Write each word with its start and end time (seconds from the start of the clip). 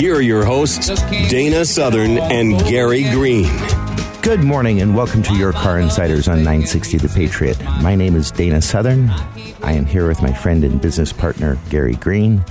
Here 0.00 0.16
are 0.16 0.22
your 0.22 0.46
hosts, 0.46 0.88
Dana 1.28 1.66
Southern 1.66 2.16
and 2.16 2.58
Gary 2.60 3.02
Green. 3.10 3.50
Good 4.22 4.42
morning 4.42 4.80
and 4.80 4.96
welcome 4.96 5.22
to 5.24 5.36
Your 5.36 5.52
Car 5.52 5.78
Insiders 5.78 6.26
on 6.26 6.38
960 6.38 6.96
The 6.96 7.08
Patriot. 7.10 7.62
My 7.82 7.94
name 7.96 8.16
is 8.16 8.30
Dana 8.30 8.62
Southern. 8.62 9.10
I 9.62 9.72
am 9.72 9.84
here 9.84 10.08
with 10.08 10.22
my 10.22 10.32
friend 10.32 10.64
and 10.64 10.80
business 10.80 11.12
partner, 11.12 11.58
Gary 11.68 11.96
Green, 11.96 12.42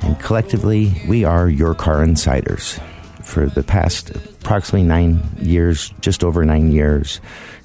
and 0.00 0.18
collectively 0.18 1.00
we 1.06 1.22
are 1.22 1.48
Your 1.48 1.72
Car 1.72 2.02
Insiders. 2.02 2.80
For 3.22 3.46
the 3.46 3.62
past 3.62 4.10
approximately 4.10 4.82
nine 4.82 5.22
years, 5.38 5.94
just 6.00 6.24
over 6.24 6.44
nine 6.44 6.72
years, 6.72 7.20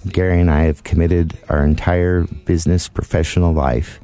Gary 0.08 0.42
and 0.42 0.52
I 0.52 0.66
have 0.66 0.84
committed 0.84 1.36
our 1.50 1.66
entire 1.66 2.26
business 2.46 2.88
professional 2.88 3.52
life 3.52 4.00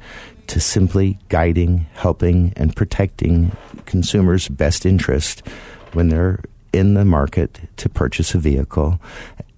to 0.50 0.58
simply 0.58 1.16
guiding, 1.28 1.86
helping, 1.94 2.52
and 2.56 2.74
protecting 2.74 3.56
consumers' 3.86 4.48
best 4.48 4.84
interest 4.84 5.46
when 5.92 6.08
they're 6.08 6.40
in 6.72 6.94
the 6.94 7.04
market 7.04 7.60
to 7.76 7.88
purchase 7.88 8.34
a 8.34 8.38
vehicle. 8.38 9.00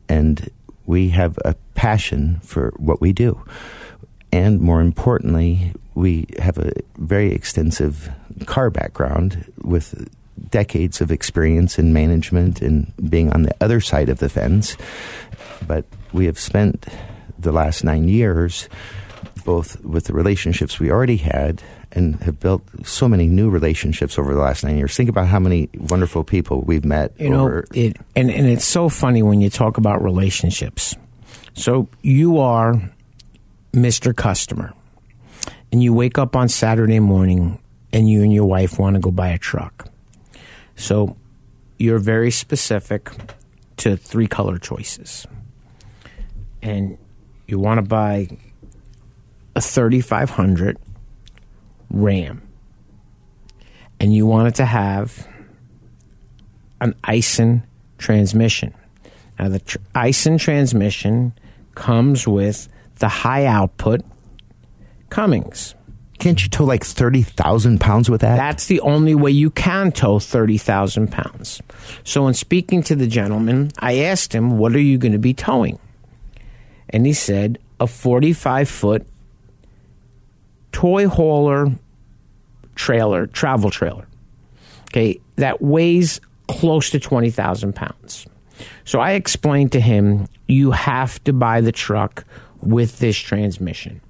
And 0.06 0.50
we 0.84 1.08
have 1.08 1.38
a 1.46 1.54
passion 1.74 2.40
for 2.42 2.74
what 2.76 3.00
we 3.00 3.14
do. 3.14 3.42
And 4.32 4.60
more 4.60 4.82
importantly, 4.82 5.72
we 5.94 6.26
have 6.38 6.58
a 6.58 6.72
very 6.98 7.32
extensive 7.32 8.10
car 8.44 8.68
background 8.68 9.50
with 9.62 10.10
decades 10.50 11.00
of 11.00 11.10
experience 11.10 11.78
in 11.78 11.94
management 11.94 12.60
and 12.60 12.92
being 13.08 13.32
on 13.32 13.44
the 13.44 13.54
other 13.62 13.80
side 13.80 14.10
of 14.10 14.18
the 14.18 14.28
fence. 14.28 14.76
But 15.66 15.86
we 16.12 16.26
have 16.26 16.38
spent 16.38 16.86
the 17.38 17.52
last 17.52 17.82
nine 17.82 18.08
years 18.08 18.68
both 19.44 19.82
with 19.84 20.04
the 20.04 20.12
relationships 20.12 20.78
we 20.78 20.90
already 20.90 21.16
had 21.16 21.62
and 21.92 22.16
have 22.22 22.40
built 22.40 22.62
so 22.84 23.08
many 23.08 23.26
new 23.26 23.50
relationships 23.50 24.18
over 24.18 24.34
the 24.34 24.40
last 24.40 24.64
nine 24.64 24.76
years. 24.76 24.96
Think 24.96 25.08
about 25.08 25.26
how 25.26 25.38
many 25.38 25.68
wonderful 25.74 26.24
people 26.24 26.62
we've 26.62 26.84
met. 26.84 27.12
You 27.18 27.30
know, 27.30 27.40
over, 27.42 27.64
it 27.74 27.96
and, 28.16 28.30
and 28.30 28.46
it's 28.46 28.64
so 28.64 28.88
funny 28.88 29.22
when 29.22 29.40
you 29.40 29.50
talk 29.50 29.76
about 29.76 30.02
relationships. 30.02 30.94
So 31.54 31.88
you 32.00 32.38
are 32.38 32.74
Mr. 33.72 34.14
Customer, 34.16 34.72
and 35.70 35.82
you 35.82 35.92
wake 35.92 36.18
up 36.18 36.36
on 36.36 36.48
Saturday 36.48 37.00
morning 37.00 37.60
and 37.92 38.08
you 38.08 38.22
and 38.22 38.32
your 38.32 38.46
wife 38.46 38.78
want 38.78 38.94
to 38.94 39.00
go 39.00 39.10
buy 39.10 39.28
a 39.28 39.38
truck. 39.38 39.88
So 40.76 41.16
you're 41.78 41.98
very 41.98 42.30
specific 42.30 43.10
to 43.78 43.96
three 43.96 44.26
color 44.26 44.58
choices. 44.58 45.26
And 46.62 46.96
you 47.46 47.58
want 47.58 47.78
to 47.78 47.82
buy 47.82 48.28
a 49.54 49.60
3500 49.60 50.78
Ram. 51.90 52.42
And 54.00 54.14
you 54.14 54.26
want 54.26 54.48
it 54.48 54.54
to 54.56 54.64
have 54.64 55.26
an 56.80 56.94
Aisin 57.04 57.62
transmission. 57.98 58.74
Now, 59.38 59.48
the 59.48 59.60
tr- 59.60 59.78
Aisin 59.94 60.38
transmission 60.40 61.32
comes 61.74 62.26
with 62.26 62.68
the 62.96 63.08
high 63.08 63.46
output 63.46 64.02
Cummins. 65.10 65.74
can't 66.18 66.42
you 66.42 66.48
tow 66.48 66.64
like 66.64 66.84
30,000 66.84 67.80
pounds 67.80 68.08
with 68.08 68.22
that? 68.22 68.36
That's 68.36 68.66
the 68.66 68.80
only 68.80 69.14
way 69.14 69.30
you 69.30 69.50
can 69.50 69.92
tow 69.92 70.18
30,000 70.18 71.12
pounds. 71.12 71.60
So, 72.04 72.26
in 72.28 72.34
speaking 72.34 72.82
to 72.84 72.96
the 72.96 73.06
gentleman, 73.06 73.72
I 73.78 73.98
asked 73.98 74.34
him, 74.34 74.56
What 74.56 74.74
are 74.74 74.80
you 74.80 74.98
going 74.98 75.12
to 75.12 75.18
be 75.18 75.34
towing? 75.34 75.78
And 76.88 77.04
he 77.04 77.12
said, 77.12 77.58
A 77.78 77.86
45 77.86 78.68
foot 78.68 79.06
toy 80.72 81.06
hauler 81.06 81.70
trailer, 82.74 83.26
travel 83.26 83.70
trailer. 83.70 84.06
Okay, 84.90 85.20
that 85.36 85.62
weighs 85.62 86.20
close 86.48 86.90
to 86.90 87.00
20,000 87.00 87.74
pounds. 87.74 88.26
So 88.84 89.00
I 89.00 89.12
explained 89.12 89.72
to 89.72 89.80
him, 89.80 90.28
you 90.48 90.70
have 90.70 91.22
to 91.24 91.32
buy 91.32 91.60
the 91.60 91.72
truck 91.72 92.24
with 92.60 92.98
this 92.98 93.16
transmission. 93.16 94.00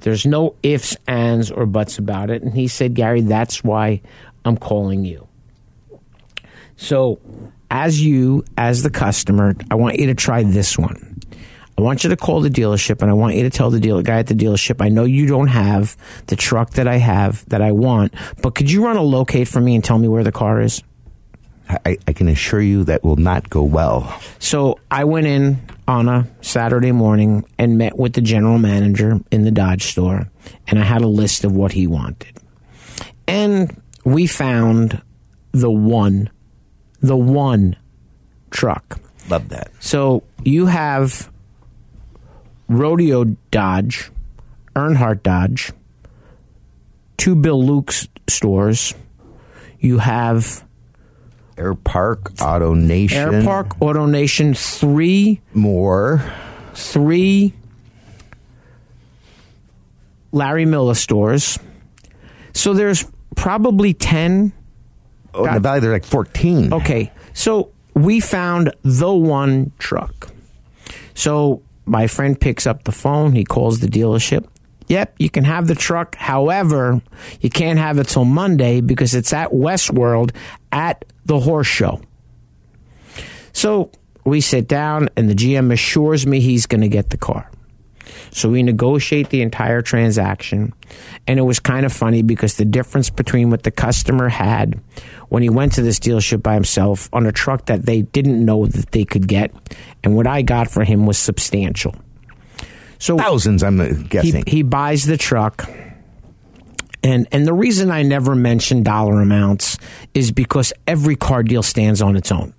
There's 0.00 0.26
no 0.26 0.54
ifs, 0.62 0.96
ands, 1.08 1.50
or 1.50 1.66
buts 1.66 1.98
about 1.98 2.30
it. 2.30 2.42
And 2.42 2.54
he 2.54 2.68
said, 2.68 2.94
Gary, 2.94 3.22
that's 3.22 3.64
why 3.64 4.02
I'm 4.44 4.56
calling 4.56 5.04
you. 5.04 5.26
So, 6.76 7.18
as 7.70 8.00
you, 8.00 8.44
as 8.58 8.82
the 8.82 8.90
customer, 8.90 9.54
I 9.70 9.74
want 9.74 9.98
you 9.98 10.06
to 10.06 10.14
try 10.14 10.42
this 10.42 10.78
one. 10.78 11.18
I 11.78 11.82
want 11.82 12.04
you 12.04 12.10
to 12.10 12.16
call 12.16 12.40
the 12.40 12.48
dealership 12.48 13.02
and 13.02 13.10
I 13.10 13.14
want 13.14 13.34
you 13.34 13.42
to 13.42 13.50
tell 13.50 13.70
the 13.70 13.80
dealer 13.80 14.02
guy 14.02 14.18
at 14.18 14.28
the 14.28 14.34
dealership, 14.34 14.82
I 14.82 14.88
know 14.88 15.04
you 15.04 15.26
don't 15.26 15.48
have 15.48 15.96
the 16.26 16.36
truck 16.36 16.70
that 16.70 16.88
I 16.88 16.96
have 16.96 17.46
that 17.50 17.60
I 17.60 17.72
want, 17.72 18.14
but 18.42 18.54
could 18.54 18.70
you 18.70 18.84
run 18.84 18.96
a 18.96 19.02
locate 19.02 19.46
for 19.46 19.60
me 19.60 19.74
and 19.74 19.84
tell 19.84 19.98
me 19.98 20.08
where 20.08 20.24
the 20.24 20.32
car 20.32 20.62
is? 20.62 20.82
I, 21.68 21.98
I 22.06 22.12
can 22.12 22.28
assure 22.28 22.60
you 22.60 22.84
that 22.84 23.02
will 23.02 23.16
not 23.16 23.50
go 23.50 23.62
well. 23.62 24.20
So 24.38 24.78
I 24.90 25.04
went 25.04 25.26
in 25.26 25.58
on 25.88 26.08
a 26.08 26.26
Saturday 26.40 26.92
morning 26.92 27.44
and 27.58 27.76
met 27.76 27.98
with 27.98 28.12
the 28.12 28.20
general 28.20 28.58
manager 28.58 29.20
in 29.30 29.42
the 29.44 29.50
Dodge 29.50 29.84
store, 29.84 30.28
and 30.68 30.78
I 30.78 30.84
had 30.84 31.02
a 31.02 31.08
list 31.08 31.44
of 31.44 31.52
what 31.52 31.72
he 31.72 31.86
wanted. 31.86 32.38
And 33.26 33.82
we 34.04 34.26
found 34.26 35.02
the 35.52 35.70
one, 35.70 36.30
the 37.00 37.16
one 37.16 37.76
truck. 38.50 39.00
Love 39.28 39.48
that. 39.48 39.72
So 39.80 40.22
you 40.44 40.66
have 40.66 41.30
Rodeo 42.68 43.24
Dodge, 43.50 44.10
Earnhardt 44.74 45.22
Dodge, 45.22 45.72
two 47.16 47.34
Bill 47.34 47.64
Luke's 47.64 48.08
stores. 48.28 48.94
You 49.78 49.98
have 49.98 50.64
Air 51.56 51.74
Park, 51.74 52.32
Auto 52.40 52.74
Nation. 52.74 53.34
Air 53.34 53.42
Park, 53.42 53.80
Auto 53.80 54.06
Nation, 54.06 54.54
three 54.54 55.40
More. 55.54 56.22
three 56.74 57.54
Larry 60.32 60.66
Miller 60.66 60.94
stores. 60.94 61.58
So 62.52 62.74
there's 62.74 63.04
probably 63.36 63.94
10. 63.94 64.52
Oh, 65.34 65.44
in 65.44 65.54
the 65.54 65.60
Valley, 65.60 65.80
they're 65.80 65.92
like 65.92 66.04
14. 66.04 66.72
Okay. 66.72 67.12
So 67.32 67.70
we 67.94 68.20
found 68.20 68.74
the 68.82 69.12
one 69.12 69.72
truck. 69.78 70.30
So 71.14 71.62
my 71.86 72.06
friend 72.06 72.38
picks 72.38 72.66
up 72.66 72.84
the 72.84 72.92
phone. 72.92 73.32
He 73.32 73.44
calls 73.44 73.80
the 73.80 73.86
dealership. 73.86 74.46
Yep, 74.88 75.16
you 75.18 75.30
can 75.30 75.44
have 75.44 75.66
the 75.66 75.74
truck. 75.74 76.14
However, 76.14 77.00
you 77.40 77.50
can't 77.50 77.78
have 77.78 77.98
it 77.98 78.08
till 78.08 78.24
Monday 78.24 78.80
because 78.80 79.14
it's 79.14 79.32
at 79.32 79.50
Westworld 79.50 80.34
at 80.70 81.04
the 81.24 81.40
horse 81.40 81.66
show. 81.66 82.00
So 83.52 83.90
we 84.24 84.40
sit 84.40 84.68
down, 84.68 85.08
and 85.16 85.28
the 85.30 85.34
GM 85.34 85.72
assures 85.72 86.26
me 86.26 86.40
he's 86.40 86.66
going 86.66 86.82
to 86.82 86.88
get 86.88 87.10
the 87.10 87.16
car. 87.16 87.50
So 88.30 88.50
we 88.50 88.62
negotiate 88.62 89.30
the 89.30 89.42
entire 89.42 89.82
transaction. 89.82 90.72
And 91.26 91.38
it 91.38 91.42
was 91.42 91.60
kind 91.60 91.84
of 91.86 91.92
funny 91.92 92.22
because 92.22 92.56
the 92.56 92.64
difference 92.64 93.10
between 93.10 93.50
what 93.50 93.62
the 93.62 93.70
customer 93.70 94.28
had 94.28 94.80
when 95.28 95.42
he 95.42 95.48
went 95.50 95.72
to 95.74 95.82
this 95.82 95.98
dealership 95.98 96.42
by 96.42 96.54
himself 96.54 97.08
on 97.12 97.26
a 97.26 97.32
truck 97.32 97.66
that 97.66 97.84
they 97.86 98.02
didn't 98.02 98.44
know 98.44 98.66
that 98.66 98.92
they 98.92 99.04
could 99.04 99.26
get 99.26 99.52
and 100.04 100.14
what 100.14 100.26
I 100.26 100.42
got 100.42 100.70
for 100.70 100.84
him 100.84 101.06
was 101.06 101.18
substantial. 101.18 101.94
So 102.98 103.18
Thousands, 103.18 103.62
I'm 103.62 103.80
uh, 103.80 103.86
he, 103.86 104.02
guessing. 104.04 104.44
he 104.46 104.62
buys 104.62 105.04
the 105.04 105.16
truck 105.16 105.68
And 107.02 107.28
and 107.30 107.46
the 107.46 107.52
reason 107.52 107.90
I 107.90 108.02
never 108.02 108.34
mention 108.34 108.82
dollar 108.82 109.20
amounts 109.20 109.78
is 110.14 110.32
because 110.32 110.72
every 110.86 111.14
car 111.14 111.42
deal 111.42 111.62
stands 111.62 112.00
on 112.02 112.16
its 112.16 112.32
own. 112.32 112.54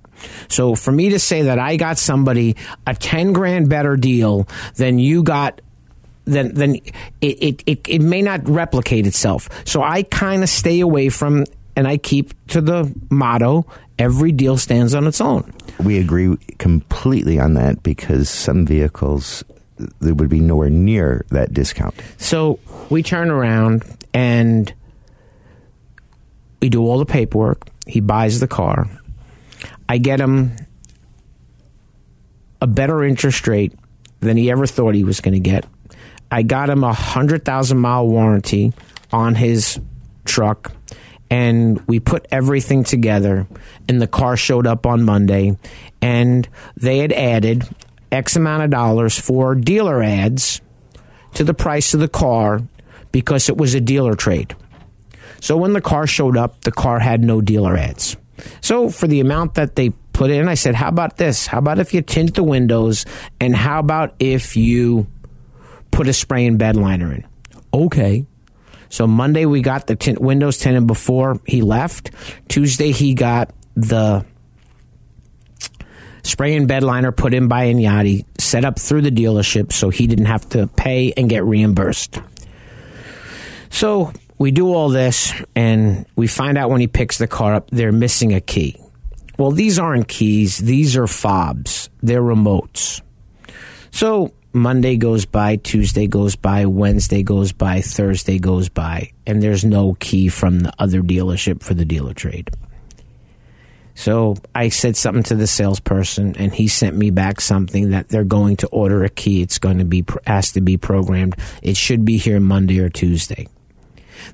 So 0.48 0.76
for 0.76 0.92
me 0.92 1.10
to 1.10 1.20
say 1.20 1.44
that 1.44 1.60
I 1.60 1.78
got 1.78 1.98
somebody 1.98 2.56
a 2.86 2.96
10 2.96 3.34
grand 3.34 3.70
better 3.70 3.96
deal 3.96 4.48
than 4.76 5.00
you 5.00 5.24
got 5.24 5.62
then 6.26 6.54
then 6.54 6.76
it, 6.76 6.84
it, 7.22 7.64
it, 7.66 7.88
it 7.88 8.02
may 8.02 8.22
not 8.22 8.48
replicate 8.48 9.08
itself. 9.08 9.50
So 9.66 9.82
I 9.82 10.04
kind 10.04 10.44
of 10.44 10.50
stay 10.50 10.82
away 10.82 11.10
from 11.10 11.46
and 11.76 11.88
I 11.88 11.98
keep 11.98 12.34
to 12.48 12.60
the 12.60 12.94
motto 13.10 13.66
every 14.00 14.32
deal 14.32 14.58
stands 14.58 14.94
on 14.94 15.08
its 15.08 15.22
own. 15.22 15.52
We 15.84 15.98
agree 15.98 16.36
completely 16.58 17.40
on 17.40 17.54
that 17.56 17.84
because 17.84 18.30
some 18.30 18.66
vehicles 18.66 19.44
there 20.00 20.16
would 20.16 20.30
be 20.30 20.40
nowhere 20.40 20.70
near 20.70 21.26
that 21.30 21.54
discount. 21.54 21.96
So 22.18 22.60
we 22.90 23.04
turn 23.04 23.30
around 23.30 23.84
and 24.14 24.74
we 26.62 26.70
do 26.70 26.82
all 26.82 26.98
the 26.98 27.06
paperwork. 27.06 27.70
He 27.86 28.00
buys 28.00 28.40
the 28.40 28.48
car. 28.48 28.90
I 29.90 29.98
get 29.98 30.20
him 30.20 30.56
a 32.62 32.68
better 32.68 33.04
interest 33.04 33.48
rate 33.48 33.74
than 34.20 34.38
he 34.38 34.52
ever 34.52 34.66
thought 34.66 34.96
he 34.96 35.04
was 35.04 35.22
going 35.22 35.34
to 35.34 35.40
get. 35.40 35.66
I 36.30 36.44
got 36.44 36.70
him 36.70 36.84
a 36.84 36.94
hundred 36.94 37.46
thousand 37.46 37.78
mile 37.78 38.08
warranty 38.08 38.74
on 39.12 39.36
his 39.36 39.80
truck, 40.26 40.74
and 41.30 41.80
we 41.88 42.00
put 42.00 42.28
everything 42.32 42.84
together. 42.84 43.48
And 43.88 44.02
the 44.02 44.08
car 44.08 44.36
showed 44.36 44.68
up 44.68 44.86
on 44.86 45.04
Monday, 45.04 45.58
and 46.02 46.48
they 46.76 46.98
had 46.98 47.14
added 47.14 47.68
X 48.12 48.36
amount 48.36 48.64
of 48.64 48.70
dollars 48.70 49.18
for 49.18 49.56
dealer 49.56 50.04
ads 50.04 50.62
to 51.36 51.44
the 51.44 51.54
price 51.54 51.94
of 51.94 52.00
the 52.00 52.08
car 52.08 52.62
because 53.12 53.50
it 53.50 53.58
was 53.58 53.74
a 53.74 53.82
dealer 53.82 54.16
trade. 54.16 54.56
So 55.40 55.56
when 55.56 55.74
the 55.74 55.82
car 55.82 56.08
showed 56.08 56.36
up, 56.36 56.62
the 56.62 56.72
car 56.72 57.00
had 57.00 57.24
no 57.24 57.42
dealer 57.42 57.78
ads. 57.78 58.18
So 58.62 58.90
for 58.90 59.08
the 59.08 59.20
amount 59.20 59.56
that 59.56 59.76
they 59.76 59.92
put 60.14 60.32
in, 60.32 60.48
I 60.48 60.56
said, 60.56 60.76
How 60.76 60.90
about 60.90 61.18
this? 61.18 61.48
How 61.48 61.60
about 61.60 61.80
if 61.80 61.94
you 61.94 62.02
tint 62.02 62.36
the 62.36 62.44
windows? 62.44 63.06
And 63.40 63.56
how 63.56 63.80
about 63.80 64.16
if 64.20 64.56
you 64.56 65.08
put 65.92 66.08
a 66.08 66.14
spray 66.14 66.46
and 66.46 66.58
bed 66.58 66.76
liner 66.76 67.14
in? 67.14 67.26
Okay. 67.74 68.26
So 68.90 69.06
Monday 69.06 69.46
we 69.46 69.62
got 69.62 69.88
the 69.88 69.96
tint, 69.96 70.20
windows 70.22 70.58
tinted 70.58 70.88
before 70.88 71.40
he 71.46 71.62
left. 71.62 72.12
Tuesday 72.48 72.92
he 72.92 73.14
got 73.14 73.54
the 73.76 74.26
spray 76.24 76.56
and 76.56 76.68
bed 76.68 76.84
liner 76.84 77.12
put 77.12 77.34
in 77.34 77.48
by 77.48 77.68
Inyati, 77.68 78.26
set 78.38 78.66
up 78.66 78.80
through 78.80 79.02
the 79.02 79.12
dealership 79.12 79.72
so 79.72 79.90
he 79.90 80.08
didn't 80.08 80.26
have 80.26 80.48
to 80.50 80.68
pay 80.68 81.14
and 81.16 81.30
get 81.30 81.44
reimbursed. 81.44 82.20
So 83.70 84.14
we 84.38 84.52
do 84.52 84.74
all 84.74 84.90
this 84.90 85.34
and 85.56 86.06
we 86.16 86.28
find 86.28 86.58
out 86.58 86.70
when 86.70 86.82
he 86.82 86.88
picks 86.88 87.18
the 87.18 87.28
car 87.28 87.56
up, 87.56 87.70
they're 87.72 87.92
missing 87.92 88.34
a 88.34 88.42
key. 88.42 88.80
Well, 89.38 89.52
these 89.52 89.78
aren't 89.78 90.08
keys, 90.08 90.58
these 90.58 90.98
are 90.98 91.08
fobs, 91.08 91.90
they're 92.02 92.22
remotes. 92.22 93.02
So 93.92 94.34
Monday 94.52 94.98
goes 94.98 95.26
by, 95.26 95.58
Tuesday 95.58 96.08
goes 96.08 96.36
by, 96.36 96.66
Wednesday 96.66 97.24
goes 97.24 97.52
by, 97.52 97.82
Thursday 97.82 98.40
goes 98.40 98.70
by, 98.70 99.12
and 99.26 99.42
there's 99.42 99.64
no 99.64 99.96
key 100.00 100.30
from 100.30 100.62
the 100.62 100.74
other 100.80 101.02
dealership 101.02 101.62
for 101.62 101.76
the 101.76 101.86
dealer 101.86 102.14
trade. 102.14 102.50
So 103.94 104.36
I 104.54 104.70
said 104.70 104.96
something 104.96 105.24
to 105.24 105.36
the 105.36 105.48
salesperson, 105.48 106.36
and 106.38 106.54
he 106.54 106.68
sent 106.68 106.96
me 106.96 107.10
back 107.10 107.42
something 107.42 107.92
that 107.92 108.10
they're 108.10 108.24
going 108.24 108.58
to 108.58 108.68
order 108.68 109.04
a 109.04 109.10
key. 109.10 109.42
It's 109.42 109.58
going 109.58 109.80
to 109.80 109.86
be 109.86 110.06
has 110.28 110.52
to 110.52 110.62
be 110.62 110.78
programmed. 110.78 111.36
It 111.64 111.78
should 111.78 112.06
be 112.06 112.18
here 112.18 112.40
Monday 112.40 112.80
or 112.80 112.90
Tuesday. 112.90 113.48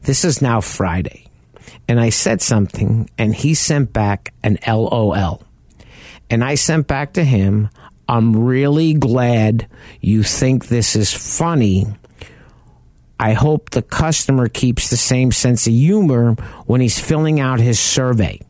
This 0.02 0.26
is 0.26 0.42
now 0.42 0.62
Friday, 0.62 1.28
and 1.88 2.00
I 2.00 2.10
said 2.10 2.42
something, 2.42 3.10
and 3.18 3.34
he 3.34 3.54
sent 3.54 3.94
back 3.94 4.34
an 4.44 4.58
LOL, 4.68 5.44
and 6.30 6.44
I 6.44 6.56
sent 6.56 6.88
back 6.88 7.14
to 7.14 7.24
him. 7.24 7.70
I'm 8.10 8.36
really 8.46 8.94
glad 8.94 9.68
you 10.02 10.24
think 10.24 10.68
this 10.68 10.96
is 10.96 11.14
funny. 11.14 11.88
I 13.20 13.34
hope 13.34 13.70
the 13.70 13.82
customer 13.82 14.50
keeps 14.50 14.90
the 14.90 14.98
same 14.98 15.32
sense 15.32 15.68
of 15.68 15.74
humor 15.74 16.34
when 16.66 16.82
he's 16.82 17.00
filling 17.00 17.40
out 17.40 17.60
his 17.60 17.80
survey 17.80 18.42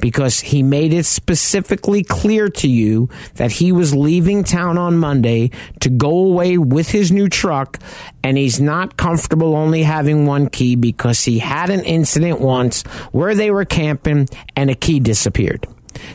because 0.00 0.40
he 0.40 0.62
made 0.62 0.92
it 0.92 1.04
specifically 1.04 2.02
clear 2.02 2.48
to 2.48 2.68
you 2.68 3.08
that 3.34 3.52
he 3.52 3.72
was 3.72 3.94
leaving 3.94 4.44
town 4.44 4.78
on 4.78 4.96
Monday 4.96 5.50
to 5.80 5.88
go 5.88 6.10
away 6.10 6.58
with 6.58 6.88
his 6.88 7.12
new 7.12 7.28
truck 7.28 7.78
and 8.22 8.36
he's 8.36 8.60
not 8.60 8.96
comfortable 8.96 9.56
only 9.56 9.82
having 9.82 10.26
one 10.26 10.48
key 10.48 10.76
because 10.76 11.24
he 11.24 11.38
had 11.38 11.70
an 11.70 11.84
incident 11.84 12.40
once 12.40 12.82
where 13.12 13.34
they 13.34 13.50
were 13.50 13.64
camping 13.64 14.28
and 14.54 14.70
a 14.70 14.74
key 14.74 15.00
disappeared. 15.00 15.66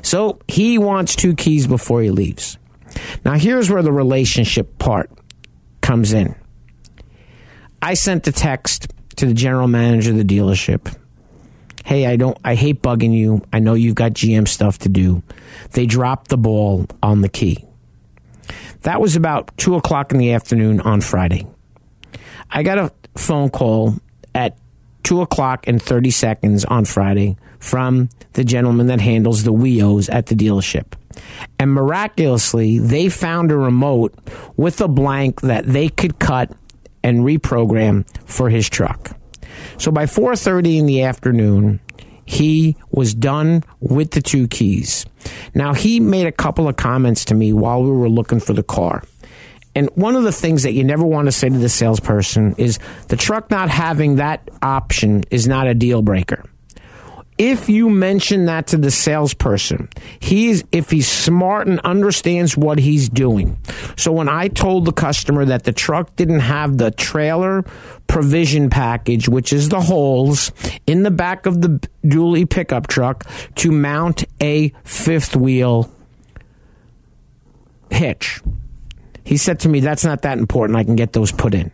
So 0.01 0.39
he 0.48 0.77
wants 0.77 1.15
two 1.15 1.36
keys 1.36 1.68
before 1.68 2.01
he 2.01 2.12
leaves. 2.12 2.57
Now 3.25 3.33
here's 3.33 3.69
where 3.69 3.83
the 3.83 3.92
relationship 3.92 4.77
part 4.77 5.09
comes 5.81 6.13
in. 6.13 6.36
I 7.81 7.95
sent 7.95 8.24
the 8.24 8.31
text 8.31 8.88
to 9.18 9.25
the 9.25 9.33
general 9.33 9.68
manager 9.68 10.12
of 10.12 10.18
the 10.18 10.24
dealership 10.24 10.95
hey, 11.85 12.05
I 12.05 12.15
don't, 12.15 12.37
I 12.43 12.55
hate 12.55 12.81
bugging 12.81 13.13
you. 13.13 13.43
I 13.51 13.59
know 13.59 13.73
you've 13.73 13.95
got 13.95 14.13
GM 14.13 14.47
stuff 14.47 14.79
to 14.79 14.89
do. 14.89 15.23
They 15.71 15.85
dropped 15.85 16.29
the 16.29 16.37
ball 16.37 16.87
on 17.01 17.21
the 17.21 17.29
key. 17.29 17.65
That 18.81 18.99
was 18.99 19.15
about 19.15 19.55
two 19.57 19.75
o'clock 19.75 20.11
in 20.11 20.17
the 20.17 20.33
afternoon 20.33 20.81
on 20.81 21.01
Friday. 21.01 21.45
I 22.49 22.63
got 22.63 22.77
a 22.77 22.91
phone 23.15 23.49
call 23.49 23.95
at 24.33 24.57
two 25.03 25.21
o'clock 25.21 25.67
and 25.67 25.81
30 25.81 26.11
seconds 26.11 26.65
on 26.65 26.85
Friday 26.85 27.37
from 27.59 28.09
the 28.33 28.43
gentleman 28.43 28.87
that 28.87 28.99
handles 28.99 29.43
the 29.43 29.53
WIOs 29.53 30.09
at 30.11 30.27
the 30.27 30.35
dealership. 30.35 30.93
And 31.59 31.71
miraculously, 31.73 32.79
they 32.79 33.09
found 33.09 33.51
a 33.51 33.57
remote 33.57 34.13
with 34.57 34.81
a 34.81 34.87
blank 34.87 35.41
that 35.41 35.65
they 35.65 35.89
could 35.89 36.19
cut 36.19 36.51
and 37.03 37.19
reprogram 37.19 38.05
for 38.25 38.49
his 38.49 38.69
truck. 38.69 39.15
So 39.77 39.91
by 39.91 40.05
4:30 40.05 40.79
in 40.79 40.85
the 40.85 41.03
afternoon, 41.03 41.79
he 42.25 42.77
was 42.91 43.13
done 43.13 43.63
with 43.79 44.11
the 44.11 44.21
two 44.21 44.47
keys. 44.47 45.05
Now 45.53 45.73
he 45.73 45.99
made 45.99 46.27
a 46.27 46.31
couple 46.31 46.67
of 46.67 46.77
comments 46.77 47.25
to 47.25 47.35
me 47.35 47.53
while 47.53 47.83
we 47.83 47.91
were 47.91 48.09
looking 48.09 48.39
for 48.39 48.53
the 48.53 48.63
car. 48.63 49.03
And 49.73 49.89
one 49.95 50.15
of 50.15 50.23
the 50.23 50.31
things 50.31 50.63
that 50.63 50.73
you 50.73 50.83
never 50.83 51.05
want 51.05 51.27
to 51.27 51.31
say 51.31 51.49
to 51.49 51.57
the 51.57 51.69
salesperson 51.69 52.55
is 52.57 52.79
the 53.07 53.15
truck 53.15 53.49
not 53.49 53.69
having 53.69 54.17
that 54.17 54.49
option 54.61 55.23
is 55.31 55.47
not 55.47 55.67
a 55.67 55.73
deal 55.73 56.01
breaker 56.01 56.43
if 57.41 57.69
you 57.69 57.89
mention 57.89 58.45
that 58.45 58.67
to 58.67 58.77
the 58.77 58.91
salesperson, 58.91 59.89
he's 60.19 60.63
if 60.71 60.91
he's 60.91 61.07
smart 61.07 61.67
and 61.67 61.79
understands 61.79 62.55
what 62.55 62.77
he's 62.77 63.10
doing. 63.10 63.57
So 63.98 64.12
when 64.12 64.29
I 64.29 64.48
told 64.48 64.86
the 64.86 64.91
customer 64.91 65.45
that 65.45 65.63
the 65.63 65.71
truck 65.71 66.15
didn't 66.15 66.41
have 66.41 66.77
the 66.77 66.91
trailer 66.91 67.63
provision 68.05 68.69
package, 68.69 69.27
which 69.27 69.53
is 69.53 69.69
the 69.69 69.81
holes 69.81 70.51
in 70.86 71.01
the 71.01 71.10
back 71.10 71.48
of 71.48 71.62
the 71.62 71.79
dually 72.05 72.48
pickup 72.48 72.86
truck 72.86 73.25
to 73.55 73.71
mount 73.71 74.24
a 74.39 74.71
fifth 74.83 75.36
wheel 75.36 75.89
hitch. 77.89 78.39
He 79.24 79.38
said 79.38 79.62
to 79.62 79.69
me, 79.69 79.79
That's 79.79 80.05
not 80.05 80.21
that 80.21 80.38
important. 80.38 80.77
I 80.77 80.83
can 80.83 80.95
get 80.95 81.13
those 81.13 81.31
put 81.31 81.55
in. 81.55 81.71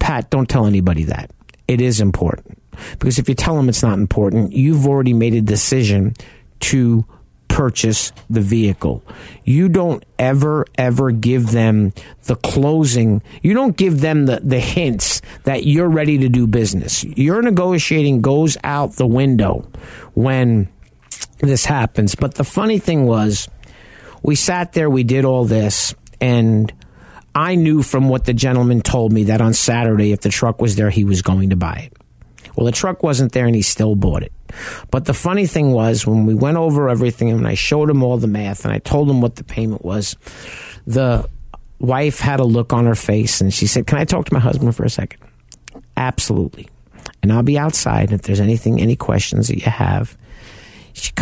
Pat, 0.00 0.28
don't 0.28 0.50
tell 0.50 0.66
anybody 0.66 1.04
that. 1.04 1.30
It 1.66 1.80
is 1.80 2.02
important. 2.02 2.53
Because 2.92 3.18
if 3.18 3.28
you 3.28 3.34
tell 3.34 3.56
them 3.56 3.68
it's 3.68 3.82
not 3.82 3.98
important, 3.98 4.52
you've 4.52 4.86
already 4.86 5.12
made 5.12 5.34
a 5.34 5.40
decision 5.40 6.14
to 6.60 7.04
purchase 7.48 8.10
the 8.28 8.40
vehicle. 8.40 9.00
You 9.44 9.68
don't 9.68 10.04
ever, 10.18 10.66
ever 10.76 11.12
give 11.12 11.52
them 11.52 11.92
the 12.24 12.34
closing. 12.34 13.22
You 13.42 13.54
don't 13.54 13.76
give 13.76 14.00
them 14.00 14.26
the, 14.26 14.40
the 14.40 14.58
hints 14.58 15.22
that 15.44 15.64
you're 15.64 15.88
ready 15.88 16.18
to 16.18 16.28
do 16.28 16.48
business. 16.48 17.04
Your 17.04 17.42
negotiating 17.42 18.22
goes 18.22 18.56
out 18.64 18.94
the 18.94 19.06
window 19.06 19.68
when 20.14 20.68
this 21.38 21.64
happens. 21.64 22.16
But 22.16 22.34
the 22.34 22.44
funny 22.44 22.78
thing 22.80 23.06
was, 23.06 23.48
we 24.22 24.34
sat 24.34 24.72
there, 24.72 24.90
we 24.90 25.04
did 25.04 25.24
all 25.24 25.44
this, 25.44 25.94
and 26.20 26.72
I 27.34 27.54
knew 27.54 27.82
from 27.82 28.08
what 28.08 28.24
the 28.24 28.32
gentleman 28.32 28.80
told 28.80 29.12
me 29.12 29.24
that 29.24 29.40
on 29.40 29.54
Saturday, 29.54 30.12
if 30.12 30.22
the 30.22 30.28
truck 30.28 30.60
was 30.60 30.76
there, 30.76 30.90
he 30.90 31.04
was 31.04 31.22
going 31.22 31.50
to 31.50 31.56
buy 31.56 31.90
it. 31.90 32.03
Well, 32.56 32.66
the 32.66 32.72
truck 32.72 33.02
wasn't 33.02 33.32
there 33.32 33.46
and 33.46 33.54
he 33.54 33.62
still 33.62 33.96
bought 33.96 34.22
it. 34.22 34.32
But 34.90 35.06
the 35.06 35.14
funny 35.14 35.46
thing 35.46 35.72
was, 35.72 36.06
when 36.06 36.26
we 36.26 36.34
went 36.34 36.56
over 36.56 36.88
everything 36.88 37.30
and 37.30 37.46
I 37.46 37.54
showed 37.54 37.90
him 37.90 38.02
all 38.02 38.18
the 38.18 38.28
math 38.28 38.64
and 38.64 38.72
I 38.72 38.78
told 38.78 39.10
him 39.10 39.20
what 39.20 39.36
the 39.36 39.44
payment 39.44 39.84
was, 39.84 40.16
the 40.86 41.28
wife 41.80 42.20
had 42.20 42.40
a 42.40 42.44
look 42.44 42.72
on 42.72 42.86
her 42.86 42.94
face 42.94 43.40
and 43.40 43.52
she 43.52 43.66
said, 43.66 43.86
Can 43.86 43.98
I 43.98 44.04
talk 44.04 44.26
to 44.26 44.34
my 44.34 44.40
husband 44.40 44.74
for 44.76 44.84
a 44.84 44.90
second? 44.90 45.20
Absolutely. 45.96 46.68
And 47.22 47.32
I'll 47.32 47.42
be 47.42 47.58
outside. 47.58 48.12
If 48.12 48.22
there's 48.22 48.40
anything, 48.40 48.80
any 48.80 48.96
questions 48.96 49.48
that 49.48 49.56
you 49.56 49.70
have, 49.70 50.16
she, 50.92 51.12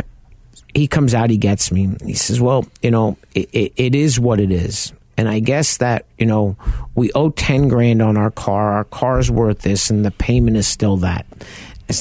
he 0.74 0.86
comes 0.86 1.14
out, 1.14 1.30
he 1.30 1.36
gets 1.36 1.72
me. 1.72 1.96
He 2.04 2.14
says, 2.14 2.40
Well, 2.40 2.66
you 2.82 2.90
know, 2.90 3.16
it, 3.34 3.48
it, 3.52 3.72
it 3.76 3.94
is 3.94 4.20
what 4.20 4.40
it 4.40 4.50
is. 4.50 4.92
And 5.16 5.28
I 5.28 5.40
guess 5.40 5.78
that 5.78 6.06
you 6.18 6.26
know 6.26 6.56
we 6.94 7.12
owe 7.12 7.30
ten 7.30 7.68
grand 7.68 8.02
on 8.02 8.16
our 8.16 8.30
car. 8.30 8.72
Our 8.72 8.84
car's 8.84 9.30
worth 9.30 9.60
this, 9.60 9.90
and 9.90 10.04
the 10.04 10.10
payment 10.10 10.56
is 10.56 10.66
still 10.66 10.98
that. 10.98 11.26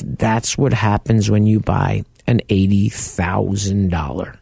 That's 0.04 0.58
what 0.58 0.74
happens 0.74 1.30
when 1.30 1.46
you 1.46 1.60
buy 1.60 2.04
an 2.28 2.42
eighty 2.50 2.90
thousand 2.90 3.90
dollar 3.90 4.36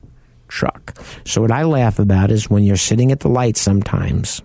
truck. 0.47 0.99
So 1.25 1.41
what 1.41 1.51
I 1.51 1.63
laugh 1.63 1.99
about 1.99 2.31
is 2.31 2.49
when 2.49 2.63
you're 2.63 2.77
sitting 2.77 3.11
at 3.11 3.21
the 3.21 3.29
light 3.29 3.57
sometimes, 3.57 4.41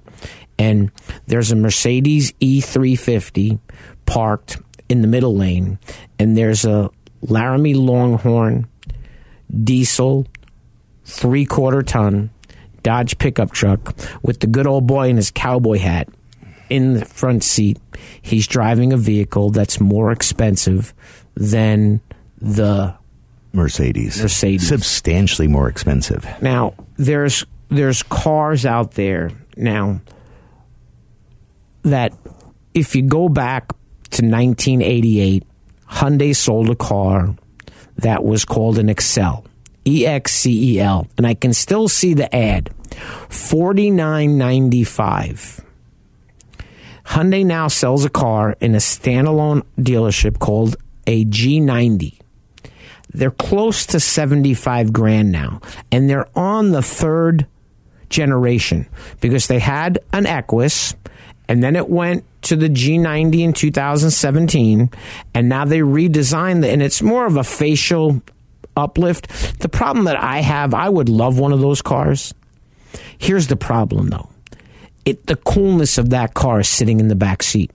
and 0.58 0.90
there's 1.26 1.50
a 1.50 1.56
Mercedes 1.56 2.32
E350 2.40 3.58
parked 4.06 4.58
in 4.88 5.02
the 5.02 5.08
middle 5.08 5.34
lane, 5.34 5.78
and 6.18 6.36
there's 6.36 6.64
a 6.64 6.90
Laramie 7.22 7.74
Longhorn 7.74 8.68
diesel 9.62 10.26
three 11.04 11.44
quarter 11.44 11.82
ton 11.82 12.30
Dodge 12.84 13.18
pickup 13.18 13.50
truck 13.50 13.96
with 14.22 14.38
the 14.38 14.46
good 14.46 14.68
old 14.68 14.86
boy 14.86 15.08
in 15.08 15.16
his 15.16 15.32
cowboy 15.32 15.78
hat 15.78 16.08
in 16.70 16.94
the 16.94 17.04
front 17.04 17.42
seat. 17.42 17.78
He's 18.22 18.46
driving 18.46 18.92
a 18.92 18.96
vehicle 18.96 19.50
that's 19.50 19.80
more 19.80 20.12
expensive 20.12 20.94
than 21.34 22.00
the 22.40 22.94
Mercedes. 23.52 24.20
Mercedes. 24.22 24.68
Substantially 24.68 25.48
more 25.48 25.68
expensive. 25.68 26.24
now 26.40 26.74
there's 26.96 27.44
there's 27.70 28.02
cars 28.04 28.64
out 28.66 28.92
there 28.92 29.30
now 29.56 30.00
that 31.82 32.12
if 32.74 32.94
you 32.96 33.02
go 33.02 33.28
back 33.28 33.68
to 34.10 34.22
1988, 34.22 35.44
Hyundai 35.88 36.34
sold 36.34 36.70
a 36.70 36.74
car 36.74 37.34
that 37.96 38.24
was 38.24 38.44
called 38.44 38.78
an 38.78 38.88
Excel, 38.88 39.43
E 39.86 40.06
X 40.06 40.34
C 40.34 40.74
E 40.74 40.80
L, 40.80 41.06
and 41.16 41.26
I 41.26 41.34
can 41.34 41.52
still 41.52 41.88
see 41.88 42.14
the 42.14 42.34
ad, 42.34 42.70
forty 43.28 43.90
nine 43.90 44.38
ninety 44.38 44.84
five. 44.84 45.60
Hyundai 47.04 47.44
now 47.44 47.68
sells 47.68 48.04
a 48.04 48.10
car 48.10 48.56
in 48.60 48.74
a 48.74 48.78
standalone 48.78 49.62
dealership 49.78 50.38
called 50.38 50.76
a 51.06 51.26
G90 51.26 52.18
they're 53.14 53.30
close 53.30 53.86
to 53.86 54.00
75 54.00 54.92
grand 54.92 55.32
now 55.32 55.60
and 55.90 56.10
they're 56.10 56.28
on 56.36 56.70
the 56.70 56.82
third 56.82 57.46
generation 58.10 58.86
because 59.20 59.46
they 59.46 59.60
had 59.60 60.00
an 60.12 60.26
equus 60.26 60.94
and 61.48 61.62
then 61.62 61.76
it 61.76 61.88
went 61.88 62.24
to 62.42 62.56
the 62.56 62.68
g90 62.68 63.40
in 63.40 63.52
2017 63.52 64.90
and 65.32 65.48
now 65.48 65.64
they 65.64 65.78
redesigned 65.78 66.64
it 66.64 66.72
and 66.72 66.82
it's 66.82 67.00
more 67.00 67.26
of 67.26 67.36
a 67.36 67.44
facial 67.44 68.20
uplift. 68.76 69.60
The 69.60 69.68
problem 69.68 70.04
that 70.06 70.16
i 70.16 70.40
have 70.40 70.74
i 70.74 70.88
would 70.88 71.08
love 71.08 71.38
one 71.38 71.52
of 71.52 71.60
those 71.60 71.82
cars. 71.82 72.34
Here's 73.18 73.46
the 73.46 73.56
problem 73.56 74.08
though. 74.08 74.28
It 75.04 75.26
the 75.26 75.36
coolness 75.36 75.98
of 75.98 76.10
that 76.10 76.34
car 76.34 76.62
sitting 76.62 77.00
in 77.00 77.08
the 77.08 77.16
back 77.16 77.42
seat. 77.42 77.70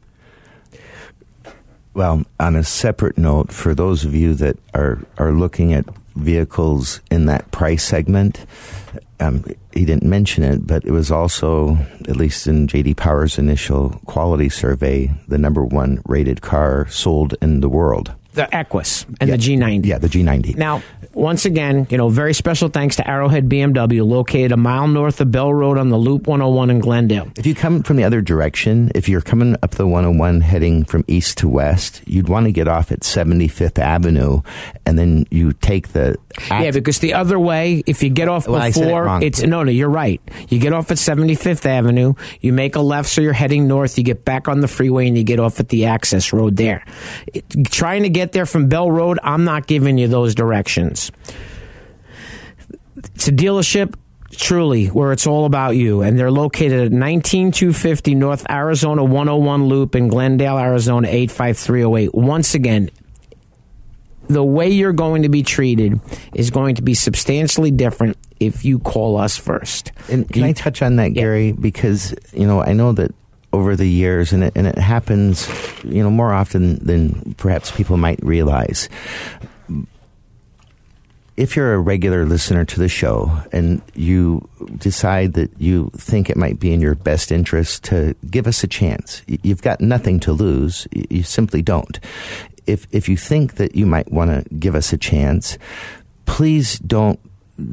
Well, 1.94 2.24
on 2.40 2.56
a 2.56 2.64
separate 2.64 3.18
note, 3.18 3.52
for 3.52 3.74
those 3.76 4.06
of 4.06 4.16
you 4.16 4.34
that 4.36 4.58
are, 4.74 5.00
are 5.18 5.32
looking 5.32 5.74
at 5.74 5.86
vehicles 6.16 7.02
in 7.10 7.26
that 7.26 7.52
price 7.52 7.84
segment, 7.84 8.46
um, 9.20 9.44
he 9.74 9.86
didn't 9.86 10.08
mention 10.08 10.44
it, 10.44 10.66
but 10.66 10.86
it 10.86 10.92
was 10.92 11.12
also, 11.12 11.76
at 12.08 12.16
least 12.16 12.48
in 12.48 12.68
JD 12.68 12.96
Power's 12.96 13.38
initial 13.38 14.00
quality 14.06 14.50
survey, 14.50 15.12
the 15.28 15.38
number 15.38 15.64
one 15.64 16.02
rated 16.06 16.42
car 16.42 16.88
sold 16.88 17.36
in 17.42 17.60
the 17.60 17.70
world. 17.70 18.14
The 18.40 18.56
equus 18.56 19.06
and 19.20 19.30
Yeah. 19.30 19.36
the 19.36 19.42
g90 19.42 19.86
Yeah, 19.86 19.98
the 19.98 20.08
G90. 20.08 20.56
Now, 20.58 20.82
once 21.14 21.46
again, 21.46 21.86
you 21.90 21.98
know, 21.98 22.08
very 22.10 22.34
special 22.34 22.70
thanks 22.70 22.96
to 22.98 23.08
Arrowhead 23.10 23.50
BMW, 23.50 24.06
located 24.06 24.52
a 24.52 24.58
mile 24.58 24.88
north 24.88 25.20
of 25.22 25.32
Bell 25.32 25.54
Road 25.54 25.78
on 25.78 25.90
the 25.90 25.98
Loop 25.98 26.28
101 26.28 26.70
in 26.70 26.80
Glendale. 26.80 27.28
If 27.38 27.46
you 27.46 27.56
come 27.56 27.84
from 27.84 27.98
the 27.98 28.04
other 28.06 28.22
direction, 28.22 28.92
if 28.96 29.10
you're 29.10 29.22
coming 29.22 29.56
up 29.64 29.72
the 29.72 29.86
101 29.88 30.42
heading 30.42 30.86
from 30.86 31.04
east 31.08 31.38
to 31.40 31.50
west, 31.50 32.02
you'd 32.06 32.30
want 32.30 32.46
to 32.46 32.52
get 32.52 32.68
off 32.68 32.92
at 32.92 33.02
75th 33.02 33.78
Avenue 33.80 34.42
and 34.86 34.98
then 34.98 35.26
you 35.30 35.52
take 35.54 35.90
the. 35.90 36.16
yeah, 36.50 36.72
because 36.72 37.00
the 37.00 37.14
other 37.14 37.38
way, 37.40 37.84
if 37.86 38.02
you 38.04 38.10
get 38.10 38.28
off 38.30 38.48
Well, 38.48 38.62
it 38.62 38.74
before, 38.74 39.04
wrong. 39.04 39.22
it's 39.24 39.42
no, 39.44 39.64
no, 39.64 39.72
you're 39.72 39.90
right. 39.90 40.22
You 40.50 40.60
get 40.60 40.74
off 40.74 40.90
at 40.92 40.98
75th 40.98 41.66
Avenue, 41.66 42.14
you 42.42 42.54
make 42.54 42.76
a 42.76 42.82
left, 42.82 43.10
so 43.10 43.22
you're 43.22 43.34
heading 43.34 43.68
north. 43.68 43.98
You 43.98 44.04
get 44.04 44.24
back 44.26 44.48
on 44.48 44.62
the 44.62 44.68
freeway 44.68 45.08
and 45.08 45.18
you 45.18 45.24
get 45.24 45.40
off 45.40 45.60
at 45.60 45.70
the 45.70 45.86
access 45.86 46.32
road 46.32 46.56
there. 46.56 46.84
It- 47.34 47.44
trying 47.72 48.04
to 48.04 48.10
get 48.10 48.29
there 48.32 48.46
from 48.46 48.68
Bell 48.68 48.92
Road, 48.92 49.20
I'm 49.24 49.44
not 49.44 49.68
giving 49.68 49.98
you 49.98 50.08
those 50.08 50.36
directions. 50.36 51.12
It's 52.98 53.28
a 53.28 53.32
dealership. 53.32 53.96
Truly, 54.32 54.86
where 54.88 55.12
it's 55.12 55.26
all 55.28 55.46
about 55.46 55.72
you, 55.72 56.02
and 56.02 56.18
they're 56.18 56.32
located 56.32 56.80
at 56.86 56.92
19250 56.94 58.16
North 58.16 58.46
Arizona 58.50 59.04
101 59.04 59.66
Loop 59.66 59.96
in 59.96 60.08
Glendale, 60.08 60.58
Arizona 60.58 61.08
85308. 61.10 62.14
Once 62.14 62.54
again, 62.54 62.90
the 64.28 64.44
way 64.44 64.70
you're 64.70 64.94
going 64.94 65.24
to 65.24 65.30
be 65.30 65.42
treated 65.44 66.00
is 66.34 66.52
going 66.52 66.76
to 66.76 66.84
be 66.84 66.94
substantially 66.94 67.72
different 67.72 68.18
if 68.40 68.64
you 68.64 68.80
call 68.80 69.18
us 69.18 69.36
first. 69.36 69.92
And 70.08 70.30
can 70.32 70.44
I 70.44 70.54
touch 70.54 70.82
on 70.82 70.98
that, 70.98 71.10
Gary? 71.10 71.52
Because 71.52 72.16
you 72.32 72.46
know, 72.46 72.62
I 72.62 72.74
know 72.74 72.94
that 72.94 73.14
over 73.52 73.76
the 73.76 73.88
years, 73.88 74.32
and 74.32 74.44
it, 74.44 74.54
and 74.56 74.68
it 74.68 74.78
happens, 74.78 75.50
you 75.84 76.04
know, 76.04 76.12
more 76.12 76.34
often 76.34 76.76
than 76.86 77.34
perhaps 77.36 77.72
people 77.72 77.98
might 77.98 78.24
realize. 78.24 78.90
If 81.36 81.56
you're 81.56 81.74
a 81.74 81.80
regular 81.80 82.26
listener 82.26 82.66
to 82.66 82.80
the 82.80 82.90
show 82.90 83.32
and 83.54 83.82
you 83.96 84.48
decide 84.78 85.34
that 85.34 85.50
you 85.58 85.90
think 85.96 86.30
it 86.30 86.36
might 86.36 86.60
be 86.60 86.74
in 86.74 86.82
your 86.82 86.96
best 86.96 87.32
interest 87.32 87.86
to 87.86 88.14
give 88.30 88.46
us 88.46 88.62
a 88.64 88.68
chance, 88.68 89.24
you've 89.26 89.62
got 89.62 89.80
nothing 89.80 90.20
to 90.22 90.34
lose. 90.34 90.86
You 90.92 91.24
simply 91.24 91.62
don't. 91.62 91.98
If 92.68 92.88
if 92.92 93.08
you 93.08 93.16
think 93.16 93.56
that 93.56 93.74
you 93.74 93.86
might 93.86 94.12
want 94.12 94.32
to 94.32 94.54
give 94.56 94.76
us 94.76 94.92
a 94.92 94.98
chance, 94.98 95.58
please 96.26 96.78
don't 96.80 97.20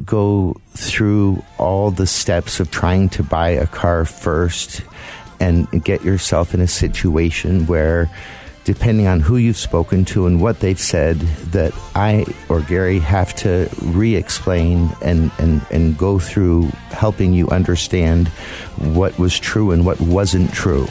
go 0.05 0.55
through 0.71 1.43
all 1.57 1.91
the 1.91 2.07
steps 2.07 2.59
of 2.59 2.71
trying 2.71 3.09
to 3.09 3.23
buy 3.23 3.49
a 3.49 3.67
car 3.67 4.05
first 4.05 4.81
and 5.39 5.67
get 5.83 6.03
yourself 6.03 6.53
in 6.53 6.61
a 6.61 6.67
situation 6.67 7.67
where 7.67 8.09
depending 8.67 9.07
on 9.07 9.21
who 9.21 9.37
you've 9.37 9.55
spoken 9.55 10.03
to 10.03 10.27
and 10.27 10.41
what 10.41 10.59
they've 10.59 10.79
said 10.79 11.17
that 11.51 11.73
I 11.95 12.25
or 12.49 12.59
Gary 12.59 12.99
have 12.99 13.33
to 13.35 13.69
re-explain 13.81 14.89
and, 15.01 15.31
and, 15.39 15.65
and 15.71 15.97
go 15.97 16.19
through 16.19 16.63
helping 16.89 17.31
you 17.31 17.47
understand 17.47 18.27
what 18.77 19.17
was 19.17 19.39
true 19.39 19.71
and 19.71 19.85
what 19.85 20.01
wasn't 20.01 20.51
true. 20.51 20.85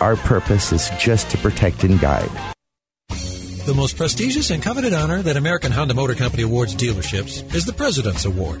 Our 0.00 0.16
purpose 0.16 0.72
is 0.72 0.90
just 0.98 1.30
to 1.30 1.38
protect 1.38 1.84
and 1.84 2.00
guide. 2.00 2.30
The 3.08 3.74
most 3.76 3.96
prestigious 3.96 4.50
and 4.50 4.60
coveted 4.60 4.92
honor 4.92 5.22
that 5.22 5.36
American 5.36 5.70
Honda 5.70 5.94
Motor 5.94 6.14
Company 6.14 6.42
awards 6.42 6.74
dealerships 6.74 7.54
is 7.54 7.64
the 7.64 7.72
President's 7.72 8.24
Award. 8.24 8.60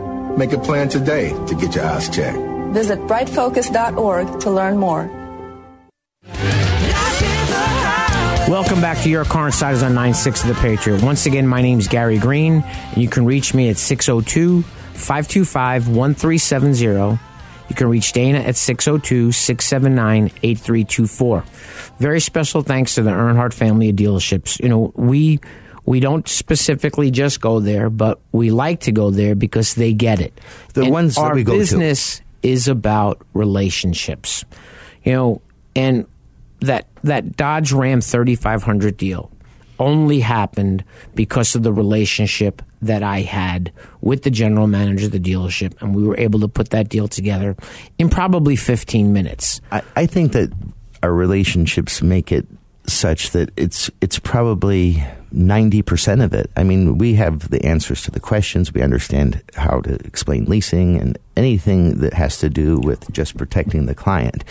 Make 0.37 0.53
a 0.53 0.57
plan 0.57 0.89
today 0.89 1.29
to 1.47 1.55
get 1.55 1.75
your 1.75 1.85
eyes 1.85 2.09
checked. 2.09 2.37
Visit 2.73 2.99
brightfocus.org 2.99 4.39
to 4.41 4.51
learn 4.51 4.77
more. 4.77 5.09
Welcome 8.47 8.81
back 8.81 9.01
to 9.03 9.09
Your 9.09 9.23
Car 9.23 9.47
Insiders 9.47 9.83
on 9.83 9.93
96 9.93 10.41
of 10.43 10.47
the 10.49 10.55
Patriot. 10.55 11.01
Once 11.03 11.25
again, 11.25 11.47
my 11.47 11.61
name 11.61 11.79
is 11.79 11.87
Gary 11.87 12.17
Green, 12.17 12.63
and 12.63 12.97
you 12.97 13.07
can 13.07 13.25
reach 13.25 13.53
me 13.53 13.69
at 13.69 13.77
602 13.77 14.63
525 14.63 15.87
1370. 15.87 17.19
You 17.69 17.75
can 17.75 17.87
reach 17.87 18.11
Dana 18.11 18.39
at 18.39 18.57
602 18.57 19.31
679 19.31 20.25
8324. 20.43 21.45
Very 21.99 22.19
special 22.19 22.61
thanks 22.61 22.95
to 22.95 23.03
the 23.03 23.11
Earnhardt 23.11 23.53
family 23.53 23.89
of 23.89 23.95
dealerships. 23.95 24.59
You 24.59 24.69
know, 24.69 24.91
we. 24.95 25.39
We 25.85 25.99
don't 25.99 26.27
specifically 26.27 27.11
just 27.11 27.41
go 27.41 27.59
there, 27.59 27.89
but 27.89 28.19
we 28.31 28.51
like 28.51 28.81
to 28.81 28.91
go 28.91 29.09
there 29.09 29.35
because 29.35 29.75
they 29.75 29.93
get 29.93 30.19
it. 30.21 30.39
The 30.73 30.83
And 30.83 30.91
ones 30.91 31.15
that 31.15 31.33
we 31.33 31.43
go 31.43 31.53
to. 31.53 31.57
business 31.59 32.21
is 32.43 32.67
about 32.67 33.21
relationships. 33.33 34.45
You 35.03 35.13
know, 35.13 35.41
and 35.75 36.05
that 36.61 36.87
that 37.03 37.35
Dodge 37.35 37.71
Ram 37.71 38.01
3500 38.01 38.95
deal 38.97 39.31
only 39.79 40.19
happened 40.19 40.83
because 41.15 41.55
of 41.55 41.63
the 41.63 41.73
relationship 41.73 42.61
that 42.83 43.01
I 43.01 43.21
had 43.21 43.71
with 44.01 44.21
the 44.23 44.29
general 44.29 44.67
manager 44.67 45.05
of 45.07 45.11
the 45.11 45.19
dealership, 45.19 45.73
and 45.81 45.95
we 45.95 46.03
were 46.03 46.17
able 46.17 46.39
to 46.41 46.47
put 46.47 46.69
that 46.69 46.89
deal 46.89 47.07
together 47.07 47.55
in 47.97 48.09
probably 48.09 48.55
15 48.55 49.11
minutes. 49.13 49.59
I, 49.71 49.81
I 49.95 50.05
think 50.05 50.33
that 50.33 50.51
our 51.01 51.13
relationships 51.13 52.01
make 52.03 52.31
it 52.31 52.45
such 52.87 53.31
that 53.31 53.51
it's 53.55 53.89
it's 54.01 54.19
probably 54.19 55.03
ninety 55.31 55.81
percent 55.81 56.21
of 56.21 56.33
it. 56.33 56.49
I 56.55 56.63
mean, 56.63 56.97
we 56.97 57.13
have 57.15 57.49
the 57.49 57.63
answers 57.65 58.01
to 58.03 58.11
the 58.11 58.19
questions. 58.19 58.73
We 58.73 58.81
understand 58.81 59.41
how 59.55 59.81
to 59.81 59.95
explain 60.05 60.45
leasing 60.45 60.99
and 60.99 61.17
anything 61.37 61.99
that 61.99 62.13
has 62.13 62.37
to 62.39 62.49
do 62.49 62.79
with 62.79 63.11
just 63.11 63.37
protecting 63.37 63.85
the 63.85 63.95
client. 63.95 64.43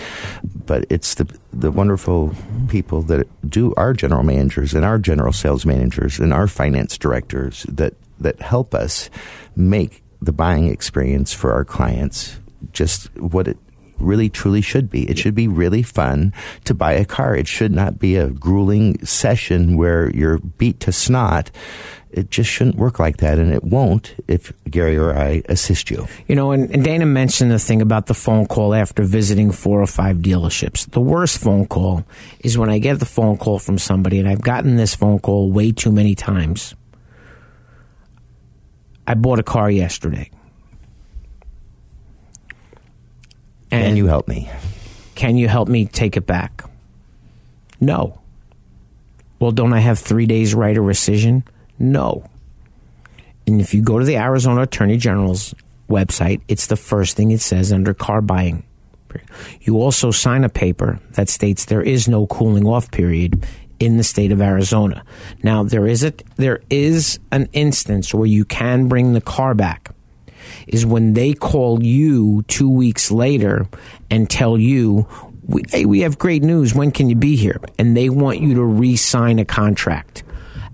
But 0.67 0.87
it's 0.91 1.15
the 1.15 1.27
the 1.53 1.71
wonderful 1.71 2.35
people 2.69 3.03
that 3.03 3.29
do 3.49 3.75
our 3.77 3.93
general 3.93 4.23
managers 4.23 4.75
and 4.75 4.85
our 4.85 4.99
general 4.99 5.33
sales 5.33 5.67
managers 5.67 6.19
and 6.19 6.33
our 6.33 6.47
finance 6.47 6.97
directors 6.97 7.65
that 7.65 7.95
that 8.19 8.41
help 8.41 8.75
us 8.75 9.11
make 9.57 10.03
the 10.23 10.33
buying 10.33 10.69
experience 10.69 11.33
for 11.33 11.53
our 11.53 11.65
clients 11.65 12.39
just 12.73 13.15
what 13.19 13.49
it 13.49 13.59
really 14.01 14.29
truly 14.29 14.61
should 14.61 14.91
be. 14.91 15.09
It 15.09 15.19
should 15.19 15.35
be 15.35 15.49
really 15.49 15.83
fun 15.83 16.33
to 16.65 16.75
buy 16.75 16.93
a 16.93 17.05
car. 17.05 17.37
It 17.37 17.47
should 17.47 17.73
not 17.73 17.99
be 17.99 18.17
a 18.17 18.29
grueling 18.29 19.05
session 19.05 19.77
where 19.77 20.11
you're 20.11 20.39
beat 20.39 20.81
to 20.81 20.93
snot. 20.93 21.51
It 22.11 22.31
just 22.31 22.51
shouldn't 22.51 22.75
work 22.75 22.99
like 22.99 23.19
that, 23.19 23.39
and 23.39 23.53
it 23.53 23.63
won't 23.63 24.17
if 24.27 24.53
Gary 24.69 24.97
or 24.97 25.17
I 25.17 25.43
assist 25.49 25.91
you. 25.91 26.09
You 26.27 26.35
know, 26.35 26.51
and, 26.51 26.69
and 26.75 26.83
Dana 26.83 27.07
mentioned 27.07 27.53
the 27.53 27.59
thing 27.59 27.81
about 27.81 28.07
the 28.07 28.15
phone 28.15 28.47
call 28.47 28.75
after 28.75 29.05
visiting 29.05 29.53
four 29.53 29.81
or 29.81 29.87
five 29.87 30.17
dealerships. 30.17 30.91
The 30.91 31.01
worst 31.01 31.39
phone 31.39 31.67
call 31.67 32.05
is 32.41 32.59
when 32.59 32.69
I 32.69 32.81
get 32.81 32.99
the 32.99 33.07
phone 33.07 33.37
call 33.37 33.61
from 33.61 33.79
somebody, 33.79 34.19
and 34.19 34.29
I've 34.29 34.41
gotten 34.41 34.75
this 34.75 34.95
phone 34.97 35.21
call 35.21 35.53
way 35.53 35.71
too 35.71 35.93
many 35.93 36.17
times. 36.17 36.75
I 39.07 39.15
bought 39.15 39.39
a 39.39 39.45
car 39.45 39.71
yesterday. 39.71 40.31
Can 43.71 43.97
you 43.97 44.07
help 44.07 44.29
me? 44.29 44.51
Can 45.15 45.37
you 45.37 45.49
help 45.49 45.69
me 45.69 45.87
take 45.87 46.17
it 46.17 46.27
back? 46.27 46.65
No. 47.81 48.21
Well, 49.39 49.53
don't 49.53 49.73
I 49.73 49.81
have 49.81 49.99
three 49.99 50.27
days 50.27 50.55
right 50.55 50.77
of 50.77 50.85
rescission? 50.85 51.43
No. 51.79 52.25
And 53.47 53.61
if 53.61 53.75
you 53.75 53.83
go 53.83 53.99
to 53.99 54.05
the 54.05 54.17
Arizona 54.17 54.63
Attorney 54.63 54.97
General's 54.97 55.55
website, 55.89 56.41
it's 56.47 56.67
the 56.67 56.77
first 56.77 57.17
thing 57.17 57.31
it 57.31 57.41
says 57.41 57.73
under 57.73 57.95
car 57.95 58.21
buying. 58.21 58.65
You 59.63 59.81
also 59.81 60.11
sign 60.11 60.45
a 60.45 60.49
paper 60.49 61.01
that 61.13 61.29
states 61.29 61.65
there 61.65 61.83
is 61.83 62.07
no 62.07 62.27
cooling 62.27 62.67
off 62.67 62.91
period 62.91 63.45
in 63.81 63.97
the 63.97 64.05
state 64.05 64.31
of 64.31 64.41
Arizona. 64.41 65.03
Now 65.43 65.65
there 65.65 65.87
is 65.87 66.05
a 66.05 66.13
there 66.37 66.61
is 66.71 67.19
an 67.33 67.49
instance 67.53 68.15
where 68.15 68.27
you 68.27 68.45
can 68.45 68.89
bring 68.89 69.15
the 69.15 69.21
car 69.21 69.55
back. 69.55 69.93
Is 70.67 70.87
when 70.87 71.15
they 71.15 71.33
call 71.33 71.83
you 71.83 72.43
two 72.49 72.71
weeks 72.71 73.11
later 73.11 73.67
and 74.11 74.29
tell 74.29 74.59
you, 74.59 75.07
we, 75.47 75.63
"Hey, 75.71 75.85
we 75.85 76.01
have 76.01 76.19
great 76.19 76.43
news. 76.43 76.75
When 76.75 76.91
can 76.91 77.09
you 77.09 77.17
be 77.17 77.37
here?" 77.37 77.61
And 77.79 77.97
they 77.97 78.09
want 78.09 78.41
you 78.41 78.55
to 78.55 78.65
re-sign 78.65 79.39
a 79.39 79.45
contract. 79.45 80.23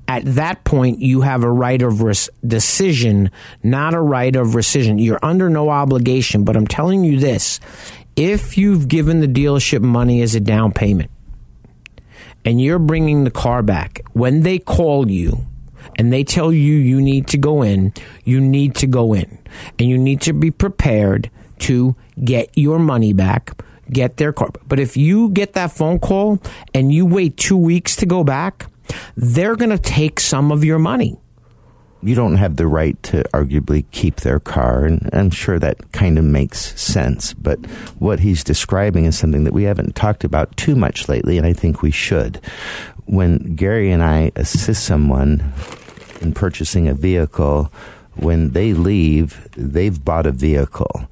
At 0.09 0.25
that 0.37 0.63
point, 0.63 1.01
you 1.01 1.23
have 1.23 1.43
a 1.43 1.51
right 1.51 1.83
of 1.83 2.01
res- 2.01 2.31
decision, 2.47 3.31
not 3.63 3.93
a 3.93 4.01
right 4.01 4.35
of 4.37 4.49
rescission. 4.49 5.03
You're 5.03 5.19
under 5.23 5.51
no 5.51 5.69
obligation, 5.69 6.45
but 6.45 6.57
I'm 6.57 6.67
telling 6.67 7.05
you 7.05 7.19
this 7.19 7.59
if 8.17 8.57
you've 8.57 8.89
given 8.89 9.21
the 9.21 9.29
dealership 9.29 9.83
money 9.83 10.23
as 10.23 10.35
a 10.35 10.41
down 10.41 10.73
payment 10.73 11.11
and 12.45 12.61
you're 12.61 12.79
bringing 12.79 13.25
the 13.25 13.31
car 13.31 13.63
back, 13.63 14.03
when 14.13 14.43
they 14.43 14.59
call 14.59 15.11
you 15.11 15.45
and 15.97 16.13
they 16.13 16.25
tell 16.25 16.53
you 16.53 16.75
you 16.75 17.01
need 17.01 17.27
to 17.29 17.39
go 17.39 17.63
in, 17.63 17.93
you 18.25 18.41
need 18.41 18.75
to 18.77 18.87
go 18.87 19.15
in. 19.15 19.39
And 19.79 19.89
you 19.89 19.99
need 19.99 20.21
to 20.23 20.33
be 20.33 20.51
prepared 20.51 21.31
to 21.61 21.97
get 22.23 22.51
your 22.55 22.79
money 22.79 23.13
back, 23.13 23.63
get 23.91 24.19
their 24.19 24.33
car. 24.33 24.51
But 24.69 24.79
if 24.79 24.97
you 24.97 25.31
get 25.31 25.55
that 25.55 25.73
phone 25.73 25.99
call 25.99 26.41
and 26.75 26.93
you 26.93 27.07
wait 27.07 27.37
two 27.37 27.57
weeks 27.57 27.97
to 27.97 28.07
go 28.07 28.25
back, 28.25 28.67
they're 29.17 29.57
going 29.57 29.71
to 29.71 29.79
take 29.79 30.21
some 30.21 30.53
of 30.53 30.65
your 30.65 30.79
money. 30.79 31.19
You 32.03 32.15
don't 32.15 32.37
have 32.37 32.57
the 32.57 32.67
right 32.67 33.03
to 33.05 33.25
arguably 33.33 33.85
keep 33.91 34.17
their 34.17 34.39
car, 34.39 34.85
and 34.85 35.11
I'm 35.13 35.31
sure 35.31 35.59
that 35.59 35.93
kind 35.93 36.19
of 36.19 36.25
makes 36.25 36.81
sense. 36.81 37.33
But 37.33 37.59
what 37.99 38.21
he's 38.21 38.45
describing 38.45 39.07
is 39.07 39.19
something 39.19 39.45
that 39.45 39.55
we 39.55 39.65
haven't 39.65 39.97
talked 39.97 40.23
about 40.23 40.57
too 40.57 40.77
much 40.77 41.09
lately, 41.09 41.39
and 41.39 41.47
I 41.47 41.53
think 41.53 41.83
we 41.83 41.91
should. 41.91 42.41
When 43.07 43.57
Gary 43.57 43.91
and 43.91 44.05
I 44.05 44.31
assist 44.37 44.85
someone 44.85 45.53
in 46.21 46.33
purchasing 46.33 46.89
a 46.89 46.95
vehicle, 46.95 47.73
when 48.15 48.51
they 48.51 48.73
leave, 48.73 49.49
they've 49.57 50.05
bought 50.05 50.27
a 50.27 50.33
vehicle. 50.33 51.09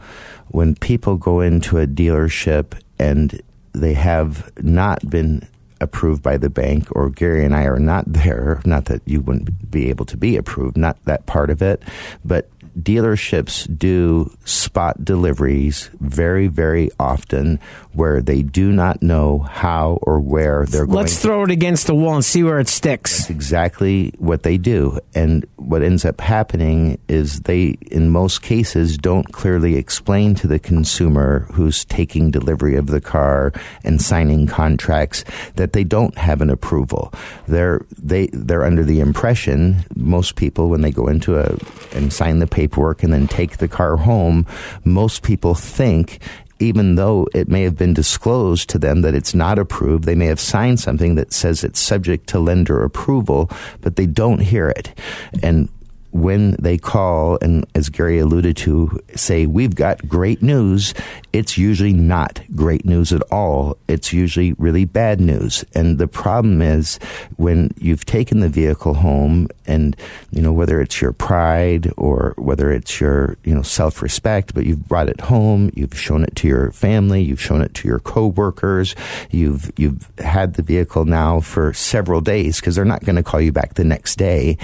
When 0.48 0.74
people 0.74 1.16
go 1.16 1.40
into 1.40 1.78
a 1.78 1.86
dealership 1.86 2.80
and 2.98 3.40
they 3.72 3.94
have 3.94 4.50
not 4.62 5.08
been 5.10 5.46
approved 5.80 6.22
by 6.22 6.36
the 6.36 6.48
bank, 6.48 6.88
or 6.92 7.10
Gary 7.10 7.44
and 7.44 7.54
I 7.54 7.64
are 7.64 7.78
not 7.78 8.04
there, 8.12 8.60
not 8.64 8.86
that 8.86 9.02
you 9.04 9.20
wouldn't 9.20 9.70
be 9.70 9.88
able 9.90 10.06
to 10.06 10.16
be 10.16 10.36
approved, 10.36 10.76
not 10.76 11.02
that 11.04 11.26
part 11.26 11.50
of 11.50 11.62
it, 11.62 11.82
but 12.24 12.48
dealerships 12.78 13.66
do 13.78 14.36
spot 14.44 15.04
deliveries 15.04 15.90
very, 16.00 16.46
very 16.46 16.90
often 16.98 17.60
where 17.92 18.20
they 18.20 18.42
do 18.42 18.72
not 18.72 19.02
know 19.02 19.38
how 19.38 19.98
or 20.02 20.20
where 20.20 20.66
they're 20.66 20.86
going. 20.86 20.98
Let's 20.98 21.18
throw 21.18 21.44
it 21.44 21.50
against 21.50 21.86
the 21.86 21.94
wall 21.94 22.14
and 22.14 22.24
see 22.24 22.42
where 22.42 22.58
it 22.58 22.68
sticks. 22.68 23.18
That's 23.18 23.30
exactly 23.30 24.12
what 24.18 24.42
they 24.42 24.58
do. 24.58 24.98
And 25.14 25.46
what 25.56 25.82
ends 25.82 26.04
up 26.04 26.20
happening 26.20 26.98
is 27.08 27.40
they, 27.42 27.76
in 27.90 28.10
most 28.10 28.42
cases, 28.42 28.98
don't 28.98 29.32
clearly 29.32 29.76
explain 29.76 30.34
to 30.36 30.46
the 30.46 30.58
consumer 30.58 31.46
who's 31.52 31.84
taking 31.84 32.30
delivery 32.30 32.76
of 32.76 32.86
the 32.86 33.00
car 33.00 33.52
and 33.84 34.02
signing 34.02 34.46
contracts 34.46 35.24
that 35.54 35.72
they 35.72 35.84
don't 35.84 36.16
have 36.18 36.40
an 36.40 36.50
approval. 36.50 37.12
They're, 37.46 37.84
they, 37.96 38.28
they're 38.32 38.64
under 38.64 38.82
the 38.82 39.00
impression, 39.00 39.84
most 39.94 40.36
people, 40.36 40.68
when 40.68 40.80
they 40.80 40.90
go 40.90 41.06
into 41.06 41.38
a, 41.38 41.56
and 41.96 42.12
sign 42.12 42.40
the 42.40 42.46
paperwork 42.64 43.02
and 43.02 43.12
then 43.12 43.28
take 43.28 43.58
the 43.58 43.68
car 43.68 43.96
home, 43.96 44.46
most 44.84 45.22
people 45.22 45.54
think 45.54 46.18
even 46.60 46.94
though 46.94 47.26
it 47.34 47.48
may 47.48 47.62
have 47.62 47.76
been 47.76 47.92
disclosed 47.92 48.70
to 48.70 48.78
them 48.78 49.02
that 49.02 49.14
it's 49.14 49.34
not 49.34 49.58
approved, 49.58 50.04
they 50.04 50.14
may 50.14 50.26
have 50.26 50.40
signed 50.40 50.80
something 50.80 51.16
that 51.16 51.32
says 51.32 51.62
it's 51.62 51.80
subject 51.80 52.26
to 52.28 52.38
lender 52.38 52.82
approval, 52.82 53.50
but 53.82 53.96
they 53.96 54.06
don't 54.06 54.38
hear 54.38 54.68
it. 54.70 54.94
And 55.42 55.68
when 56.14 56.52
they 56.60 56.78
call 56.78 57.38
and 57.42 57.66
as 57.74 57.88
Gary 57.88 58.20
alluded 58.20 58.56
to 58.58 59.00
say 59.16 59.46
we've 59.46 59.74
got 59.74 60.08
great 60.08 60.42
news 60.42 60.94
it's 61.34 61.58
usually 61.58 61.92
not 61.92 62.40
great 62.54 62.84
news 62.84 63.12
at 63.12 63.20
all. 63.32 63.76
It's 63.88 64.12
usually 64.12 64.52
really 64.52 64.84
bad 64.84 65.20
news. 65.20 65.64
And 65.74 65.98
the 65.98 66.06
problem 66.06 66.62
is 66.62 66.98
when 67.34 67.72
you've 67.76 68.04
taken 68.04 68.38
the 68.38 68.48
vehicle 68.48 68.94
home 68.94 69.48
and 69.66 69.96
you 70.30 70.40
know 70.40 70.52
whether 70.52 70.80
it's 70.80 71.00
your 71.00 71.12
pride 71.12 71.92
or 71.96 72.34
whether 72.38 72.70
it's 72.70 73.00
your 73.00 73.36
you 73.42 73.52
know 73.52 73.62
self-respect 73.62 74.54
but 74.54 74.64
you've 74.64 74.86
brought 74.86 75.08
it 75.08 75.22
home 75.22 75.70
you've 75.74 75.98
shown 75.98 76.22
it 76.22 76.36
to 76.36 76.46
your 76.46 76.70
family 76.70 77.22
you've 77.22 77.40
shown 77.40 77.62
it 77.62 77.72
to 77.72 77.88
your 77.88 77.98
coworkers 77.98 78.94
you've 79.30 79.72
you've 79.78 80.06
had 80.18 80.54
the 80.54 80.62
vehicle 80.62 81.06
now 81.06 81.40
for 81.40 81.72
several 81.72 82.20
days 82.20 82.60
because 82.60 82.76
they're 82.76 82.84
not 82.84 83.04
going 83.04 83.16
to 83.16 83.22
call 83.22 83.40
you 83.40 83.52
back 83.52 83.74
the 83.74 83.84
next 83.84 84.16
day. 84.16 84.58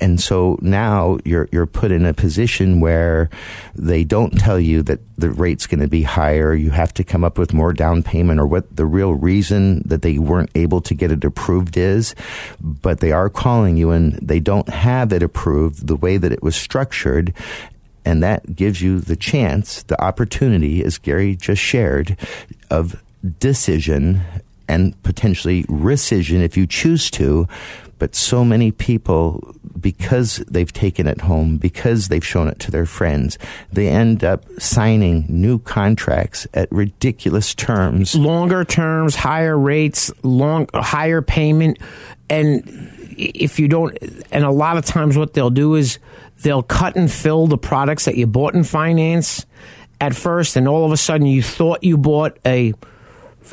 And 0.00 0.20
so 0.20 0.58
now 0.60 0.89
now 0.90 1.18
you're 1.24 1.48
you're 1.52 1.66
put 1.66 1.92
in 1.92 2.04
a 2.04 2.12
position 2.12 2.80
where 2.80 3.30
they 3.76 4.02
don't 4.02 4.36
tell 4.38 4.58
you 4.58 4.82
that 4.82 5.00
the 5.16 5.30
rate's 5.30 5.66
going 5.66 5.80
to 5.80 5.88
be 5.88 6.02
higher. 6.02 6.52
You 6.54 6.70
have 6.70 6.92
to 6.94 7.04
come 7.04 7.22
up 7.22 7.38
with 7.38 7.52
more 7.52 7.72
down 7.72 8.02
payment 8.02 8.40
or 8.40 8.46
what 8.46 8.64
the 8.74 8.86
real 8.86 9.14
reason 9.14 9.82
that 9.86 10.02
they 10.02 10.18
weren't 10.18 10.50
able 10.54 10.80
to 10.82 10.94
get 10.94 11.12
it 11.12 11.24
approved 11.24 11.76
is. 11.76 12.14
But 12.60 13.00
they 13.00 13.12
are 13.12 13.28
calling 13.28 13.76
you 13.76 13.90
and 13.90 14.14
they 14.14 14.40
don't 14.40 14.68
have 14.68 15.12
it 15.12 15.22
approved 15.22 15.86
the 15.86 15.96
way 15.96 16.16
that 16.16 16.32
it 16.32 16.42
was 16.42 16.56
structured. 16.56 17.32
And 18.04 18.22
that 18.22 18.56
gives 18.56 18.80
you 18.80 18.98
the 18.98 19.16
chance, 19.16 19.84
the 19.84 20.02
opportunity, 20.02 20.82
as 20.82 20.98
Gary 20.98 21.36
just 21.36 21.62
shared, 21.62 22.16
of 22.70 23.00
decision 23.38 24.22
and 24.68 25.00
potentially 25.02 25.64
rescission 25.64 26.40
if 26.40 26.56
you 26.56 26.66
choose 26.66 27.10
to. 27.10 27.46
But 28.00 28.16
so 28.16 28.44
many 28.44 28.72
people, 28.72 29.54
because 29.78 30.38
they've 30.48 30.72
taken 30.72 31.06
it 31.06 31.20
home, 31.20 31.58
because 31.58 32.08
they've 32.08 32.24
shown 32.24 32.48
it 32.48 32.58
to 32.60 32.70
their 32.70 32.86
friends, 32.86 33.38
they 33.70 33.88
end 33.88 34.24
up 34.24 34.42
signing 34.58 35.26
new 35.28 35.58
contracts 35.58 36.46
at 36.54 36.72
ridiculous 36.72 37.54
terms. 37.54 38.14
Longer 38.14 38.64
terms, 38.64 39.14
higher 39.14 39.56
rates, 39.56 40.10
long 40.22 40.66
higher 40.74 41.20
payment, 41.20 41.78
and 42.30 42.62
if 43.18 43.60
you 43.60 43.68
don't, 43.68 43.96
and 44.32 44.44
a 44.44 44.50
lot 44.50 44.78
of 44.78 44.86
times 44.86 45.18
what 45.18 45.34
they'll 45.34 45.50
do 45.50 45.74
is 45.74 45.98
they'll 46.42 46.62
cut 46.62 46.96
and 46.96 47.12
fill 47.12 47.46
the 47.46 47.58
products 47.58 48.06
that 48.06 48.16
you 48.16 48.26
bought 48.26 48.54
in 48.54 48.64
finance 48.64 49.44
at 50.00 50.16
first, 50.16 50.56
and 50.56 50.66
all 50.66 50.86
of 50.86 50.92
a 50.92 50.96
sudden 50.96 51.26
you 51.26 51.42
thought 51.42 51.84
you 51.84 51.98
bought 51.98 52.38
a 52.46 52.72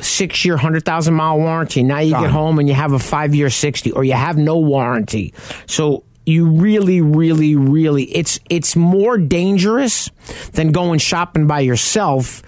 six 0.04 0.44
year, 0.44 0.54
100,000 0.54 1.14
mile 1.14 1.38
warranty. 1.38 1.82
Now 1.82 1.98
you 1.98 2.12
Gone. 2.12 2.22
get 2.22 2.30
home 2.30 2.58
and 2.58 2.68
you 2.68 2.74
have 2.74 2.92
a 2.92 2.98
five 2.98 3.34
year 3.34 3.50
60 3.50 3.92
or 3.92 4.04
you 4.04 4.12
have 4.12 4.36
no 4.36 4.58
warranty. 4.58 5.34
So 5.66 6.04
you 6.26 6.46
really, 6.46 7.00
really, 7.00 7.56
really, 7.56 8.04
it's, 8.04 8.38
it's 8.50 8.76
more 8.76 9.18
dangerous 9.18 10.10
than 10.52 10.72
going 10.72 10.98
shopping 10.98 11.46
by 11.46 11.60
yourself 11.60 12.42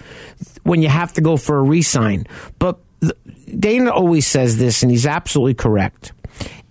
when 0.63 0.81
you 0.81 0.89
have 0.89 1.13
to 1.13 1.21
go 1.21 1.37
for 1.37 1.57
a 1.57 1.63
resign. 1.63 2.25
But 2.59 2.79
Dana 3.57 3.91
always 3.91 4.27
says 4.27 4.57
this 4.57 4.83
and 4.83 4.91
he's 4.91 5.05
absolutely 5.05 5.55
correct. 5.55 6.13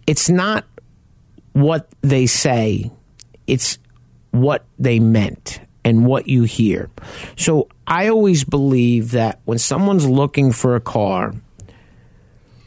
It's 0.07 0.31
not 0.31 0.64
what 1.53 1.88
they 2.01 2.27
say. 2.27 2.90
It's 3.47 3.79
what 4.31 4.64
they 4.79 5.01
meant 5.01 5.61
and 5.85 6.07
what 6.07 6.29
you 6.29 6.43
hear. 6.45 6.90
So 7.37 7.69
I 7.87 8.09
always 8.09 8.45
believe 8.45 9.12
that 9.12 9.40
when 9.45 9.59
someone's 9.59 10.07
looking 10.07 10.53
for 10.53 10.77
a 10.77 10.81
car, 10.81 11.35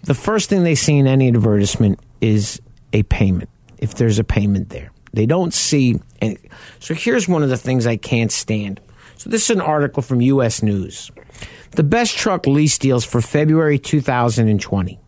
the 0.03 0.13
first 0.13 0.49
thing 0.49 0.63
they 0.63 0.75
see 0.75 0.97
in 0.97 1.07
any 1.07 1.27
advertisement 1.29 1.99
is 2.21 2.61
a 2.91 3.03
payment, 3.03 3.49
if 3.77 3.95
there's 3.95 4.19
a 4.19 4.23
payment 4.23 4.69
there. 4.69 4.91
They 5.13 5.25
don't 5.25 5.53
see 5.53 5.99
any. 6.21 6.37
So 6.79 6.93
here's 6.93 7.27
one 7.27 7.43
of 7.43 7.49
the 7.49 7.57
things 7.57 7.85
I 7.85 7.97
can't 7.97 8.31
stand. 8.31 8.81
So 9.17 9.29
this 9.29 9.49
is 9.49 9.55
an 9.55 9.61
article 9.61 10.01
from 10.01 10.21
US 10.21 10.63
News. 10.63 11.11
The 11.71 11.83
best 11.83 12.17
truck 12.17 12.45
lease 12.45 12.77
deals 12.77 13.05
for 13.05 13.21
February 13.21 13.79
2020. 13.79 14.99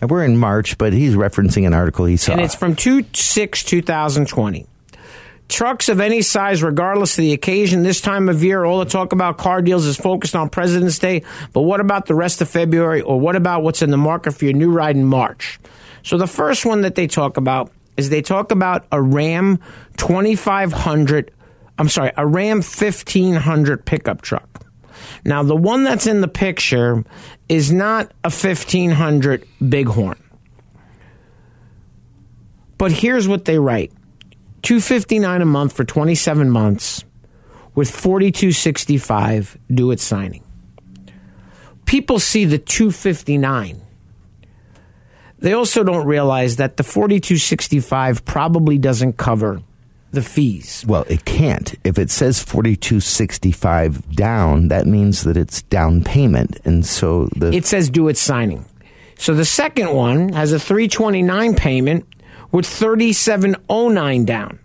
And 0.00 0.10
we're 0.10 0.24
in 0.24 0.36
March, 0.36 0.76
but 0.78 0.92
he's 0.92 1.14
referencing 1.14 1.66
an 1.66 1.74
article 1.74 2.04
he 2.04 2.16
saw. 2.16 2.32
And 2.32 2.40
it's 2.40 2.54
from 2.54 2.76
2 2.76 3.06
6 3.12 3.62
2020. 3.64 4.66
Trucks 5.48 5.88
of 5.88 6.00
any 6.00 6.22
size, 6.22 6.62
regardless 6.62 7.16
of 7.16 7.22
the 7.22 7.32
occasion, 7.32 7.82
this 7.82 8.00
time 8.00 8.28
of 8.28 8.42
year, 8.42 8.64
all 8.64 8.80
the 8.80 8.84
talk 8.84 9.12
about 9.12 9.38
car 9.38 9.62
deals 9.62 9.86
is 9.86 9.96
focused 9.96 10.34
on 10.34 10.50
President's 10.50 10.98
Day. 10.98 11.22
But 11.52 11.62
what 11.62 11.80
about 11.80 12.06
the 12.06 12.16
rest 12.16 12.42
of 12.42 12.48
February, 12.48 13.00
or 13.00 13.20
what 13.20 13.36
about 13.36 13.62
what's 13.62 13.80
in 13.80 13.90
the 13.90 13.96
market 13.96 14.32
for 14.32 14.44
your 14.44 14.54
new 14.54 14.72
ride 14.72 14.96
in 14.96 15.04
March? 15.04 15.60
So 16.02 16.18
the 16.18 16.26
first 16.26 16.66
one 16.66 16.80
that 16.80 16.96
they 16.96 17.06
talk 17.06 17.36
about 17.36 17.70
is 17.96 18.10
they 18.10 18.22
talk 18.22 18.50
about 18.50 18.86
a 18.90 19.00
Ram 19.00 19.60
2500, 19.96 21.30
I'm 21.78 21.88
sorry, 21.88 22.12
a 22.16 22.26
Ram 22.26 22.58
1500 22.58 23.84
pickup 23.84 24.22
truck. 24.22 24.66
Now, 25.24 25.42
the 25.42 25.56
one 25.56 25.84
that's 25.84 26.06
in 26.06 26.20
the 26.20 26.28
picture 26.28 27.04
is 27.48 27.72
not 27.72 28.12
a 28.24 28.30
1500 28.30 29.46
Bighorn. 29.60 30.22
But 32.78 32.92
here's 32.92 33.26
what 33.26 33.44
they 33.44 33.58
write. 33.58 33.92
259 34.66 35.42
a 35.42 35.44
month 35.44 35.74
for 35.74 35.84
27 35.84 36.50
months 36.50 37.04
with 37.76 37.88
4265 37.88 39.56
due 39.72 39.92
at 39.92 40.00
signing. 40.00 40.42
People 41.84 42.18
see 42.18 42.44
the 42.46 42.58
259. 42.58 43.80
They 45.38 45.52
also 45.52 45.84
don't 45.84 46.04
realize 46.04 46.56
that 46.56 46.78
the 46.78 46.82
4265 46.82 48.24
probably 48.24 48.76
doesn't 48.76 49.12
cover 49.12 49.62
the 50.10 50.22
fees. 50.22 50.84
Well, 50.88 51.04
it 51.08 51.24
can't. 51.24 51.76
If 51.84 51.96
it 51.96 52.10
says 52.10 52.42
4265 52.42 54.16
down, 54.16 54.66
that 54.66 54.88
means 54.88 55.22
that 55.22 55.36
it's 55.36 55.62
down 55.62 56.02
payment. 56.02 56.58
And 56.64 56.84
so 56.84 57.28
the 57.36 57.52
It 57.52 57.66
says 57.66 57.88
due 57.88 58.08
at 58.08 58.16
signing. 58.16 58.64
So 59.16 59.32
the 59.32 59.44
second 59.44 59.92
one 59.92 60.30
has 60.30 60.52
a 60.52 60.58
329 60.58 61.54
payment 61.54 62.04
with 62.52 62.66
3709 62.66 64.24
down. 64.24 64.58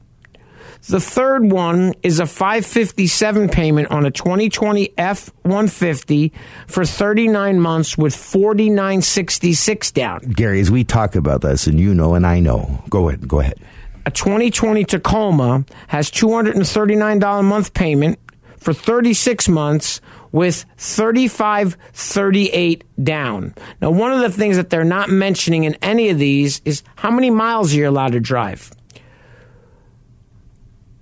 The 0.87 0.99
third 0.99 1.51
one 1.51 1.93
is 2.01 2.19
a 2.19 2.25
557 2.25 3.49
payment 3.49 3.91
on 3.91 4.03
a 4.05 4.11
2020 4.11 4.87
F150 4.97 6.31
for 6.65 6.85
39 6.85 7.59
months 7.59 7.97
with 7.97 8.15
4966 8.15 9.91
down. 9.91 10.19
Gary, 10.21 10.59
as 10.59 10.71
we 10.71 10.83
talk 10.83 11.15
about 11.15 11.41
this, 11.41 11.67
and 11.67 11.79
you 11.79 11.93
know 11.93 12.15
and 12.15 12.25
I 12.25 12.39
know, 12.39 12.83
go 12.89 13.09
ahead, 13.09 13.27
go 13.27 13.41
ahead. 13.41 13.59
A 14.07 14.11
2020 14.11 14.83
Tacoma 14.85 15.65
has 15.87 16.09
$239 16.09 17.39
a 17.39 17.43
month 17.43 17.75
payment 17.75 18.17
for 18.61 18.73
36 18.73 19.49
months 19.49 19.99
with 20.31 20.65
3538 20.77 22.83
down. 23.03 23.53
Now, 23.81 23.91
one 23.91 24.13
of 24.13 24.21
the 24.21 24.29
things 24.29 24.55
that 24.55 24.69
they're 24.69 24.83
not 24.83 25.09
mentioning 25.09 25.63
in 25.65 25.75
any 25.81 26.09
of 26.09 26.19
these 26.19 26.61
is 26.63 26.83
how 26.95 27.09
many 27.11 27.31
miles 27.31 27.73
you're 27.73 27.87
allowed 27.87 28.13
to 28.13 28.21
drive. 28.21 28.71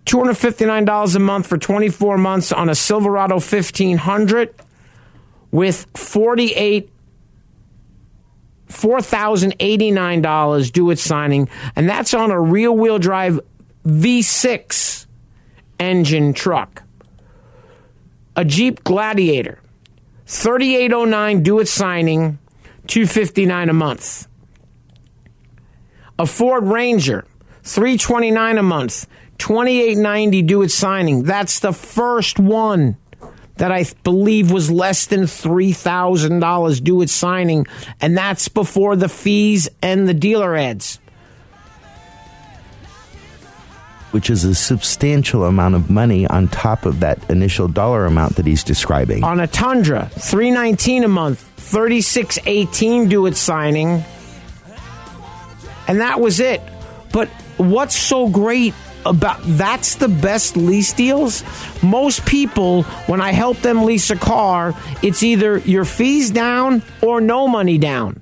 $259 0.05 1.15
a 1.15 1.19
month 1.19 1.45
for 1.45 1.59
24 1.59 2.17
months 2.17 2.51
on 2.51 2.69
a 2.69 2.75
Silverado 2.75 3.35
1500 3.35 4.55
with 5.51 5.85
48 5.95 6.89
$4,089 8.69 10.71
due 10.71 10.91
at 10.91 10.99
signing, 10.99 11.49
and 11.75 11.89
that's 11.89 12.13
on 12.13 12.29
a 12.29 12.39
rear 12.39 12.71
wheel 12.71 12.99
drive 12.99 13.39
V6 13.83 15.07
engine 15.79 16.33
truck. 16.33 16.83
A 18.39 18.45
Jeep 18.45 18.85
Gladiator, 18.85 19.59
3809 20.27 21.43
due 21.43 21.59
at 21.59 21.67
signing, 21.67 22.39
259 22.87 23.67
a 23.67 23.73
month. 23.73 24.29
A 26.17 26.25
Ford 26.25 26.63
Ranger, 26.63 27.25
329 27.63 28.57
a 28.57 28.63
month, 28.63 29.07
twenty 29.39 29.81
eight 29.81 29.97
ninety 29.97 30.41
due 30.41 30.63
at 30.63 30.71
signing. 30.71 31.23
That's 31.23 31.59
the 31.59 31.73
first 31.73 32.39
one 32.39 32.95
that 33.57 33.73
I 33.73 33.83
believe 34.05 34.51
was 34.51 34.71
less 34.71 35.07
than 35.07 35.27
three 35.27 35.73
thousand 35.73 36.39
dollars 36.39 36.79
due 36.79 37.01
at 37.01 37.09
signing, 37.09 37.67
and 37.99 38.15
that's 38.15 38.47
before 38.47 38.95
the 38.95 39.09
fees 39.09 39.67
and 39.81 40.07
the 40.07 40.13
dealer 40.13 40.55
ads. 40.55 41.01
Which 44.11 44.29
is 44.29 44.43
a 44.43 44.55
substantial 44.55 45.45
amount 45.45 45.75
of 45.75 45.89
money 45.89 46.25
on 46.27 46.47
top 46.47 46.85
of 46.85 46.99
that 47.01 47.29
initial 47.29 47.67
dollar 47.67 48.05
amount 48.05 48.35
that 48.35 48.45
he's 48.45 48.63
describing. 48.63 49.23
On 49.23 49.39
a 49.39 49.47
Tundra, 49.47 50.09
three 50.13 50.51
nineteen 50.51 51.03
a 51.03 51.07
month, 51.07 51.39
thirty 51.39 52.01
six 52.01 52.39
eighteen 52.45 53.09
due 53.09 53.27
at 53.27 53.35
signing, 53.35 54.03
and 55.87 56.01
that 56.01 56.19
was 56.19 56.39
it. 56.39 56.61
But 57.11 57.27
what's 57.57 57.95
so 57.95 58.29
great 58.29 58.73
about 59.05 59.39
that's 59.41 59.95
the 59.95 60.09
best 60.09 60.57
lease 60.57 60.93
deals? 60.93 61.43
Most 61.81 62.25
people, 62.25 62.83
when 63.07 63.21
I 63.21 63.31
help 63.31 63.57
them 63.59 63.85
lease 63.85 64.09
a 64.09 64.15
car, 64.15 64.75
it's 65.01 65.23
either 65.23 65.57
your 65.59 65.85
fees 65.85 66.31
down 66.31 66.83
or 67.01 67.21
no 67.21 67.47
money 67.47 67.77
down. 67.77 68.21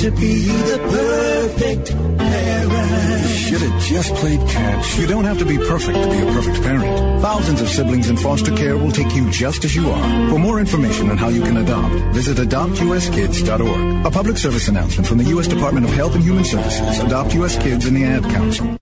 to 0.00 0.10
be 0.12 0.46
the 0.46 0.78
perfect 0.78 1.90
parent. 2.16 3.28
Should 3.28 3.60
have 3.60 3.82
just 3.82 4.14
played 4.14 4.40
catch. 4.48 4.98
You 4.98 5.06
don't 5.06 5.24
have 5.24 5.38
to 5.40 5.44
be 5.44 5.58
perfect 5.58 6.02
to 6.02 6.08
be 6.08 6.20
a 6.20 6.32
perfect 6.32 6.62
parent. 6.62 7.20
Thousands 7.20 7.60
of 7.60 7.68
siblings 7.68 8.08
in 8.08 8.16
foster 8.16 8.56
care 8.56 8.78
will 8.78 8.92
take 8.92 9.14
you 9.14 9.30
just 9.30 9.62
as 9.62 9.76
you 9.76 9.90
are. 9.90 10.30
For 10.30 10.38
more 10.38 10.58
information 10.58 11.10
on 11.10 11.18
how 11.18 11.28
you 11.28 11.42
can 11.42 11.58
adopt, 11.58 11.94
visit 12.14 12.38
adoptuskids.org. 12.38 14.06
A 14.06 14.10
public 14.10 14.38
service 14.38 14.68
announcement 14.68 15.06
from 15.06 15.18
the 15.18 15.24
U.S. 15.24 15.46
Department 15.46 15.84
of 15.84 15.92
Health 15.92 16.14
and 16.14 16.24
Human 16.24 16.44
Services, 16.44 16.98
Adopt 17.00 17.34
U.S. 17.34 17.58
Kids, 17.62 17.84
and 17.84 17.94
the 17.94 18.04
Ad 18.04 18.22
Council. 18.22 18.78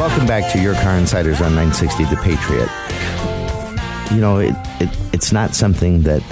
Welcome 0.00 0.26
back 0.26 0.52
to 0.52 0.60
Your 0.60 0.74
Car 0.74 0.96
Insiders 0.98 1.40
on 1.40 1.54
960 1.54 2.04
The 2.06 2.16
Patriot. 2.16 3.35
You 4.12 4.20
know, 4.20 4.38
it, 4.38 4.54
it 4.80 4.88
it's 5.12 5.32
not 5.32 5.54
something 5.54 6.02
that 6.02 6.22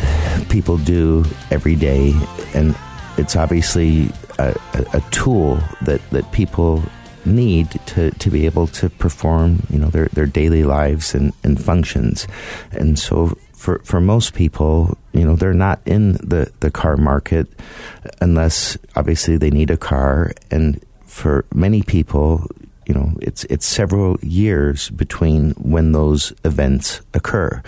people 0.49 0.79
do 0.79 1.25
every 1.51 1.77
day, 1.77 2.13
and 2.55 2.75
it's 3.19 3.37
obviously 3.37 4.11
a, 4.39 4.55
a, 4.75 4.99
a 4.99 5.01
tool 5.11 5.61
that, 5.83 6.01
that 6.11 6.31
people 6.33 6.83
need 7.25 7.71
to, 7.87 8.11
to 8.13 8.31
be 8.31 8.47
able 8.47 8.67
to 8.69 8.91
perform, 8.91 9.67
you 9.71 9.79
know, 9.79 9.89
their, 9.89 10.07
their 10.09 10.27
daily 10.27 10.63
lives 10.63 11.15
and, 11.15 11.33
and 11.43 11.63
functions. 11.63 12.27
And 12.73 12.99
so 12.99 13.39
for, 13.55 13.79
for 13.81 14.01
most 14.01 14.35
people, 14.35 14.99
you 15.13 15.25
know, 15.25 15.37
they're 15.37 15.55
not 15.55 15.81
in 15.87 16.13
the, 16.15 16.53
the 16.61 16.71
car 16.71 16.97
market 16.97 17.49
unless 18.21 18.77
obviously 18.97 19.37
they 19.37 19.51
need 19.51 19.71
a 19.71 19.77
car. 19.77 20.33
And 20.51 20.85
for 21.07 21.47
many 21.55 21.83
people, 21.83 22.47
you 22.87 22.95
know, 22.95 23.15
it's 23.21 23.45
it's 23.45 23.67
several 23.67 24.19
years 24.21 24.91
between 24.91 25.53
when 25.53 25.93
those 25.93 26.33
events 26.45 27.01
occur. 27.13 27.63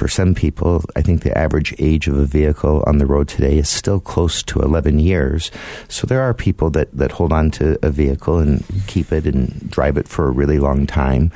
For 0.00 0.08
some 0.08 0.34
people, 0.34 0.82
I 0.96 1.02
think 1.02 1.22
the 1.22 1.36
average 1.36 1.74
age 1.78 2.08
of 2.08 2.16
a 2.16 2.24
vehicle 2.24 2.82
on 2.86 2.96
the 2.96 3.04
road 3.04 3.28
today 3.28 3.58
is 3.58 3.68
still 3.68 4.00
close 4.00 4.42
to 4.44 4.60
11 4.60 4.98
years. 4.98 5.50
So 5.88 6.06
there 6.06 6.22
are 6.22 6.32
people 6.32 6.70
that, 6.70 6.90
that 6.96 7.12
hold 7.12 7.34
on 7.34 7.50
to 7.52 7.78
a 7.82 7.90
vehicle 7.90 8.38
and 8.38 8.64
keep 8.86 9.12
it 9.12 9.26
and 9.26 9.70
drive 9.70 9.98
it 9.98 10.08
for 10.08 10.26
a 10.26 10.30
really 10.30 10.58
long 10.58 10.86
time. 10.86 11.32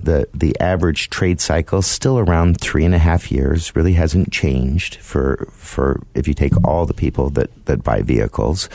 The, 0.00 0.28
the 0.32 0.54
average 0.60 1.10
trade 1.10 1.40
cycle 1.40 1.80
is 1.80 1.86
still 1.86 2.20
around 2.20 2.60
three 2.60 2.84
and 2.84 2.94
a 2.94 2.98
half 2.98 3.32
years, 3.32 3.74
really 3.74 3.94
hasn't 3.94 4.30
changed 4.30 4.96
for, 4.96 5.48
for 5.50 6.00
if 6.14 6.28
you 6.28 6.34
take 6.34 6.52
all 6.62 6.86
the 6.86 6.94
people 6.94 7.30
that, 7.30 7.50
that 7.64 7.82
buy 7.82 8.02
vehicles. 8.02 8.68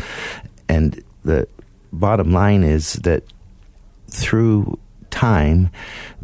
And 0.67 1.02
the 1.23 1.47
bottom 1.93 2.34
line 2.34 2.63
is 2.63 2.93
that 3.04 3.23
through 4.10 4.80
time, 5.10 5.72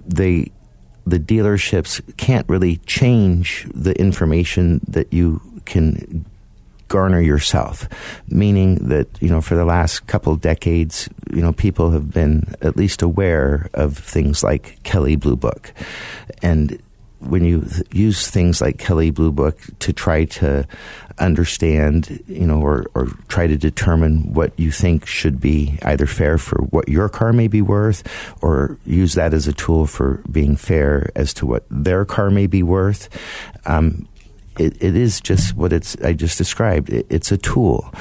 the 0.05 0.51
the 1.07 1.19
dealerships 1.19 2.01
can't 2.17 2.49
really 2.49 2.77
change 2.77 3.67
the 3.73 3.93
information 3.99 4.81
that 4.87 5.13
you 5.13 5.39
can 5.65 6.25
garner 6.87 7.21
yourself. 7.21 7.87
Meaning 8.27 8.75
that 8.89 9.07
you 9.21 9.29
know 9.29 9.41
for 9.41 9.55
the 9.55 9.65
last 9.65 10.07
couple 10.07 10.35
decades 10.35 11.09
you 11.31 11.41
know 11.41 11.53
people 11.53 11.91
have 11.91 12.11
been 12.11 12.55
at 12.61 12.77
least 12.77 13.01
aware 13.01 13.69
of 13.73 13.97
things 13.97 14.43
like 14.43 14.81
Kelley 14.83 15.15
Blue 15.15 15.35
Book. 15.35 15.73
And 16.41 16.79
when 17.19 17.43
you 17.43 17.67
use 17.91 18.29
things 18.29 18.61
like 18.61 18.77
Kelley 18.77 19.09
Blue 19.09 19.31
Book 19.31 19.59
to 19.79 19.93
try 19.93 20.25
to 20.25 20.67
understand, 21.17 22.23
you 22.27 22.45
know, 22.45 22.61
or, 22.61 22.85
or 22.93 23.07
try 23.27 23.47
to 23.47 23.57
determine 23.57 24.33
what 24.33 24.57
you 24.59 24.71
think 24.71 25.05
should 25.05 25.39
be 25.39 25.79
either 25.81 26.05
fair 26.05 26.37
for 26.37 26.61
what 26.65 26.89
your 26.89 27.09
car 27.09 27.33
may 27.33 27.47
be 27.47 27.61
worth, 27.61 28.03
or 28.41 28.77
use 28.85 29.13
that 29.13 29.33
as 29.33 29.47
a 29.47 29.53
tool 29.53 29.85
for 29.85 30.21
being 30.31 30.55
fair 30.55 31.09
as 31.15 31.33
to 31.33 31.45
what 31.45 31.65
their 31.69 32.05
car 32.05 32.29
may 32.29 32.47
be 32.47 32.63
worth. 32.63 33.09
Um, 33.65 34.07
it, 34.59 34.81
it 34.81 34.95
is 34.95 35.21
just 35.21 35.55
what 35.55 35.73
it's 35.73 35.95
I 36.01 36.13
just 36.13 36.37
described. 36.37 36.89
It, 36.89 37.05
it's 37.09 37.31
a 37.31 37.37
tool. 37.37 37.93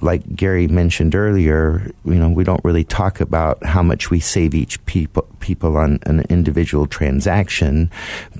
Like 0.00 0.34
Gary 0.34 0.68
mentioned 0.68 1.14
earlier, 1.14 1.92
you 2.04 2.14
know, 2.14 2.28
we 2.28 2.44
don't 2.44 2.64
really 2.64 2.84
talk 2.84 3.20
about 3.20 3.62
how 3.64 3.82
much 3.82 4.10
we 4.10 4.20
save 4.20 4.54
each 4.54 4.84
people 4.86 5.26
people 5.40 5.76
on 5.76 5.98
an 6.04 6.24
individual 6.28 6.86
transaction 6.86 7.90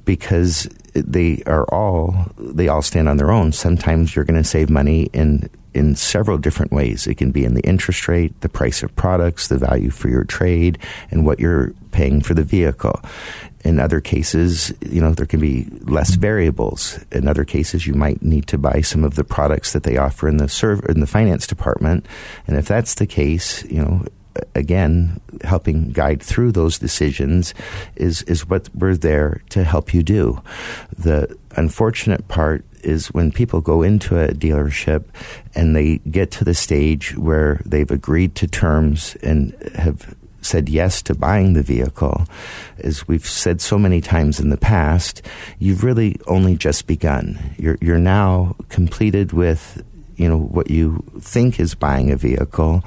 because 0.05 0.69
they 0.95 1.43
are 1.47 1.65
all 1.67 2.33
they 2.39 2.69
all 2.69 2.83
stand 2.83 3.09
on 3.09 3.17
their 3.17 3.31
own. 3.31 3.53
Sometimes 3.53 4.15
you're 4.15 4.25
going 4.25 4.43
to 4.43 4.49
save 4.49 4.71
money 4.71 5.11
in 5.13 5.49
in 5.75 5.95
several 5.95 6.39
different 6.39 6.73
ways. 6.73 7.07
It 7.07 7.17
can 7.17 7.31
be 7.31 7.45
in 7.45 7.55
the 7.55 7.63
interest 7.63 8.09
rate, 8.09 8.41
the 8.41 8.49
price 8.49 8.83
of 8.83 8.95
products, 8.97 9.49
the 9.49 9.59
value 9.59 9.91
for 9.91 10.09
your 10.09 10.25
trade, 10.25 10.79
and 11.11 11.25
what 11.25 11.39
you're 11.39 11.73
paying 11.93 12.21
for 12.21 12.35
the 12.35 12.43
vehicle. 12.43 13.01
In 13.64 13.81
other 13.81 14.01
cases, 14.01 14.73
you 14.81 15.01
know, 15.01 15.12
there 15.12 15.27
can 15.27 15.40
be 15.40 15.66
less 15.83 16.14
variables. 16.14 16.99
In 17.11 17.27
other 17.27 17.44
cases, 17.44 17.87
you 17.87 17.94
might 17.94 18.23
need 18.23 18.47
to 18.49 18.59
buy 18.59 18.81
some 18.83 19.05
of 19.05 19.16
the 19.16 19.25
products 19.25 19.73
that 19.73 19.83
they 19.83 19.97
offer 19.97 20.29
in 20.29 20.37
the 20.37 20.49
serv- 20.49 20.85
in 20.88 21.01
the 21.01 21.07
finance 21.07 21.47
department. 21.47 22.07
And 22.47 22.57
if 22.57 22.66
that's 22.66 22.94
the 22.94 23.07
case, 23.07 23.64
you 23.64 23.83
know, 23.83 24.05
again, 24.55 25.21
helping 25.42 25.90
guide 25.90 26.23
through 26.23 26.53
those 26.53 26.79
decisions 26.79 27.55
is 27.97 28.23
is 28.23 28.49
what 28.49 28.68
we're 28.75 28.97
there 28.97 29.42
to 29.51 29.64
help 29.64 29.92
you 29.92 30.03
do. 30.03 30.40
The 30.97 31.37
unfortunate 31.57 32.29
part 32.29 32.64
is 32.83 33.09
when 33.09 33.33
people 33.33 33.61
go 33.61 33.83
into 33.83 34.18
a 34.18 34.29
dealership 34.29 35.05
and 35.55 35.75
they 35.75 35.99
get 35.99 36.31
to 36.31 36.44
the 36.44 36.55
stage 36.55 37.16
where 37.16 37.61
they've 37.64 37.90
agreed 37.90 38.35
to 38.37 38.47
terms 38.47 39.16
and 39.23 39.53
have 39.75 40.14
said 40.49 40.69
yes 40.69 41.03
to 41.03 41.15
buying 41.15 41.53
the 41.53 41.63
vehicle, 41.63 42.27
as 42.79 43.07
we've 43.07 43.27
said 43.27 43.61
so 43.61 43.79
many 43.79 44.01
times 44.01 44.41
in 44.41 44.49
the 44.49 44.57
past, 44.57 45.23
you've 45.59 45.85
really 45.85 46.17
only 46.27 46.57
just 46.57 46.87
begun. 46.87 47.55
You're, 47.59 47.79
you're 47.81 47.99
now 47.99 48.57
completed 48.69 49.33
with 49.33 49.85
you 50.17 50.29
know 50.29 50.37
what 50.37 50.69
you 50.69 51.05
think 51.21 51.61
is 51.61 51.75
buying 51.77 52.11
a 52.11 52.17
vehicle, 52.17 52.83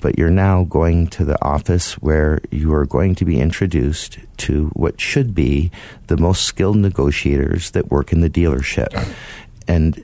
but 0.00 0.18
you're 0.18 0.30
now 0.30 0.64
going 0.64 1.06
to 1.08 1.24
the 1.24 1.40
office 1.44 1.94
where 1.94 2.40
you 2.50 2.72
are 2.72 2.86
going 2.86 3.14
to 3.16 3.26
be 3.26 3.38
introduced 3.38 4.18
to 4.38 4.68
what 4.72 5.00
should 5.00 5.34
be 5.34 5.70
the 6.06 6.16
most 6.16 6.44
skilled 6.44 6.78
negotiators 6.78 7.72
that 7.72 7.90
work 7.90 8.10
in 8.10 8.22
the 8.22 8.30
dealership. 8.30 8.88
And 9.68 10.02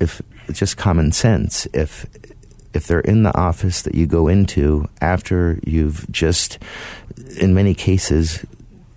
if 0.00 0.22
just 0.52 0.76
common 0.76 1.12
sense, 1.12 1.66
if 1.74 2.06
if 2.78 2.86
they're 2.86 3.00
in 3.00 3.24
the 3.24 3.36
office 3.36 3.82
that 3.82 3.96
you 3.96 4.06
go 4.06 4.28
into 4.28 4.88
after 5.00 5.58
you've 5.66 6.08
just, 6.12 6.58
in 7.36 7.52
many 7.52 7.74
cases, 7.74 8.46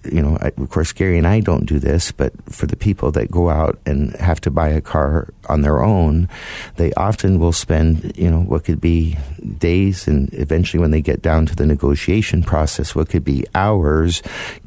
you 0.03 0.21
know, 0.21 0.35
of 0.35 0.69
course, 0.69 0.91
Gary 0.93 1.17
and 1.17 1.25
I 1.25 1.39
don't 1.39 1.65
do 1.65 1.79
this, 1.79 2.11
but 2.11 2.31
for 2.45 2.67
the 2.67 2.75
people 2.75 3.11
that 3.13 3.31
go 3.31 3.49
out 3.49 3.79
and 3.87 4.15
have 4.17 4.39
to 4.41 4.51
buy 4.51 4.69
a 4.69 4.81
car 4.81 5.33
on 5.47 5.61
their 5.61 5.83
own, 5.83 6.29
they 6.77 6.93
often 6.93 7.39
will 7.39 7.51
spend, 7.51 8.13
you 8.15 8.29
know, 8.29 8.41
what 8.41 8.63
could 8.65 8.81
be 8.81 9.17
days 9.57 10.07
and 10.07 10.33
eventually 10.33 10.79
when 10.79 10.91
they 10.91 11.01
get 11.01 11.21
down 11.21 11.45
to 11.45 11.55
the 11.55 11.65
negotiation 11.65 12.43
process, 12.43 12.95
what 12.95 13.09
could 13.09 13.23
be 13.23 13.45
hours 13.55 14.21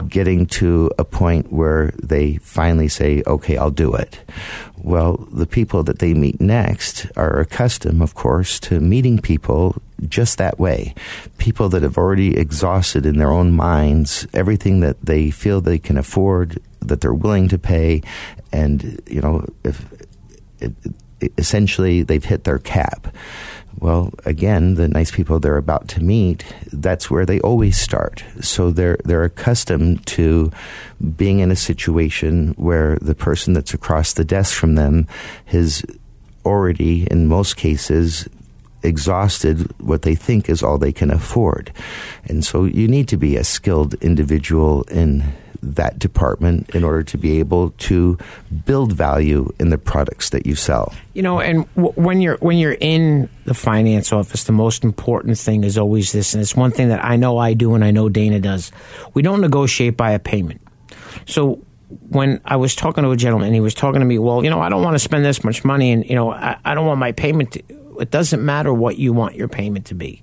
getting 0.08 0.46
to 0.46 0.90
a 0.98 1.04
point 1.04 1.52
where 1.52 1.92
they 2.02 2.37
finally 2.38 2.88
say, 2.88 3.22
okay, 3.26 3.56
I'll 3.56 3.70
do 3.70 3.94
it. 3.94 4.20
Well, 4.76 5.26
the 5.32 5.46
people 5.46 5.82
that 5.84 5.98
they 5.98 6.12
meet 6.12 6.40
next 6.40 7.06
are 7.16 7.40
accustomed, 7.40 8.02
of 8.02 8.14
course, 8.14 8.60
to 8.60 8.80
meeting 8.80 9.18
people 9.18 9.80
just 10.08 10.37
that 10.38 10.58
way. 10.58 10.94
People 11.38 11.68
that 11.70 11.82
have 11.82 11.96
already 11.96 12.37
exhausted 12.37 13.06
in 13.06 13.16
their 13.16 13.30
own 13.30 13.52
minds 13.52 14.26
everything 14.34 14.80
that 14.80 15.00
they 15.02 15.30
feel 15.30 15.60
they 15.60 15.78
can 15.78 15.96
afford, 15.96 16.60
that 16.80 17.00
they're 17.00 17.14
willing 17.14 17.48
to 17.48 17.58
pay, 17.58 18.02
and, 18.52 19.00
you 19.06 19.20
know, 19.20 19.46
if, 19.64 19.84
essentially 21.38 22.03
they've 22.03 22.24
hit 22.24 22.44
their 22.44 22.59
cap. 22.59 23.14
Well, 23.79 24.12
again, 24.24 24.74
the 24.74 24.88
nice 24.88 25.11
people 25.11 25.40
they're 25.40 25.57
about 25.57 25.88
to 25.88 26.03
meet, 26.03 26.44
that's 26.72 27.11
where 27.11 27.27
they 27.27 27.40
always 27.40 27.79
start. 27.79 28.24
So 28.40 28.70
they're 28.70 28.98
they're 29.05 29.24
accustomed 29.24 30.07
to 30.07 30.53
being 31.16 31.40
in 31.40 31.50
a 31.50 31.57
situation 31.57 32.55
where 32.57 32.98
the 33.00 33.14
person 33.14 33.53
that's 33.53 33.74
across 33.74 34.12
the 34.12 34.24
desk 34.24 34.55
from 34.55 34.77
them 34.77 35.09
has 35.46 35.85
already, 36.44 37.07
in 37.11 37.27
most 37.27 37.57
cases, 37.57 38.29
exhausted 38.83 39.72
what 39.81 40.03
they 40.03 40.14
think 40.14 40.48
is 40.48 40.62
all 40.62 40.79
they 40.79 40.92
can 40.92 41.11
afford. 41.11 41.72
And 42.27 42.44
so 42.44 42.64
you 42.64 42.87
need 42.87 43.09
to 43.09 43.16
be 43.16 43.37
a 43.37 43.44
skilled 43.44 43.94
individual 43.94 44.83
in 44.85 45.33
that 45.64 45.98
department 45.98 46.70
in 46.74 46.85
order 46.85 47.03
to 47.03 47.18
be 47.18 47.38
able 47.38 47.70
to 47.70 48.18
build 48.66 48.92
value 48.92 49.53
in 49.59 49.70
the 49.70 49.79
products 49.79 50.31
that 50.31 50.46
you 50.46 50.55
sell. 50.55 50.94
You 51.14 51.22
know, 51.22 51.40
and 51.40 51.66
w- 51.74 51.94
when 51.94 52.20
you're 52.20 52.37
when 52.38 52.59
you're 52.59 52.77
in 52.81 53.29
the 53.44 53.55
finance 53.55 54.12
office, 54.12 54.44
the 54.44 54.53
most 54.53 54.85
important 54.85 55.38
thing 55.38 55.64
is 55.64 55.79
always 55.79 56.12
this, 56.12 56.35
and 56.35 56.42
it's 56.42 56.55
one 56.55 56.70
thing 56.70 56.88
that 56.88 57.05
I 57.05 57.16
know 57.16 57.38
I 57.38 57.55
do, 57.55 57.74
and 57.74 57.85
I 57.85 57.90
know 57.90 58.09
Dana 58.09 58.40
does. 58.40 58.72
We 59.14 59.22
don't 59.22 59.40
negotiate 59.40 59.96
by 59.96 60.12
a 60.12 60.18
payment. 60.18 60.61
So 61.27 61.62
when 62.09 62.40
I 62.44 62.57
was 62.57 62.74
talking 62.74 63.05
to 63.05 63.11
a 63.11 63.16
gentleman, 63.16 63.53
he 63.53 63.61
was 63.61 63.74
talking 63.74 64.00
to 64.00 64.07
me. 64.07 64.18
Well, 64.18 64.44
you 64.44 64.50
know, 64.50 64.61
I 64.61 64.68
don't 64.68 64.83
want 64.83 64.94
to 64.94 64.98
spend 64.98 65.24
this 65.24 65.44
much 65.44 65.64
money, 65.64 65.92
and 65.92 66.05
you 66.09 66.14
know, 66.14 66.33
I, 66.33 66.59
I 66.64 66.74
don't 66.74 66.87
want 66.87 67.00
my 67.00 67.12
payment. 67.12 67.53
To, 67.53 67.62
it 68.00 68.11
doesn't 68.11 68.44
matter 68.44 68.72
what 68.72 68.98
you 68.98 69.12
want 69.12 69.37
your 69.37 69.48
payment 69.48 69.87
to 69.87 69.94
be. 69.94 70.22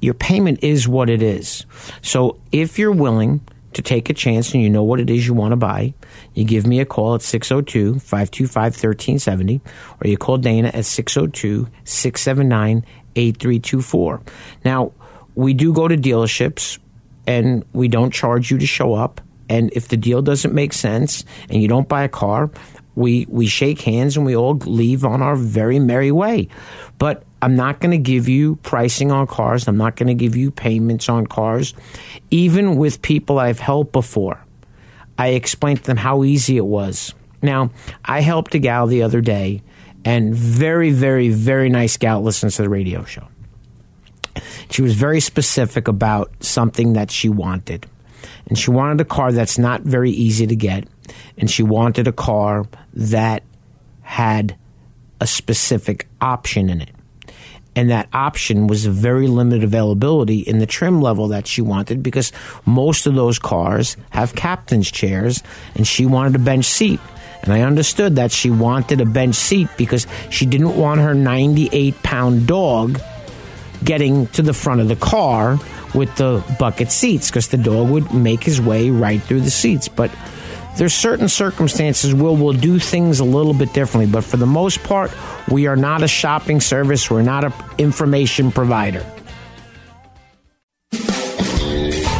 Your 0.00 0.14
payment 0.14 0.62
is 0.62 0.86
what 0.86 1.08
it 1.08 1.22
is. 1.22 1.64
So 2.02 2.38
if 2.52 2.78
you're 2.78 2.92
willing 2.92 3.40
to 3.76 3.82
take 3.82 4.08
a 4.08 4.14
chance 4.14 4.54
and 4.54 4.62
you 4.62 4.70
know 4.70 4.82
what 4.82 5.00
it 5.00 5.10
is 5.10 5.26
you 5.26 5.34
want 5.34 5.52
to 5.52 5.56
buy, 5.56 5.92
you 6.32 6.44
give 6.44 6.66
me 6.66 6.80
a 6.80 6.86
call 6.86 7.14
at 7.14 7.20
602 7.20 7.98
525 8.00 8.62
1370 8.72 9.60
or 10.00 10.08
you 10.08 10.16
call 10.16 10.38
Dana 10.38 10.70
at 10.72 10.86
602 10.86 11.68
679 11.84 12.86
8324. 13.16 14.22
Now, 14.64 14.92
we 15.34 15.52
do 15.52 15.74
go 15.74 15.88
to 15.88 15.96
dealerships 15.96 16.78
and 17.26 17.66
we 17.74 17.88
don't 17.88 18.12
charge 18.12 18.50
you 18.50 18.56
to 18.56 18.66
show 18.66 18.94
up. 18.94 19.20
And 19.50 19.70
if 19.74 19.88
the 19.88 19.98
deal 19.98 20.22
doesn't 20.22 20.54
make 20.54 20.72
sense 20.72 21.26
and 21.50 21.60
you 21.60 21.68
don't 21.68 21.86
buy 21.86 22.04
a 22.04 22.08
car, 22.08 22.50
we, 22.94 23.26
we 23.28 23.46
shake 23.46 23.82
hands 23.82 24.16
and 24.16 24.24
we 24.24 24.34
all 24.34 24.54
leave 24.54 25.04
on 25.04 25.20
our 25.20 25.36
very 25.36 25.78
merry 25.78 26.10
way. 26.10 26.48
But 26.96 27.24
I'm 27.46 27.54
not 27.54 27.78
going 27.78 27.92
to 27.92 27.98
give 27.98 28.28
you 28.28 28.56
pricing 28.56 29.12
on 29.12 29.28
cars. 29.28 29.68
I'm 29.68 29.76
not 29.76 29.94
going 29.94 30.08
to 30.08 30.14
give 30.14 30.34
you 30.34 30.50
payments 30.50 31.08
on 31.08 31.28
cars. 31.28 31.74
Even 32.28 32.74
with 32.74 33.02
people 33.02 33.38
I've 33.38 33.60
helped 33.60 33.92
before, 33.92 34.44
I 35.16 35.28
explained 35.28 35.78
to 35.78 35.84
them 35.84 35.96
how 35.96 36.24
easy 36.24 36.56
it 36.56 36.66
was. 36.66 37.14
Now, 37.42 37.70
I 38.04 38.20
helped 38.20 38.56
a 38.56 38.58
gal 38.58 38.88
the 38.88 39.04
other 39.04 39.20
day, 39.20 39.62
and 40.04 40.34
very, 40.34 40.90
very, 40.90 41.28
very 41.28 41.68
nice 41.68 41.96
gal 41.96 42.20
listens 42.20 42.56
to 42.56 42.62
the 42.62 42.68
radio 42.68 43.04
show. 43.04 43.28
She 44.68 44.82
was 44.82 44.94
very 44.94 45.20
specific 45.20 45.86
about 45.86 46.32
something 46.40 46.94
that 46.94 47.12
she 47.12 47.28
wanted. 47.28 47.86
And 48.48 48.58
she 48.58 48.72
wanted 48.72 49.00
a 49.00 49.04
car 49.04 49.30
that's 49.30 49.56
not 49.56 49.82
very 49.82 50.10
easy 50.10 50.48
to 50.48 50.56
get. 50.56 50.88
And 51.38 51.48
she 51.48 51.62
wanted 51.62 52.08
a 52.08 52.12
car 52.12 52.66
that 52.94 53.44
had 54.02 54.56
a 55.20 55.28
specific 55.28 56.08
option 56.20 56.70
in 56.70 56.80
it. 56.80 56.90
And 57.76 57.90
that 57.90 58.08
option 58.12 58.66
was 58.66 58.86
a 58.86 58.90
very 58.90 59.28
limited 59.28 59.62
availability 59.62 60.40
in 60.40 60.58
the 60.58 60.66
trim 60.66 61.02
level 61.02 61.28
that 61.28 61.46
she 61.46 61.60
wanted 61.60 62.02
because 62.02 62.32
most 62.64 63.06
of 63.06 63.14
those 63.14 63.38
cars 63.38 63.98
have 64.10 64.34
captain's 64.34 64.90
chairs 64.90 65.42
and 65.74 65.86
she 65.86 66.06
wanted 66.06 66.34
a 66.34 66.38
bench 66.38 66.64
seat. 66.64 66.98
And 67.42 67.52
I 67.52 67.60
understood 67.60 68.16
that 68.16 68.32
she 68.32 68.50
wanted 68.50 69.00
a 69.02 69.06
bench 69.06 69.36
seat 69.36 69.68
because 69.76 70.06
she 70.30 70.46
didn't 70.46 70.76
want 70.76 71.00
her 71.00 71.14
98 71.14 72.02
pound 72.02 72.46
dog 72.46 72.98
getting 73.84 74.26
to 74.28 74.42
the 74.42 74.54
front 74.54 74.80
of 74.80 74.88
the 74.88 74.96
car 74.96 75.58
with 75.94 76.14
the 76.16 76.42
bucket 76.58 76.90
seats 76.90 77.30
because 77.30 77.48
the 77.48 77.58
dog 77.58 77.90
would 77.90 78.12
make 78.12 78.42
his 78.42 78.60
way 78.60 78.90
right 78.90 79.22
through 79.22 79.42
the 79.42 79.50
seats. 79.50 79.86
But 79.86 80.10
there's 80.76 80.94
certain 80.94 81.28
circumstances 81.28 82.12
where 82.12 82.32
we'll 82.32 82.52
do 82.52 82.78
things 82.78 83.20
a 83.20 83.24
little 83.24 83.54
bit 83.54 83.72
differently, 83.72 84.10
but 84.10 84.24
for 84.24 84.36
the 84.36 84.46
most 84.46 84.82
part, 84.82 85.10
we 85.50 85.66
are 85.66 85.76
not 85.76 86.02
a 86.02 86.08
shopping 86.08 86.60
service. 86.60 87.10
We're 87.10 87.22
not 87.22 87.44
an 87.44 87.52
information 87.78 88.52
provider. 88.52 89.04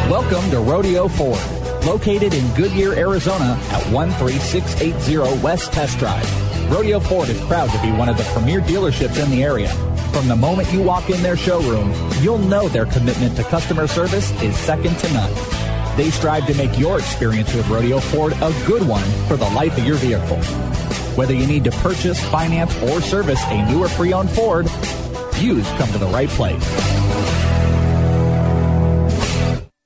Welcome 0.09 0.51
to 0.51 0.61
Rodeo 0.61 1.09
Ford, 1.09 1.41
located 1.85 2.33
in 2.33 2.55
Goodyear, 2.55 2.95
Arizona 2.95 3.59
at 3.70 3.83
13680 3.93 5.43
West 5.43 5.72
Test 5.72 5.99
Drive. 5.99 6.70
Rodeo 6.70 6.99
Ford 6.99 7.28
is 7.28 7.41
proud 7.43 7.70
to 7.70 7.83
be 7.83 7.93
one 7.93 8.09
of 8.09 8.16
the 8.16 8.24
premier 8.24 8.61
dealerships 8.61 9.22
in 9.22 9.30
the 9.30 9.43
area. 9.43 9.68
From 10.12 10.28
the 10.28 10.37
moment 10.37 10.72
you 10.72 10.83
walk 10.83 11.11
in 11.11 11.22
their 11.22 11.37
showroom, 11.37 11.93
you'll 12.22 12.39
know 12.39 12.68
their 12.68 12.87
commitment 12.87 13.37
to 13.37 13.45
customer 13.45 13.87
service 13.87 14.30
is 14.43 14.57
second 14.57 14.97
to 14.99 15.12
none. 15.12 15.66
They 15.97 16.11
strive 16.11 16.47
to 16.47 16.55
make 16.55 16.78
your 16.78 16.99
experience 16.99 17.55
with 17.55 17.66
Rodeo 17.68 18.01
Ford 18.01 18.34
a 18.34 18.53
good 18.66 18.86
one 18.86 19.09
for 19.28 19.38
the 19.38 19.49
life 19.51 19.78
of 19.78 19.84
your 19.84 19.97
vehicle. 19.97 20.36
Whether 21.16 21.32
you 21.32 21.47
need 21.47 21.64
to 21.64 21.70
purchase, 21.70 22.22
finance, 22.26 22.76
or 22.82 23.01
service 23.01 23.42
a 23.47 23.64
new 23.70 23.82
or 23.82 23.88
pre-owned 23.88 24.30
Ford, 24.30 24.66
you've 25.38 25.66
come 25.78 25.90
to 25.92 25.99
the 25.99 26.09
right 26.12 26.28
place. 26.28 27.05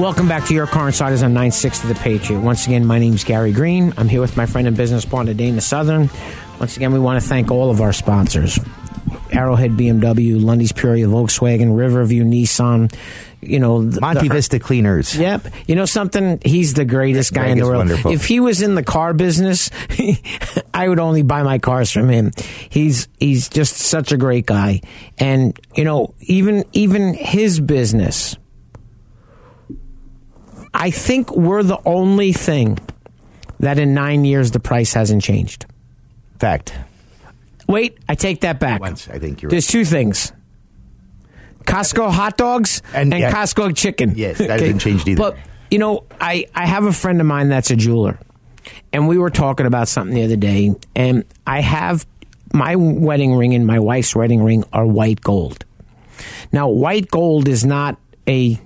Welcome 0.00 0.28
back 0.28 0.46
to 0.46 0.54
Your 0.54 0.66
Car 0.66 0.86
Insiders 0.86 1.22
on 1.22 1.34
960 1.34 1.88
The 1.88 1.94
Patriot. 1.94 2.40
Once 2.40 2.66
again, 2.66 2.86
my 2.86 2.98
name 2.98 3.12
is 3.12 3.22
Gary 3.22 3.52
Green. 3.52 3.92
I'm 3.98 4.08
here 4.08 4.22
with 4.22 4.34
my 4.34 4.46
friend 4.46 4.66
and 4.66 4.74
business 4.74 5.04
partner, 5.04 5.34
Dana 5.34 5.60
Southern. 5.60 6.08
Once 6.58 6.76
again, 6.78 6.92
we 6.92 6.98
want 6.98 7.22
to 7.22 7.28
thank 7.28 7.50
all 7.50 7.70
of 7.70 7.82
our 7.82 7.92
sponsors. 7.92 8.58
Arrowhead 9.30 9.72
BMW, 9.72 10.42
Lunde's 10.42 10.72
Peoria 10.72 11.06
Volkswagen, 11.06 11.76
Riverview 11.76 12.24
Nissan, 12.24 12.90
you 13.40 13.58
know, 13.58 13.82
the, 13.82 14.00
Monte 14.00 14.28
the- 14.28 14.34
Vista 14.34 14.58
Cleaners. 14.58 15.16
Yep. 15.16 15.46
You 15.66 15.74
know 15.74 15.86
something? 15.86 16.40
He's 16.44 16.74
the 16.74 16.84
greatest 16.84 17.32
guy 17.32 17.42
Greg 17.42 17.52
in 17.52 17.58
the 17.58 17.64
world. 17.64 17.78
wonderful. 17.78 18.12
If 18.12 18.26
he 18.26 18.40
was 18.40 18.62
in 18.62 18.74
the 18.74 18.82
car 18.82 19.14
business, 19.14 19.70
I 20.74 20.88
would 20.88 20.98
only 20.98 21.22
buy 21.22 21.42
my 21.42 21.58
cars 21.58 21.90
from 21.90 22.08
him. 22.08 22.32
He's 22.68 23.08
he's 23.18 23.48
just 23.48 23.76
such 23.76 24.12
a 24.12 24.16
great 24.16 24.46
guy. 24.46 24.80
And 25.18 25.58
you 25.74 25.84
know, 25.84 26.14
even 26.20 26.64
even 26.72 27.14
his 27.14 27.60
business 27.60 28.36
I 30.72 30.90
think 30.90 31.34
we're 31.34 31.62
the 31.62 31.80
only 31.84 32.32
thing 32.32 32.78
that 33.58 33.78
in 33.78 33.94
9 33.94 34.24
years 34.24 34.50
the 34.52 34.60
price 34.60 34.92
hasn't 34.92 35.22
changed. 35.22 35.66
Fact. 36.38 36.72
Wait, 37.66 37.98
I 38.08 38.14
take 38.14 38.40
that 38.40 38.58
back. 38.58 38.80
Once, 38.80 39.08
I 39.08 39.18
think 39.18 39.42
you're 39.42 39.50
There's 39.50 39.66
two 39.66 39.84
things. 39.84 40.32
Costco 41.64 42.10
hot 42.10 42.36
dogs 42.36 42.82
and, 42.94 43.12
yeah. 43.12 43.30
Costco 43.32 43.76
chicken. 43.76 44.14
Yes, 44.16 44.38
that 44.38 44.60
hasn't 44.60 44.80
changed 44.80 45.08
either. 45.08 45.18
But 45.18 45.36
you 45.70 45.78
know, 45.78 46.04
I 46.20 46.46
I 46.54 46.66
have 46.66 46.84
a 46.84 46.92
friend 46.92 47.20
of 47.20 47.26
mine 47.26 47.48
that's 47.48 47.70
a 47.70 47.76
jeweler, 47.76 48.18
and 48.92 49.06
we 49.06 49.18
were 49.18 49.30
talking 49.30 49.66
about 49.66 49.88
something 49.88 50.14
the 50.14 50.24
other 50.24 50.36
day, 50.36 50.74
and 50.96 51.24
I 51.46 51.60
have 51.60 52.06
my 52.52 52.76
wedding 52.76 53.34
ring 53.34 53.54
and 53.54 53.66
my 53.66 53.78
wife's 53.78 54.14
wedding 54.14 54.42
ring 54.42 54.64
are 54.72 54.86
white 54.86 55.20
gold. 55.20 55.64
Now, 56.52 56.68
white 56.68 57.08
gold 57.08 57.48
is 57.48 57.64
not 57.64 57.98
a 58.26 58.60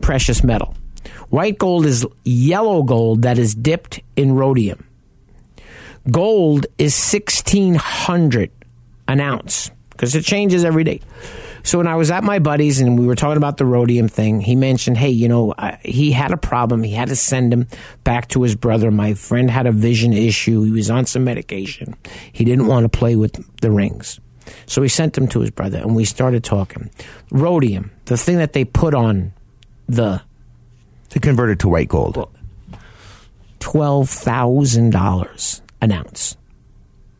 precious 0.00 0.44
metal. 0.44 0.74
White 1.30 1.58
gold 1.58 1.86
is 1.86 2.06
yellow 2.24 2.82
gold 2.82 3.22
that 3.22 3.38
is 3.38 3.54
dipped 3.54 4.00
in 4.16 4.34
rhodium. 4.34 4.86
Gold 6.10 6.66
is 6.78 6.94
1600 6.94 8.50
an 9.08 9.20
ounce 9.20 9.70
because 9.90 10.14
it 10.14 10.24
changes 10.24 10.64
every 10.64 10.84
day. 10.84 11.00
So 11.62 11.78
when 11.78 11.86
I 11.86 11.96
was 11.96 12.10
at 12.10 12.24
my 12.24 12.38
buddy's 12.38 12.80
and 12.80 12.98
we 12.98 13.06
were 13.06 13.14
talking 13.14 13.36
about 13.36 13.56
the 13.56 13.64
rhodium 13.64 14.08
thing, 14.08 14.40
he 14.40 14.56
mentioned, 14.56 14.98
"Hey, 14.98 15.10
you 15.10 15.28
know, 15.28 15.54
I, 15.56 15.78
he 15.84 16.12
had 16.12 16.32
a 16.32 16.36
problem. 16.36 16.82
He 16.82 16.92
had 16.92 17.08
to 17.08 17.16
send 17.16 17.52
him 17.52 17.68
back 18.04 18.28
to 18.28 18.42
his 18.42 18.54
brother. 18.54 18.90
My 18.90 19.14
friend 19.14 19.50
had 19.50 19.66
a 19.66 19.72
vision 19.72 20.12
issue. 20.12 20.62
He 20.62 20.70
was 20.72 20.90
on 20.90 21.06
some 21.06 21.24
medication. 21.24 21.94
He 22.32 22.44
didn't 22.44 22.66
want 22.66 22.84
to 22.84 22.88
play 22.88 23.16
with 23.16 23.44
the 23.60 23.70
rings." 23.70 24.20
So 24.66 24.82
he 24.82 24.88
sent 24.88 25.14
them 25.14 25.28
to 25.28 25.40
his 25.40 25.50
brother 25.50 25.78
and 25.78 25.94
we 25.94 26.04
started 26.04 26.42
talking. 26.42 26.90
Rhodium, 27.30 27.92
the 28.06 28.16
thing 28.16 28.38
that 28.38 28.52
they 28.52 28.64
put 28.64 28.92
on 28.94 29.32
the 29.88 30.20
to 31.10 31.20
convert 31.20 31.50
it 31.50 31.58
to 31.60 31.68
white 31.68 31.88
gold. 31.88 32.28
twelve 33.60 34.08
thousand 34.10 34.90
dollars 34.90 35.62
an 35.80 35.92
ounce. 35.92 36.36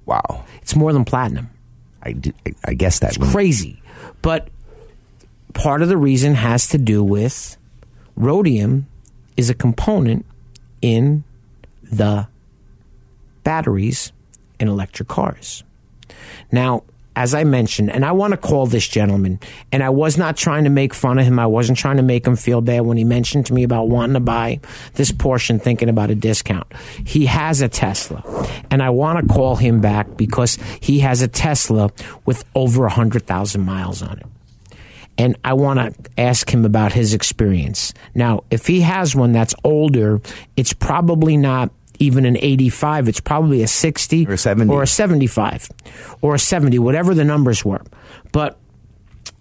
Wow, 0.07 0.45
it's 0.63 0.75
more 0.75 0.93
than 0.93 1.05
platinum. 1.05 1.51
I 2.03 2.17
I 2.65 2.75
guess 2.75 2.99
that 3.01 3.17
It's 3.17 3.33
crazy, 3.33 3.82
but 4.23 4.49
part 5.53 5.83
of 5.83 5.89
the 5.89 5.97
reason 5.97 6.35
has 6.35 6.69
to 6.69 6.79
do 6.79 7.05
with 7.05 7.57
rhodium 8.17 8.87
is 9.37 9.51
a 9.51 9.55
component 9.55 10.25
in 10.81 11.25
the 11.83 12.27
batteries 13.45 14.13
in 14.59 14.69
electric 14.69 15.09
cars. 15.09 15.65
Now, 16.51 16.85
as 17.15 17.35
I 17.35 17.45
mentioned, 17.45 17.91
and 17.91 18.05
I 18.05 18.13
want 18.13 18.33
to 18.33 18.37
call 18.37 18.67
this 18.67 18.89
gentleman, 18.89 19.39
and 19.71 19.83
I 19.83 19.91
was 19.91 20.17
not 20.17 20.37
trying 20.37 20.65
to 20.65 20.71
make 20.71 20.95
fun 20.95 21.19
of 21.19 21.27
him. 21.27 21.39
I 21.39 21.47
wasn't 21.47 21.79
trying 21.79 21.99
to 21.99 22.03
make 22.03 22.27
him 22.27 22.37
feel 22.37 22.61
bad 22.61 22.81
when 22.81 22.97
he 22.97 23.05
mentioned 23.05 23.47
to 23.47 23.55
me 23.55 23.65
about 23.65 23.89
wanting 23.89 24.15
to 24.15 24.21
buy 24.21 24.61
this 24.95 25.13
portion, 25.13 25.59
thinking 25.59 25.89
about 25.89 26.11
a 26.11 26.15
discount. 26.15 26.67
He 27.05 27.27
has 27.27 27.61
a 27.61 27.69
Tesla, 27.69 28.25
and 28.71 28.83
I 28.83 28.91
want 28.91 29.27
to 29.27 29.35
call 29.35 29.57
him 29.57 29.81
back 29.81 30.17
because 30.17 30.59
he 30.81 31.01
has 31.01 31.23
a 31.23 31.29
Tesla 31.29 31.91
with 32.25 32.45
over 32.55 32.83
100,000 32.83 33.61
miles 33.61 34.03
on 34.03 34.19
it. 34.19 34.27
And 35.19 35.37
I 35.45 35.53
want 35.53 35.79
to 35.79 36.11
ask 36.21 36.49
him 36.49 36.65
about 36.65 36.93
his 36.95 37.13
experience. 37.13 37.93
Now, 38.15 38.45
if 38.51 38.67
he 38.67 38.81
has 38.81 39.15
one 39.15 39.33
that's 39.33 39.55
older, 39.63 40.23
it's 40.57 40.73
probably 40.73 41.37
not 41.37 41.71
even 42.03 42.27
an 42.27 42.37
85. 42.37 43.09
It's 43.09 43.21
probably 43.21 43.63
a 43.63 43.69
60 43.69 44.27
or 44.27 44.33
a 44.33 44.39
70 44.39 44.73
or 44.73 44.83
a 44.83 44.87
75 44.87 45.71
or 46.21 46.35
a 46.35 46.39
70, 46.39 46.79
whatever 46.81 47.15
the 47.15 47.25
numbers 47.25 47.65
were. 47.65 47.81
But 48.33 48.59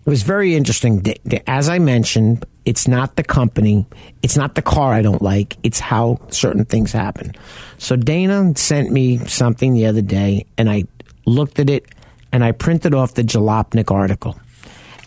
it 0.06 0.10
was 0.10 0.22
very 0.22 0.56
interesting. 0.56 1.04
As 1.48 1.70
I 1.70 1.80
mentioned, 1.80 2.46
it's 2.64 2.88
not 2.88 3.16
the 3.16 3.24
company, 3.24 3.88
it's 4.22 4.38
not 4.38 4.54
the 4.54 4.62
car 4.62 4.94
I 4.94 5.02
don't 5.02 5.22
like, 5.22 5.58
it's 5.64 5.80
how 5.80 6.20
certain 6.30 6.66
things 6.66 6.92
happen. 6.92 7.34
So 7.80 7.96
Dana 7.96 8.54
sent 8.56 8.92
me 8.92 9.18
something 9.18 9.74
the 9.74 9.88
other 9.88 10.02
day, 10.02 10.46
and 10.58 10.70
I 10.70 10.84
looked 11.26 11.60
at 11.60 11.70
it 11.70 11.86
and 12.32 12.44
I 12.44 12.52
printed 12.52 12.94
off 12.94 13.16
the 13.16 13.24
Jalopnik 13.24 13.92
article. 13.92 14.40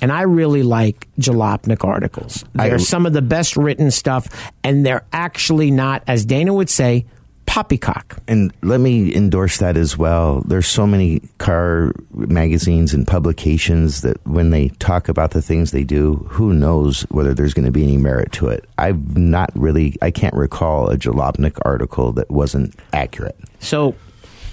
And 0.00 0.12
I 0.12 0.22
really 0.22 0.62
like 0.64 1.08
Jalopnik 1.18 1.84
articles. 1.84 2.44
They're 2.52 2.78
some 2.78 3.06
of 3.06 3.12
the 3.14 3.22
best 3.22 3.56
written 3.56 3.90
stuff, 3.90 4.26
and 4.62 4.84
they're 4.84 5.06
actually 5.12 5.70
not, 5.70 6.02
as 6.06 6.26
Dana 6.26 6.52
would 6.52 6.68
say, 6.68 7.06
poppycock. 7.46 8.18
And 8.26 8.52
let 8.62 8.80
me 8.80 9.14
endorse 9.14 9.58
that 9.58 9.76
as 9.76 9.96
well. 9.96 10.42
There's 10.46 10.66
so 10.66 10.86
many 10.86 11.20
car 11.38 11.92
magazines 12.12 12.94
and 12.94 13.06
publications 13.06 14.00
that 14.02 14.24
when 14.26 14.50
they 14.50 14.68
talk 14.78 15.08
about 15.08 15.32
the 15.32 15.42
things 15.42 15.70
they 15.70 15.84
do, 15.84 16.26
who 16.30 16.52
knows 16.52 17.02
whether 17.10 17.34
there's 17.34 17.54
going 17.54 17.66
to 17.66 17.70
be 17.70 17.82
any 17.82 17.96
merit 17.96 18.32
to 18.32 18.48
it. 18.48 18.64
I've 18.78 19.16
not 19.16 19.50
really, 19.54 19.96
I 20.02 20.10
can't 20.10 20.34
recall 20.34 20.88
a 20.88 20.96
Jalopnik 20.96 21.58
article 21.64 22.12
that 22.12 22.30
wasn't 22.30 22.74
accurate. 22.92 23.38
So 23.60 23.94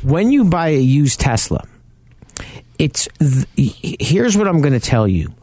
when 0.03 0.31
you 0.31 0.43
buy 0.43 0.69
a 0.69 0.79
used 0.79 1.19
Tesla, 1.19 1.65
it's 2.77 3.07
th- 3.19 3.97
here's 3.99 4.35
what 4.35 4.47
I'm 4.47 4.61
going 4.61 4.73
to 4.73 4.79
tell 4.79 5.07
you. 5.07 5.33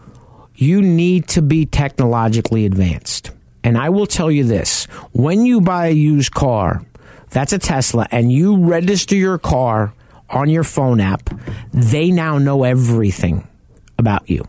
You 0.55 0.83
need 0.83 1.29
to 1.29 1.43
be 1.43 1.67
technologically 1.67 2.67
advanced. 2.67 3.31
And 3.63 3.79
I 3.79 3.91
will 3.91 4.07
tell 4.07 4.31
you 4.31 4.45
this, 4.45 4.87
when 5.13 5.45
you 5.47 5.61
buy 5.61 5.89
a 5.89 5.93
used 5.93 6.33
car, 6.33 6.83
that's 7.31 7.53
a 7.53 7.59
Tesla 7.59 8.07
and 8.11 8.33
you 8.33 8.57
register 8.57 9.17
your 9.17 9.39
car 9.39 9.93
on 10.31 10.49
your 10.49 10.65
phone 10.65 11.01
app, 11.01 11.31
they 11.73 12.11
now 12.11 12.39
know 12.39 12.65
everything 12.65 13.47
about 13.99 14.29
you. 14.29 14.45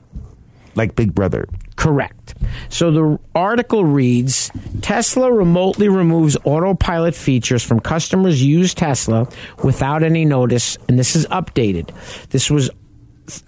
Like 0.75 0.95
Big 0.95 1.13
Brother. 1.13 1.47
Correct. 1.75 2.36
So 2.69 2.91
the 2.91 3.19
article 3.34 3.86
reads 3.86 4.51
Tesla 4.82 5.32
remotely 5.32 5.88
removes 5.89 6.38
autopilot 6.43 7.15
features 7.15 7.63
from 7.63 7.80
customers' 7.80 8.43
used 8.43 8.77
Tesla 8.77 9.27
without 9.63 10.03
any 10.03 10.25
notice, 10.25 10.77
and 10.88 10.99
this 10.99 11.15
is 11.15 11.25
updated. 11.27 11.91
This 12.30 12.51
was 12.51 12.69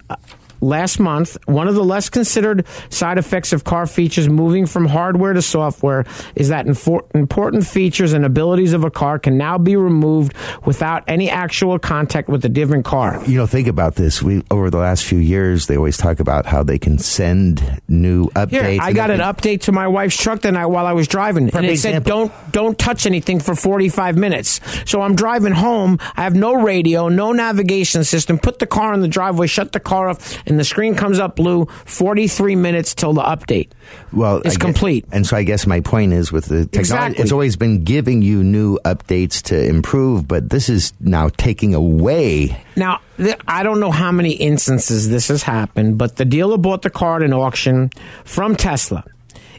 uh, 0.09 0.15
last 0.62 0.99
month. 0.99 1.38
One 1.45 1.68
of 1.68 1.76
the 1.76 1.84
less 1.84 2.09
considered 2.09 2.66
side 2.89 3.18
effects 3.18 3.51
of 3.53 3.64
car 3.64 3.86
features 3.88 4.30
moving 4.30 4.66
from 4.66 4.86
hardware 4.86 5.34
to 5.34 5.41
software 5.41 6.05
is 6.36 6.49
that 6.49 6.68
important 6.68 7.68
features 7.68 8.14
and 8.14 8.24
abilities 8.24 8.74
of 8.74 8.84
a 8.84 8.91
car 8.91 9.20
can 9.20 9.38
now 9.38 9.57
be 9.57 9.76
removed 9.76 10.34
without 10.66 11.03
any 11.07 11.30
actual 11.30 11.80
contact 11.80 12.30
with 12.30 12.45
a 12.45 12.49
different 12.49 12.86
car. 12.86 13.22
You 13.26 13.38
know, 13.38 13.47
think 13.47 13.68
about 13.68 13.95
this. 13.95 14.22
We 14.22 14.43
over 14.51 14.70
the 14.70 14.78
last 14.78 15.05
few 15.05 15.20
years, 15.20 15.68
they 15.68 15.78
always 15.78 15.97
talk 15.97 16.20
about 16.20 16.45
how 16.45 16.64
they 16.64 16.80
can 16.80 16.97
send 16.97 17.82
new 17.88 18.28
updates. 18.30 18.51
Here, 18.51 18.82
I 18.82 18.93
got 18.93 19.12
an 19.12 19.20
update 19.20 19.62
to 19.62 19.72
my 19.72 19.88
wife's 19.88 20.18
truck 20.18 20.41
tonight 20.41 20.68
while 20.68 20.86
I 20.86 20.93
was 20.93 21.07
driving, 21.07 21.49
and 21.55 21.66
it 21.66 21.80
said 21.80 22.03
don't 22.03 22.32
don't 22.51 22.78
touch 22.78 23.05
anything 23.05 23.39
for 23.39 23.55
45 23.55 24.18
minutes. 24.18 24.59
So 24.86 25.01
I'm 25.01 25.16
driving 25.16 25.53
home. 25.53 25.97
I 26.16 26.24
have 26.24 26.36
no 26.36 26.53
radio, 26.53 27.09
no 27.09 27.32
navigation 27.32 28.03
system. 28.03 28.38
Put 28.38 28.59
the 28.59 28.68
car 28.68 28.93
in 28.93 29.01
the 29.01 29.07
driveway, 29.07 29.47
shut 29.47 29.72
the 29.72 29.80
car 29.80 30.09
off, 30.09 30.38
and 30.51 30.59
the 30.59 30.63
screen 30.65 30.93
comes 30.95 31.17
up 31.17 31.37
blue 31.37 31.65
43 31.85 32.55
minutes 32.57 32.93
till 32.93 33.13
the 33.13 33.21
update. 33.23 33.69
Well, 34.11 34.41
It's 34.43 34.57
complete. 34.57 35.05
and 35.11 35.25
so 35.25 35.37
I 35.37 35.43
guess 35.43 35.65
my 35.65 35.79
point 35.79 36.11
is 36.13 36.31
with 36.31 36.45
the 36.45 36.65
technology, 36.65 36.79
Exactly. 36.79 37.23
it's 37.23 37.31
always 37.31 37.55
been 37.55 37.83
giving 37.85 38.21
you 38.21 38.43
new 38.43 38.77
updates 38.85 39.41
to 39.43 39.65
improve, 39.65 40.27
but 40.27 40.49
this 40.49 40.67
is 40.69 40.91
now 40.99 41.29
taking 41.29 41.73
away. 41.73 42.61
Now, 42.75 42.99
th- 43.17 43.37
I 43.47 43.63
don't 43.63 43.79
know 43.79 43.91
how 43.91 44.11
many 44.11 44.31
instances 44.33 45.09
this 45.09 45.29
has 45.29 45.41
happened, 45.43 45.97
but 45.97 46.17
the 46.17 46.25
dealer 46.25 46.57
bought 46.57 46.81
the 46.81 46.89
car 46.89 47.15
at 47.17 47.23
an 47.23 47.33
auction 47.33 47.89
from 48.25 48.55
Tesla. 48.57 49.05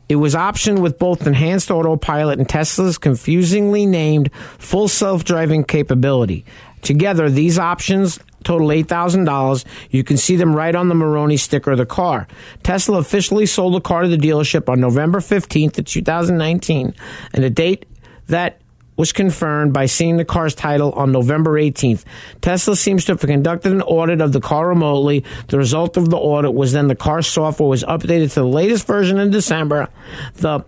It 0.09 0.17
was 0.17 0.35
optioned 0.35 0.81
with 0.81 0.99
both 0.99 1.27
enhanced 1.27 1.71
autopilot 1.71 2.39
and 2.39 2.47
Tesla's 2.47 2.99
confusingly 2.99 3.87
named 3.87 4.31
full 4.59 4.89
self 4.89 5.25
driving 5.25 5.65
capability. 5.65 6.45
Together, 6.83 7.31
these 7.31 7.59
options 7.59 8.19
total 8.43 8.69
$8,000. 8.69 9.65
You 9.91 10.05
can 10.05 10.17
see 10.17 10.37
them 10.37 10.55
right 10.55 10.75
on 10.75 10.89
the 10.89 10.95
Monroney 10.95 11.39
sticker 11.39 11.73
of 11.73 11.79
the 11.79 11.87
car. 11.87 12.27
Tesla 12.63 12.99
officially 12.99 13.47
sold 13.47 13.75
the 13.75 13.81
car 13.81 14.03
to 14.03 14.09
the 14.09 14.17
dealership 14.17 14.69
on 14.69 14.81
November 14.81 15.21
15th 15.21 15.79
of 15.79 15.85
2019, 15.87 16.95
and 17.33 17.45
the 17.45 17.51
date 17.51 17.87
that 18.27 18.59
was 18.97 19.13
confirmed 19.13 19.73
by 19.73 19.87
seeing 19.87 20.17
the 20.17 20.25
car's 20.25 20.55
title 20.55 20.93
on 20.93 21.13
November 21.13 21.53
18th. 21.53 22.05
Tesla 22.41 22.77
seems 22.77 23.05
to 23.05 23.13
have 23.13 23.21
conducted 23.21 23.73
an 23.73 23.83
audit 23.83 24.21
of 24.21 24.33
the 24.33 24.41
car 24.41 24.69
remotely. 24.69 25.25
The 25.49 25.59
result 25.59 25.97
of 25.97 26.11
the 26.11 26.19
audit 26.19 26.53
was 26.53 26.73
then 26.73 26.89
the 26.89 26.95
car 26.95 27.23
software 27.23 27.69
was 27.69 27.85
updated 27.85 28.35
to 28.35 28.41
the 28.41 28.47
latest 28.47 28.87
version 28.87 29.19
in 29.19 29.31
December. 29.31 29.89
The 30.35 30.65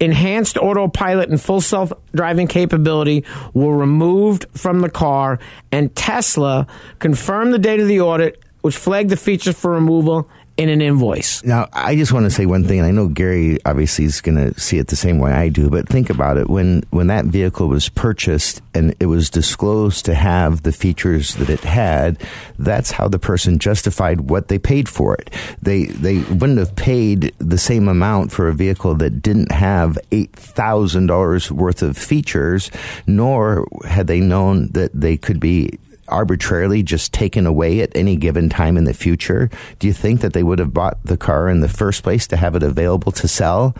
enhanced 0.00 0.56
autopilot 0.56 1.28
and 1.30 1.40
full 1.40 1.60
self 1.60 1.92
driving 2.14 2.46
capability 2.46 3.24
were 3.52 3.76
removed 3.76 4.46
from 4.54 4.80
the 4.80 4.90
car, 4.90 5.38
and 5.72 5.94
Tesla 5.94 6.66
confirmed 6.98 7.52
the 7.52 7.58
date 7.58 7.80
of 7.80 7.88
the 7.88 8.00
audit, 8.00 8.42
which 8.62 8.76
flagged 8.76 9.10
the 9.10 9.16
features 9.16 9.56
for 9.56 9.72
removal 9.72 10.28
in 10.56 10.68
an 10.68 10.80
invoice. 10.80 11.42
Now, 11.42 11.68
I 11.72 11.96
just 11.96 12.12
want 12.12 12.24
to 12.24 12.30
say 12.30 12.46
one 12.46 12.64
thing, 12.64 12.78
and 12.78 12.86
I 12.86 12.92
know 12.92 13.08
Gary 13.08 13.58
obviously 13.64 14.04
is 14.04 14.20
going 14.20 14.36
to 14.36 14.58
see 14.58 14.78
it 14.78 14.86
the 14.86 14.96
same 14.96 15.18
way 15.18 15.32
I 15.32 15.48
do, 15.48 15.68
but 15.68 15.88
think 15.88 16.10
about 16.10 16.36
it. 16.36 16.48
When, 16.48 16.84
when 16.90 17.08
that 17.08 17.24
vehicle 17.24 17.68
was 17.68 17.88
purchased 17.88 18.62
and 18.72 18.94
it 19.00 19.06
was 19.06 19.30
disclosed 19.30 20.04
to 20.04 20.14
have 20.14 20.62
the 20.62 20.70
features 20.70 21.34
that 21.36 21.50
it 21.50 21.60
had, 21.60 22.22
that's 22.58 22.92
how 22.92 23.08
the 23.08 23.18
person 23.18 23.58
justified 23.58 24.22
what 24.22 24.46
they 24.46 24.58
paid 24.58 24.88
for 24.88 25.14
it. 25.14 25.30
They, 25.60 25.86
they 25.86 26.18
wouldn't 26.18 26.58
have 26.58 26.76
paid 26.76 27.34
the 27.38 27.58
same 27.58 27.88
amount 27.88 28.30
for 28.30 28.46
a 28.46 28.54
vehicle 28.54 28.94
that 28.96 29.22
didn't 29.22 29.50
have 29.50 29.98
$8,000 30.12 31.50
worth 31.50 31.82
of 31.82 31.98
features, 31.98 32.70
nor 33.08 33.66
had 33.84 34.06
they 34.06 34.20
known 34.20 34.68
that 34.68 34.92
they 34.94 35.16
could 35.16 35.40
be 35.40 35.78
arbitrarily 36.08 36.82
just 36.82 37.12
taken 37.12 37.46
away 37.46 37.80
at 37.80 37.94
any 37.94 38.16
given 38.16 38.48
time 38.48 38.76
in 38.76 38.84
the 38.84 38.94
future? 38.94 39.50
Do 39.78 39.86
you 39.86 39.92
think 39.92 40.20
that 40.20 40.32
they 40.32 40.42
would 40.42 40.58
have 40.58 40.74
bought 40.74 40.98
the 41.04 41.16
car 41.16 41.48
in 41.48 41.60
the 41.60 41.68
first 41.68 42.02
place 42.02 42.26
to 42.28 42.36
have 42.36 42.54
it 42.54 42.62
available 42.62 43.12
to 43.12 43.28
sell? 43.28 43.76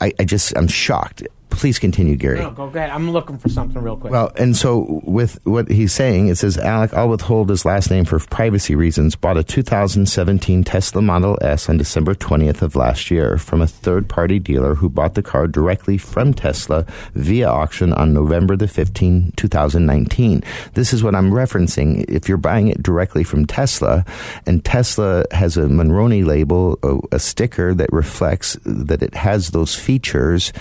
I, 0.00 0.12
I 0.18 0.24
just, 0.24 0.56
I'm 0.56 0.68
shocked. 0.68 1.22
Please 1.50 1.78
continue, 1.78 2.16
Gary. 2.16 2.38
No, 2.38 2.50
go 2.50 2.64
ahead. 2.64 2.90
I'm 2.90 3.12
looking 3.12 3.38
for 3.38 3.48
something 3.48 3.80
real 3.80 3.96
quick. 3.96 4.12
Well, 4.12 4.30
and 4.36 4.54
so 4.54 5.00
with 5.04 5.38
what 5.44 5.70
he's 5.70 5.92
saying, 5.92 6.28
it 6.28 6.36
says 6.36 6.58
Alec, 6.58 6.92
I'll 6.92 7.08
withhold 7.08 7.48
his 7.48 7.64
last 7.64 7.90
name 7.90 8.04
for 8.04 8.18
privacy 8.18 8.74
reasons, 8.74 9.16
bought 9.16 9.38
a 9.38 9.42
2017 9.42 10.64
Tesla 10.64 11.00
Model 11.00 11.38
S 11.40 11.68
on 11.68 11.78
December 11.78 12.14
20th 12.14 12.60
of 12.60 12.76
last 12.76 13.10
year 13.10 13.38
from 13.38 13.62
a 13.62 13.66
third 13.66 14.06
party 14.08 14.38
dealer 14.38 14.74
who 14.74 14.90
bought 14.90 15.14
the 15.14 15.22
car 15.22 15.46
directly 15.46 15.96
from 15.96 16.34
Tesla 16.34 16.84
via 17.14 17.48
auction 17.48 17.92
on 17.94 18.12
November 18.12 18.54
the 18.56 18.66
15th, 18.66 19.34
2019. 19.36 20.42
This 20.74 20.92
is 20.92 21.02
what 21.02 21.14
I'm 21.14 21.30
referencing. 21.30 22.04
If 22.08 22.28
you're 22.28 22.38
buying 22.38 22.68
it 22.68 22.82
directly 22.82 23.24
from 23.24 23.46
Tesla 23.46 24.04
and 24.44 24.62
Tesla 24.64 25.24
has 25.30 25.56
a 25.56 25.62
Monroney 25.62 26.24
label, 26.24 26.78
a, 26.82 27.16
a 27.16 27.18
sticker 27.18 27.72
that 27.74 27.90
reflects 27.92 28.58
that 28.64 29.02
it 29.02 29.14
has 29.14 29.50
those 29.50 29.74
features, 29.74 30.52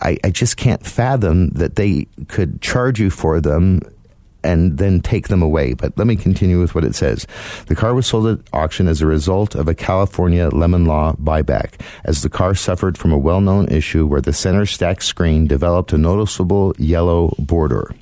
I, 0.00 0.18
I 0.24 0.30
just 0.30 0.56
can't 0.56 0.84
fathom 0.84 1.50
that 1.50 1.76
they 1.76 2.06
could 2.28 2.60
charge 2.60 3.00
you 3.00 3.10
for 3.10 3.40
them 3.40 3.80
and 4.46 4.78
then 4.78 5.00
take 5.00 5.28
them 5.28 5.42
away. 5.42 5.74
But 5.74 5.98
let 5.98 6.06
me 6.06 6.14
continue 6.14 6.60
with 6.60 6.74
what 6.74 6.84
it 6.84 6.94
says. 6.94 7.26
The 7.66 7.74
car 7.74 7.94
was 7.94 8.06
sold 8.06 8.26
at 8.26 8.46
auction 8.52 8.86
as 8.86 9.02
a 9.02 9.06
result 9.06 9.54
of 9.54 9.66
a 9.66 9.74
California 9.74 10.48
lemon 10.48 10.86
law 10.86 11.14
buyback, 11.14 11.80
as 12.04 12.22
the 12.22 12.28
car 12.28 12.54
suffered 12.54 12.96
from 12.96 13.12
a 13.12 13.18
well 13.18 13.40
known 13.40 13.66
issue 13.68 14.06
where 14.06 14.20
the 14.20 14.32
center 14.32 14.64
stack 14.64 15.02
screen 15.02 15.46
developed 15.46 15.92
a 15.92 15.98
noticeable 15.98 16.74
yellow 16.78 17.34
border. 17.38 17.92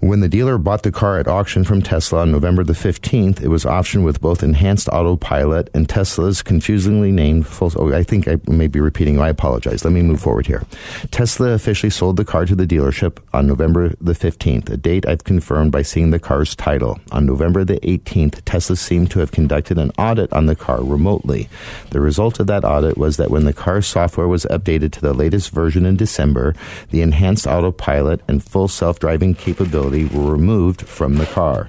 When 0.00 0.20
the 0.20 0.28
dealer 0.28 0.58
bought 0.58 0.82
the 0.82 0.92
car 0.92 1.18
at 1.18 1.28
auction 1.28 1.64
from 1.64 1.80
Tesla 1.80 2.20
on 2.20 2.30
November 2.30 2.62
the 2.62 2.74
15th, 2.74 3.40
it 3.40 3.48
was 3.48 3.64
optioned 3.64 4.04
with 4.04 4.20
both 4.20 4.42
enhanced 4.42 4.86
autopilot 4.88 5.70
and 5.72 5.88
Tesla's 5.88 6.42
confusingly 6.42 7.10
named 7.10 7.46
full. 7.46 7.72
Oh, 7.76 7.90
I 7.90 8.02
think 8.02 8.28
I 8.28 8.36
may 8.46 8.66
be 8.66 8.80
repeating. 8.80 9.18
I 9.18 9.30
apologize. 9.30 9.82
Let 9.82 9.94
me 9.94 10.02
move 10.02 10.20
forward 10.20 10.46
here. 10.46 10.62
Tesla 11.10 11.52
officially 11.52 11.88
sold 11.88 12.18
the 12.18 12.24
car 12.24 12.44
to 12.44 12.54
the 12.54 12.66
dealership 12.66 13.16
on 13.32 13.46
November 13.46 13.94
the 13.98 14.12
15th, 14.12 14.68
a 14.68 14.76
date 14.76 15.08
I've 15.08 15.24
confirmed 15.24 15.72
by 15.72 15.80
seeing 15.80 16.10
the 16.10 16.18
car's 16.18 16.54
title. 16.54 17.00
On 17.10 17.24
November 17.24 17.64
the 17.64 17.80
18th, 17.80 18.42
Tesla 18.44 18.76
seemed 18.76 19.10
to 19.12 19.20
have 19.20 19.32
conducted 19.32 19.78
an 19.78 19.90
audit 19.96 20.30
on 20.34 20.44
the 20.44 20.56
car 20.56 20.84
remotely. 20.84 21.48
The 21.90 22.00
result 22.00 22.40
of 22.40 22.46
that 22.48 22.64
audit 22.64 22.98
was 22.98 23.16
that 23.16 23.30
when 23.30 23.46
the 23.46 23.54
car's 23.54 23.86
software 23.86 24.28
was 24.28 24.44
updated 24.50 24.92
to 24.92 25.00
the 25.00 25.14
latest 25.14 25.50
version 25.50 25.86
in 25.86 25.96
December, 25.96 26.54
the 26.90 27.00
enhanced 27.00 27.46
autopilot 27.46 28.20
and 28.28 28.44
full 28.44 28.68
self 28.68 28.98
driving 28.98 29.34
capability 29.34 29.83
were 29.90 30.32
removed 30.32 30.82
from 30.82 31.16
the 31.16 31.26
car. 31.26 31.68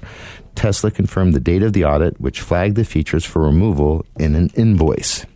Tesla 0.54 0.90
confirmed 0.90 1.34
the 1.34 1.40
date 1.40 1.62
of 1.62 1.72
the 1.72 1.84
audit, 1.84 2.20
which 2.20 2.40
flagged 2.40 2.76
the 2.76 2.84
features 2.84 3.24
for 3.24 3.42
removal 3.42 4.04
in 4.18 4.34
an 4.34 4.50
invoice. 4.54 5.26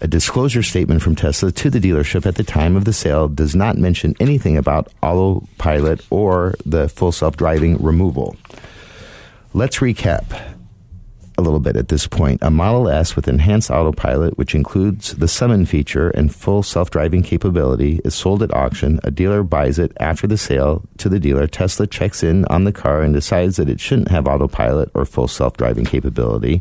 A 0.00 0.08
disclosure 0.08 0.62
statement 0.62 1.02
from 1.02 1.16
Tesla 1.16 1.50
to 1.52 1.70
the 1.70 1.80
dealership 1.80 2.26
at 2.26 2.34
the 2.34 2.44
time 2.44 2.76
of 2.76 2.84
the 2.84 2.92
sale 2.92 3.28
does 3.28 3.54
not 3.54 3.76
mention 3.76 4.14
anything 4.20 4.56
about 4.56 4.92
autopilot 5.02 6.04
or 6.10 6.54
the 6.66 6.88
full 6.88 7.12
self 7.12 7.36
driving 7.36 7.76
removal. 7.82 8.36
Let's 9.54 9.78
recap 9.78 10.57
a 11.38 11.40
little 11.40 11.60
bit 11.60 11.76
at 11.76 11.88
this 11.88 12.06
point. 12.06 12.40
A 12.42 12.50
Model 12.50 12.88
S 12.88 13.14
with 13.14 13.28
enhanced 13.28 13.70
autopilot, 13.70 14.36
which 14.36 14.54
includes 14.54 15.14
the 15.14 15.28
summon 15.28 15.64
feature 15.64 16.10
and 16.10 16.34
full 16.34 16.62
self 16.62 16.90
driving 16.90 17.22
capability, 17.22 18.00
is 18.04 18.14
sold 18.14 18.42
at 18.42 18.52
auction. 18.52 18.98
A 19.04 19.10
dealer 19.10 19.42
buys 19.44 19.78
it 19.78 19.92
after 20.00 20.26
the 20.26 20.36
sale 20.36 20.82
to 20.98 21.08
the 21.08 21.20
dealer. 21.20 21.46
Tesla 21.46 21.86
checks 21.86 22.22
in 22.22 22.44
on 22.46 22.64
the 22.64 22.72
car 22.72 23.02
and 23.02 23.14
decides 23.14 23.56
that 23.56 23.70
it 23.70 23.80
shouldn't 23.80 24.08
have 24.08 24.26
autopilot 24.26 24.90
or 24.94 25.04
full 25.04 25.28
self 25.28 25.56
driving 25.56 25.84
capability. 25.84 26.60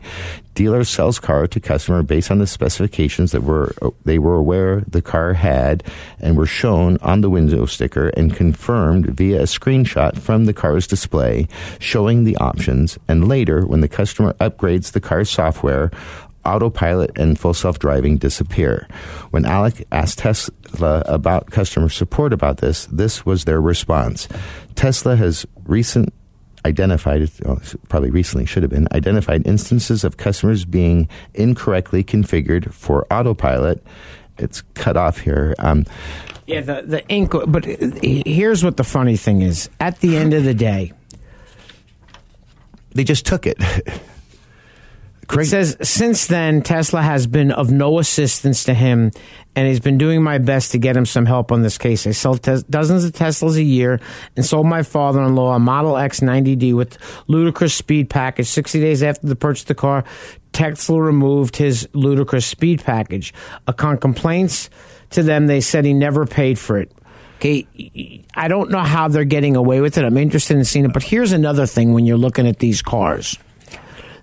Dealer 0.57 0.83
sells 0.85 1.19
car 1.19 1.45
to 1.45 1.59
customer 1.59 2.01
based 2.01 2.31
on 2.31 2.39
the 2.39 2.47
specifications 2.47 3.31
that 3.31 3.43
were 3.43 3.75
they 4.05 4.17
were 4.17 4.33
aware 4.33 4.81
the 4.87 5.03
car 5.03 5.33
had 5.33 5.83
and 6.19 6.35
were 6.35 6.47
shown 6.47 6.97
on 7.03 7.21
the 7.21 7.29
window 7.29 7.67
sticker 7.67 8.07
and 8.17 8.35
confirmed 8.35 9.05
via 9.05 9.41
a 9.41 9.43
screenshot 9.43 10.17
from 10.17 10.45
the 10.45 10.55
car's 10.55 10.87
display 10.87 11.47
showing 11.77 12.23
the 12.23 12.35
options. 12.37 12.97
And 13.07 13.27
later, 13.27 13.67
when 13.67 13.81
the 13.81 13.87
customer 13.87 14.33
upgrades 14.39 14.93
the 14.93 14.99
car's 14.99 15.29
software, 15.29 15.91
autopilot 16.43 17.11
and 17.19 17.37
full 17.37 17.53
self 17.53 17.77
driving 17.77 18.17
disappear. 18.17 18.87
When 19.29 19.45
Alec 19.45 19.85
asked 19.91 20.17
Tesla 20.17 21.03
about 21.05 21.51
customer 21.51 21.89
support 21.89 22.33
about 22.33 22.57
this, 22.57 22.87
this 22.87 23.27
was 23.27 23.45
their 23.45 23.61
response. 23.61 24.27
Tesla 24.73 25.15
has 25.17 25.45
recent 25.65 26.11
identified, 26.67 27.31
well, 27.43 27.59
probably 27.89 28.11
recently 28.11 28.45
should 28.45 28.63
have 28.63 28.69
been, 28.69 28.87
identified 28.91 29.47
instances 29.47 30.03
of 30.03 30.17
customers 30.17 30.65
being 30.65 31.07
incorrectly 31.33 32.03
configured 32.03 32.71
for 32.73 33.07
autopilot. 33.11 33.83
It's 34.37 34.61
cut 34.75 34.97
off 34.97 35.17
here. 35.17 35.55
Um, 35.57 35.85
Yeah, 36.45 36.61
the 36.61 36.83
the 36.85 37.07
ink. 37.07 37.33
But 37.47 37.65
here's 37.65 38.63
what 38.63 38.77
the 38.77 38.83
funny 38.83 39.17
thing 39.17 39.41
is: 39.41 39.69
at 39.79 39.99
the 39.99 40.15
end 40.15 40.33
of 40.33 40.43
the 40.43 40.53
day, 40.53 40.93
they 42.93 43.03
just 43.03 43.25
took 43.25 43.47
it. 43.47 43.57
It 45.33 45.45
says 45.45 45.77
since 45.81 46.27
then 46.27 46.61
Tesla 46.61 47.01
has 47.01 47.27
been 47.27 47.51
of 47.51 47.69
no 47.71 47.99
assistance 47.99 48.63
to 48.65 48.73
him, 48.73 49.11
and 49.55 49.67
he's 49.67 49.79
been 49.79 49.97
doing 49.97 50.23
my 50.23 50.37
best 50.37 50.71
to 50.71 50.77
get 50.77 50.95
him 50.95 51.05
some 51.05 51.25
help 51.25 51.51
on 51.51 51.61
this 51.61 51.77
case. 51.77 52.07
I 52.07 52.11
sell 52.11 52.37
tes- 52.37 52.63
dozens 52.63 53.03
of 53.03 53.11
Teslas 53.11 53.57
a 53.57 53.63
year, 53.63 53.99
and 54.35 54.45
sold 54.45 54.67
my 54.67 54.83
father-in-law 54.83 55.55
a 55.55 55.59
Model 55.59 55.97
X 55.97 56.21
90D 56.21 56.73
with 56.73 56.97
ludicrous 57.27 57.73
speed 57.73 58.09
package. 58.09 58.47
Sixty 58.47 58.79
days 58.79 59.03
after 59.03 59.27
the 59.27 59.35
purchase 59.35 59.63
of 59.63 59.67
the 59.67 59.75
car, 59.75 60.05
Tesla 60.53 61.01
removed 61.01 61.57
his 61.57 61.89
ludicrous 61.93 62.45
speed 62.45 62.83
package. 62.83 63.33
Upon 63.67 63.97
complaints 63.97 64.69
to 65.11 65.23
them, 65.23 65.47
they 65.47 65.61
said 65.61 65.83
he 65.83 65.93
never 65.93 66.25
paid 66.25 66.57
for 66.57 66.77
it. 66.77 66.91
Okay, 67.37 67.67
I 68.33 68.47
don't 68.47 68.71
know 68.71 68.79
how 68.79 69.09
they're 69.09 69.23
getting 69.23 69.55
away 69.55 69.81
with 69.81 69.97
it. 69.97 70.05
I'm 70.05 70.17
interested 70.17 70.57
in 70.57 70.65
seeing 70.65 70.85
it, 70.85 70.93
but 70.93 71.03
here's 71.03 71.33
another 71.33 71.67
thing 71.67 71.93
when 71.93 72.05
you're 72.05 72.17
looking 72.17 72.47
at 72.47 72.59
these 72.59 72.81
cars 72.81 73.37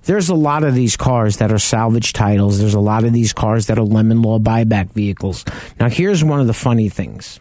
there's 0.04 0.28
a 0.28 0.34
lot 0.34 0.64
of 0.64 0.74
these 0.74 0.96
cars 0.96 1.38
that 1.38 1.52
are 1.52 1.58
salvage 1.58 2.12
titles. 2.12 2.58
There's 2.58 2.74
a 2.74 2.80
lot 2.80 3.04
of 3.04 3.12
these 3.12 3.32
cars 3.32 3.66
that 3.66 3.78
are 3.78 3.84
lemon 3.84 4.22
law 4.22 4.38
buyback 4.38 4.92
vehicles. 4.92 5.44
Now, 5.80 5.88
here's 5.88 6.22
one 6.22 6.40
of 6.40 6.46
the 6.46 6.54
funny 6.54 6.88
things. 6.88 7.40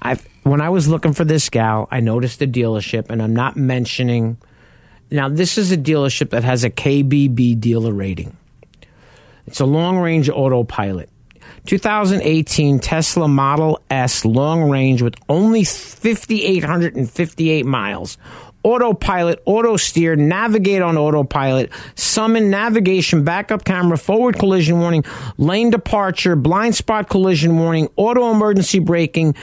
I 0.00 0.18
when 0.42 0.60
I 0.60 0.68
was 0.68 0.88
looking 0.88 1.14
for 1.14 1.24
this 1.24 1.48
gal, 1.48 1.88
I 1.90 2.00
noticed 2.00 2.38
the 2.38 2.46
dealership, 2.46 3.08
and 3.08 3.22
I'm 3.22 3.34
not 3.34 3.56
mentioning 3.56 4.36
Now, 5.10 5.28
this 5.28 5.58
is 5.58 5.72
a 5.72 5.76
dealership 5.76 6.30
that 6.30 6.44
has 6.44 6.64
a 6.64 6.70
KBB 6.70 7.60
dealer 7.60 7.92
rating. 7.92 8.36
It's 9.46 9.60
a 9.60 9.66
long 9.66 9.98
range 9.98 10.30
autopilot. 10.30 11.10
2018 11.66 12.78
Tesla 12.78 13.28
Model 13.28 13.80
S 13.88 14.24
long 14.24 14.70
range 14.70 15.02
with 15.02 15.14
only 15.28 15.64
5,858 15.64 17.64
miles. 17.64 18.18
Autopilot, 18.64 19.42
auto 19.44 19.76
steer, 19.76 20.16
navigate 20.16 20.82
on 20.82 20.96
autopilot, 20.96 21.70
summon 21.94 22.50
navigation, 22.50 23.22
backup 23.22 23.64
camera, 23.64 23.98
forward 23.98 24.38
collision 24.38 24.80
warning, 24.80 25.04
lane 25.36 25.70
departure, 25.70 26.34
blind 26.34 26.74
spot 26.74 27.08
collision 27.08 27.58
warning, 27.58 27.88
auto 27.96 28.30
emergency 28.30 28.78
braking, 28.78 29.34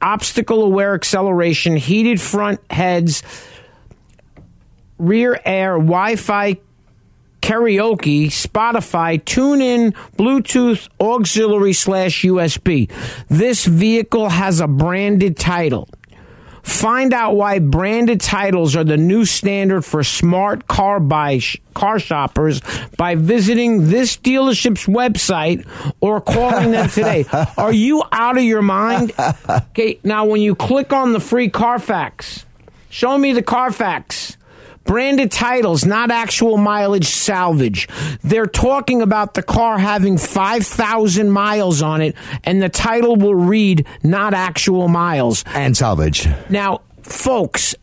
obstacle 0.00 0.64
aware 0.64 0.94
acceleration, 0.94 1.76
heated 1.76 2.20
front 2.20 2.58
heads, 2.70 3.22
rear 4.98 5.38
air, 5.44 5.74
Wi 5.74 6.16
Fi 6.16 6.56
karaoke, 7.42 8.26
Spotify, 8.26 9.22
tune 9.24 9.60
in, 9.60 9.92
Bluetooth, 10.16 10.88
auxiliary 11.00 11.72
slash 11.72 12.22
USB. 12.22 12.90
This 13.28 13.66
vehicle 13.66 14.28
has 14.28 14.60
a 14.60 14.68
branded 14.68 15.36
title. 15.36 15.88
Find 16.70 17.12
out 17.12 17.36
why 17.36 17.58
branded 17.58 18.20
titles 18.20 18.74
are 18.76 18.84
the 18.84 18.96
new 18.96 19.24
standard 19.26 19.84
for 19.84 20.02
smart 20.02 20.66
car 20.66 20.98
buy 20.98 21.38
sh- 21.38 21.58
car 21.74 21.98
shoppers 21.98 22.62
by 22.96 23.16
visiting 23.16 23.90
this 23.90 24.16
dealership's 24.16 24.86
website 24.86 25.66
or 26.00 26.20
calling 26.22 26.70
them 26.70 26.88
today. 26.88 27.26
are 27.58 27.72
you 27.72 28.02
out 28.12 28.38
of 28.38 28.44
your 28.44 28.62
mind? 28.62 29.12
Okay, 29.48 29.98
now 30.04 30.24
when 30.24 30.40
you 30.40 30.54
click 30.54 30.92
on 30.92 31.12
the 31.12 31.20
free 31.20 31.50
Carfax, 31.50 32.46
show 32.88 33.18
me 33.18 33.32
the 33.32 33.42
Carfax 33.42 34.29
branded 34.84 35.30
titles, 35.30 35.84
not 35.84 36.10
actual 36.10 36.56
mileage 36.56 37.06
salvage. 37.06 37.88
They're 38.22 38.46
talking 38.46 39.02
about 39.02 39.34
the 39.34 39.42
car 39.42 39.78
having 39.78 40.18
5,000 40.18 41.30
miles 41.30 41.82
on 41.82 42.02
it, 42.02 42.14
and 42.44 42.60
the 42.62 42.68
title 42.68 43.16
will 43.16 43.34
read 43.34 43.86
not 44.02 44.34
actual 44.34 44.88
miles. 44.88 45.44
And 45.46 45.76
salvage. 45.76 46.28
Now, 46.48 46.82
folks, 47.02 47.74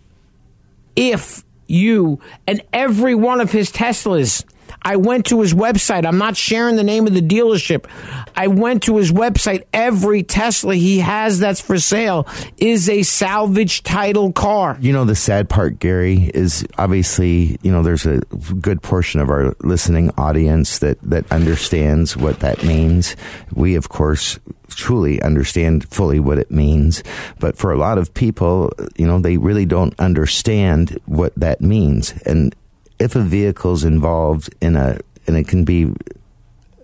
if 0.95 1.43
you 1.67 2.19
and 2.45 2.61
every 2.73 3.15
one 3.15 3.41
of 3.41 3.51
his 3.51 3.71
Teslas, 3.71 4.43
I 4.87 4.95
went 4.95 5.25
to 5.25 5.41
his 5.41 5.53
website. 5.53 6.05
I'm 6.05 6.17
not 6.17 6.37
sharing 6.37 6.77
the 6.77 6.83
name 6.83 7.07
of 7.07 7.13
the 7.13 7.21
dealership. 7.21 7.89
I 8.37 8.47
went 8.47 8.83
to 8.83 8.95
his 8.95 9.11
website. 9.11 9.65
Every 9.73 10.23
Tesla 10.23 10.75
he 10.75 10.99
has 10.99 11.39
that's 11.39 11.59
for 11.59 11.77
sale 11.77 12.25
is 12.55 12.87
a 12.87 13.03
salvage 13.03 13.83
title 13.83 14.31
car. 14.31 14.77
You 14.79 14.93
know, 14.93 15.03
the 15.03 15.13
sad 15.13 15.49
part, 15.49 15.79
Gary, 15.79 16.31
is 16.33 16.65
obviously, 16.77 17.59
you 17.63 17.69
know, 17.69 17.83
there's 17.83 18.05
a 18.05 18.19
good 18.61 18.81
portion 18.81 19.19
of 19.19 19.29
our 19.29 19.53
listening 19.59 20.09
audience 20.17 20.79
that, 20.79 21.01
that 21.01 21.29
understands 21.33 22.15
what 22.15 22.39
that 22.39 22.63
means. 22.63 23.17
We, 23.53 23.75
of 23.75 23.89
course, 23.89 24.39
truly 24.69 25.21
understand 25.21 25.85
fully 25.89 26.21
what 26.21 26.37
it 26.37 26.49
means. 26.49 27.03
But 27.39 27.57
for 27.57 27.73
a 27.73 27.77
lot 27.77 27.97
of 27.97 28.13
people, 28.13 28.71
you 28.95 29.05
know, 29.05 29.19
they 29.19 29.35
really 29.35 29.65
don't 29.65 29.99
understand 29.99 30.97
what 31.07 31.35
that 31.35 31.59
means. 31.59 32.13
And 32.25 32.55
if 32.99 33.15
a 33.15 33.21
vehicle's 33.21 33.83
involved 33.83 34.53
in 34.61 34.75
a, 34.75 34.99
and 35.27 35.37
it 35.37 35.47
can 35.47 35.63
be 35.63 35.93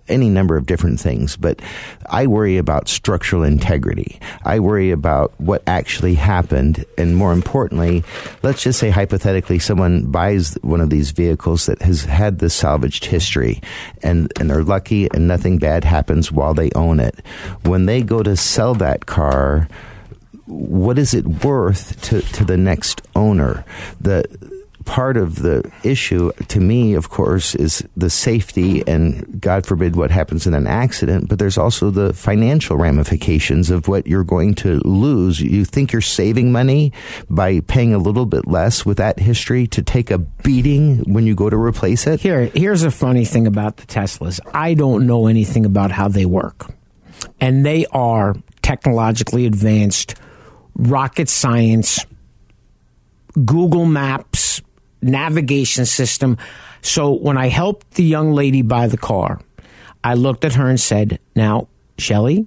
any 0.08 0.28
number 0.28 0.56
of 0.56 0.66
different 0.66 1.00
things, 1.00 1.36
but 1.36 1.60
I 2.06 2.26
worry 2.26 2.58
about 2.58 2.88
structural 2.88 3.42
integrity. 3.42 4.20
I 4.44 4.60
worry 4.60 4.90
about 4.90 5.32
what 5.38 5.62
actually 5.66 6.14
happened. 6.14 6.84
And 6.98 7.16
more 7.16 7.32
importantly, 7.32 8.04
let's 8.42 8.62
just 8.62 8.78
say 8.78 8.90
hypothetically 8.90 9.58
someone 9.58 10.10
buys 10.10 10.54
one 10.62 10.80
of 10.80 10.90
these 10.90 11.12
vehicles 11.12 11.66
that 11.66 11.80
has 11.82 12.04
had 12.04 12.38
the 12.38 12.50
salvaged 12.50 13.06
history 13.06 13.62
and, 14.02 14.32
and 14.38 14.50
they're 14.50 14.64
lucky 14.64 15.08
and 15.12 15.26
nothing 15.26 15.58
bad 15.58 15.84
happens 15.84 16.30
while 16.30 16.54
they 16.54 16.70
own 16.72 17.00
it. 17.00 17.24
When 17.62 17.86
they 17.86 18.02
go 18.02 18.22
to 18.22 18.36
sell 18.36 18.74
that 18.74 19.06
car, 19.06 19.68
what 20.46 20.98
is 20.98 21.14
it 21.14 21.26
worth 21.26 22.00
to, 22.02 22.20
to 22.20 22.44
the 22.44 22.58
next 22.58 23.00
owner? 23.16 23.64
The, 24.00 24.24
part 24.84 25.16
of 25.16 25.36
the 25.36 25.70
issue 25.82 26.32
to 26.48 26.60
me, 26.60 26.94
of 26.94 27.10
course, 27.10 27.54
is 27.54 27.86
the 27.96 28.10
safety 28.10 28.82
and 28.86 29.40
God 29.40 29.66
forbid 29.66 29.96
what 29.96 30.10
happens 30.10 30.46
in 30.46 30.54
an 30.54 30.66
accident, 30.66 31.28
but 31.28 31.38
there's 31.38 31.58
also 31.58 31.90
the 31.90 32.12
financial 32.12 32.76
ramifications 32.76 33.70
of 33.70 33.88
what 33.88 34.06
you're 34.06 34.24
going 34.24 34.54
to 34.56 34.80
lose. 34.84 35.40
You 35.40 35.64
think 35.64 35.92
you're 35.92 36.02
saving 36.02 36.52
money 36.52 36.92
by 37.28 37.60
paying 37.60 37.94
a 37.94 37.98
little 37.98 38.26
bit 38.26 38.46
less 38.46 38.84
with 38.84 38.98
that 38.98 39.18
history 39.18 39.66
to 39.68 39.82
take 39.82 40.10
a 40.10 40.18
beating 40.18 41.12
when 41.12 41.26
you 41.26 41.34
go 41.34 41.50
to 41.50 41.56
replace 41.56 42.06
it? 42.06 42.20
Here, 42.20 42.46
here's 42.54 42.82
a 42.82 42.90
funny 42.90 43.24
thing 43.24 43.46
about 43.46 43.78
the 43.78 43.86
Teslas. 43.86 44.40
I 44.52 44.74
don't 44.74 45.06
know 45.06 45.26
anything 45.26 45.64
about 45.64 45.90
how 45.90 46.08
they 46.08 46.26
work. 46.26 46.72
And 47.40 47.64
they 47.64 47.86
are 47.86 48.34
technologically 48.62 49.46
advanced, 49.46 50.14
rocket 50.74 51.28
science, 51.28 52.04
Google 53.44 53.86
Maps, 53.86 54.53
navigation 55.04 55.86
system. 55.86 56.38
So 56.82 57.12
when 57.12 57.38
I 57.38 57.48
helped 57.48 57.92
the 57.92 58.04
young 58.04 58.32
lady 58.32 58.62
buy 58.62 58.88
the 58.88 58.98
car, 58.98 59.40
I 60.02 60.14
looked 60.14 60.44
at 60.44 60.54
her 60.54 60.68
and 60.68 60.80
said, 60.80 61.18
Now, 61.36 61.68
Shelly, 61.98 62.46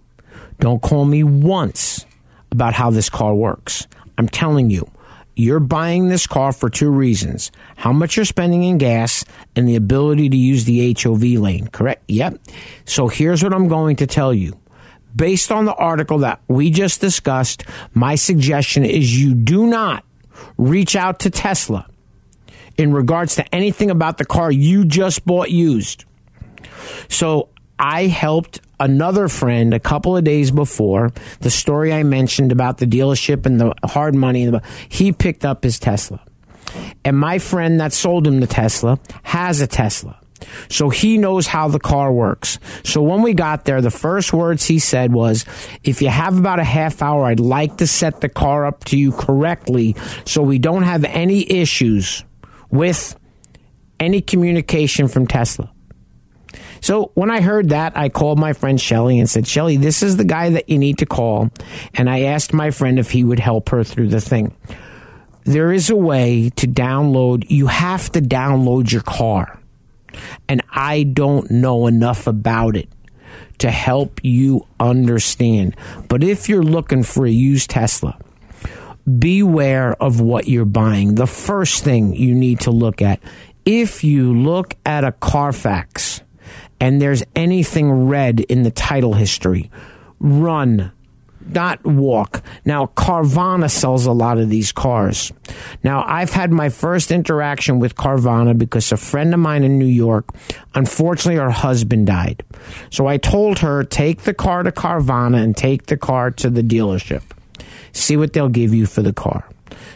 don't 0.60 0.82
call 0.82 1.06
me 1.06 1.24
once 1.24 2.06
about 2.52 2.74
how 2.74 2.90
this 2.90 3.10
car 3.10 3.34
works. 3.34 3.88
I'm 4.18 4.28
telling 4.28 4.70
you, 4.70 4.90
you're 5.36 5.60
buying 5.60 6.08
this 6.08 6.26
car 6.26 6.52
for 6.52 6.70
two 6.70 6.90
reasons 6.90 7.52
how 7.76 7.94
much 7.94 8.16
you're 8.16 8.26
spending 8.26 8.64
in 8.64 8.80
gas 8.80 9.24
and 9.56 9.68
the 9.68 9.76
ability 9.76 10.30
to 10.30 10.38
use 10.38 10.66
the 10.66 10.96
HOV 11.00 11.22
lane, 11.22 11.68
correct? 11.68 12.04
Yep. 12.08 12.40
So 12.86 13.08
here's 13.08 13.44
what 13.44 13.54
I'm 13.54 13.68
going 13.68 13.98
to 13.98 14.08
tell 14.08 14.34
you. 14.34 14.58
Based 15.16 15.52
on 15.52 15.66
the 15.66 15.76
article 15.76 16.20
that 16.20 16.42
we 16.48 16.72
just 16.72 17.02
discussed, 17.02 17.64
my 17.94 18.16
suggestion 18.16 18.84
is 18.84 19.20
you 19.20 19.36
do 19.36 19.68
not 19.68 20.04
reach 20.58 20.96
out 20.96 21.20
to 21.20 21.30
Tesla 21.30 21.88
in 22.78 22.94
regards 22.94 23.36
to 23.36 23.56
anything 23.56 23.90
about 23.90 24.18
the 24.18 24.26
car 24.26 24.52
you 24.52 24.86
just 24.86 25.26
bought 25.26 25.50
used. 25.50 26.06
So 27.10 27.50
I 27.80 28.08
helped 28.08 28.62
another 28.80 29.28
friend 29.28 29.74
a 29.74 29.80
couple 29.80 30.16
of 30.16 30.24
days 30.24 30.52
before 30.52 31.12
the 31.42 31.50
story 31.50 31.94
I 31.94 32.04
mentioned 32.04 32.52
about 32.52 32.78
the 32.78 32.86
dealership 32.86 33.46
and 33.46 33.60
the 33.60 33.74
hard 33.84 34.16
money. 34.16 34.52
He 34.90 35.12
picked 35.12 35.46
up 35.46 35.64
his 35.64 35.80
Tesla. 35.80 36.24
And 37.04 37.18
my 37.18 37.40
friend 37.40 37.80
that 37.80 37.94
sold 37.94 38.28
him 38.28 38.40
the 38.40 38.48
Tesla 38.48 39.00
has 39.24 39.62
a 39.62 39.68
Tesla. 39.68 40.20
So 40.70 40.90
he 40.90 41.18
knows 41.18 41.48
how 41.48 41.68
the 41.68 41.80
car 41.80 42.12
works. 42.12 42.60
So 42.84 43.02
when 43.02 43.24
we 43.24 43.34
got 43.34 43.66
there, 43.66 43.82
the 43.82 43.90
first 43.90 44.34
words 44.34 44.66
he 44.66 44.78
said 44.78 45.12
was, 45.12 45.46
if 45.84 46.02
you 46.02 46.10
have 46.10 46.38
about 46.38 46.60
a 46.60 46.64
half 46.64 47.02
hour, 47.02 47.26
I'd 47.26 47.40
like 47.40 47.78
to 47.78 47.88
set 47.88 48.22
the 48.22 48.30
car 48.30 48.66
up 48.66 48.84
to 48.86 48.98
you 48.98 49.12
correctly 49.14 49.96
so 50.26 50.44
we 50.44 50.60
don't 50.60 50.84
have 50.84 51.04
any 51.06 51.50
issues 51.52 52.24
with 52.70 53.18
any 54.00 54.22
communication 54.22 55.08
from 55.08 55.28
Tesla. 55.28 55.72
So 56.82 57.12
when 57.16 57.32
I 57.32 57.42
heard 57.42 57.70
that, 57.70 57.98
I 57.98 58.10
called 58.10 58.40
my 58.40 58.54
friend 58.54 58.80
Shelly 58.80 59.20
and 59.20 59.30
said, 59.30 59.48
Shelly, 59.48 59.78
this 59.78 60.04
is 60.04 60.18
the 60.18 60.26
guy 60.26 60.50
that 60.52 60.70
you 60.70 60.78
need 60.78 61.00
to 61.00 61.06
call. 61.06 61.50
And 61.96 62.10
I 62.10 62.22
asked 62.22 62.54
my 62.54 62.72
friend 62.72 63.00
if 63.00 63.12
he 63.12 63.24
would 63.24 63.40
help 63.40 63.70
her 63.70 63.84
through 63.84 64.10
the 64.10 64.22
thing. 64.22 64.56
There 65.44 65.72
is 65.72 65.90
a 65.90 65.96
way 65.96 66.52
to 66.58 66.68
download, 66.68 67.50
you 67.50 67.68
have 67.68 68.12
to 68.12 68.22
download 68.22 68.92
your 68.92 69.02
car. 69.02 69.60
And 70.48 70.62
I 70.70 71.04
don't 71.04 71.50
know 71.50 71.88
enough 71.88 72.28
about 72.28 72.76
it 72.76 72.90
to 73.60 73.72
help 73.72 74.24
you 74.24 74.68
understand. 74.80 75.76
But 76.10 76.24
if 76.24 76.50
you're 76.50 76.64
looking 76.64 77.04
for 77.04 77.26
a 77.26 77.32
used 77.32 77.70
Tesla, 77.70 78.20
beware 79.08 79.94
of 80.02 80.20
what 80.20 80.48
you're 80.48 80.66
buying. 80.66 81.16
The 81.16 81.28
first 81.28 81.84
thing 81.84 82.14
you 82.16 82.36
need 82.36 82.62
to 82.62 82.72
look 82.72 83.02
at 83.02 83.22
if 83.66 84.04
you 84.04 84.34
look 84.34 84.76
at 84.86 85.04
a 85.04 85.12
Carfax 85.12 86.22
and 86.80 87.02
there's 87.02 87.24
anything 87.36 88.08
red 88.08 88.40
in 88.40 88.64
the 88.64 88.72
title 88.72 89.14
history, 89.14 89.70
run, 90.20 90.92
not 91.46 91.84
walk. 91.86 92.44
Now, 92.64 92.86
Carvana 92.86 93.70
sells 93.70 94.06
a 94.06 94.14
lot 94.14 94.38
of 94.38 94.50
these 94.50 94.72
cars. 94.72 95.34
Now, 95.84 96.06
I've 96.08 96.32
had 96.32 96.52
my 96.52 96.70
first 96.70 97.12
interaction 97.12 97.80
with 97.80 97.96
Carvana 97.96 98.58
because 98.58 98.92
a 98.94 98.98
friend 98.98 99.34
of 99.34 99.42
mine 99.42 99.66
in 99.66 99.78
New 99.78 99.86
York, 99.86 100.30
unfortunately, 100.74 101.42
her 101.42 101.52
husband 101.52 102.08
died. 102.08 102.44
So 102.90 103.08
I 103.08 103.18
told 103.18 103.60
her, 103.60 103.84
take 103.84 104.22
the 104.22 104.34
car 104.34 104.64
to 104.64 104.72
Carvana 104.72 105.44
and 105.44 105.58
take 105.58 105.88
the 105.88 105.98
car 105.98 106.32
to 106.32 106.50
the 106.50 106.62
dealership 106.62 107.24
see 107.92 108.18
what 108.18 108.34
they'll 108.34 108.50
give 108.50 108.74
you 108.74 108.86
for 108.86 109.02
the 109.02 109.14
car. 109.14 109.48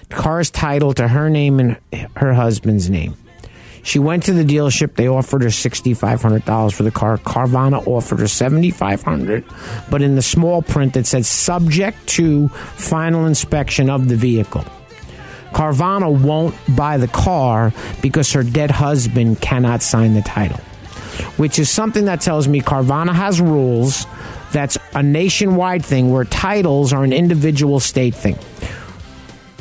The 0.10 0.16
car 0.16 0.40
is 0.40 0.52
titled 0.52 0.98
to 0.98 1.08
her 1.08 1.30
name 1.30 1.60
and 1.60 1.78
her 2.18 2.34
husband's 2.34 2.90
name. 2.90 3.16
She 3.84 4.00
went 4.00 4.24
to 4.24 4.34
the 4.34 4.44
dealership. 4.44 4.96
They 4.96 5.08
offered 5.08 5.42
her 5.42 5.50
$6,500 5.50 6.74
for 6.74 6.84
the 6.84 6.92
car. 6.92 7.18
Carvana 7.18 7.86
offered 7.88 8.20
her 8.20 8.26
$7,500, 8.26 9.90
but 9.90 10.02
in 10.02 10.16
the 10.16 10.22
small 10.22 10.62
print 10.62 10.96
it 10.98 11.08
said 11.08 11.26
subject 11.26 12.06
to 12.10 12.50
final 12.50 13.26
inspection 13.26 13.90
of 13.90 14.08
the 14.08 14.16
vehicle. 14.16 14.66
Carvana 15.52 16.10
won't 16.10 16.56
buy 16.76 16.98
the 16.98 17.08
car 17.08 17.74
because 18.02 18.32
her 18.34 18.44
dead 18.44 18.72
husband 18.72 19.42
cannot 19.42 19.82
sign 19.82 20.14
the 20.14 20.22
title, 20.22 20.60
which 21.38 21.60
is 21.60 21.70
something 21.70 22.06
that 22.06 22.22
tells 22.22 22.48
me 22.48 22.62
Carvana 22.62 23.14
has 23.14 23.42
rules 23.42 24.06
that's 24.52 24.78
a 24.94 25.04
nationwide 25.04 25.86
thing 25.86 26.12
where 26.12 26.26
titles 26.26 26.94
are 26.94 27.04
an 27.04 27.14
individual 27.14 27.80
state 27.80 28.16
thing. 28.16 28.38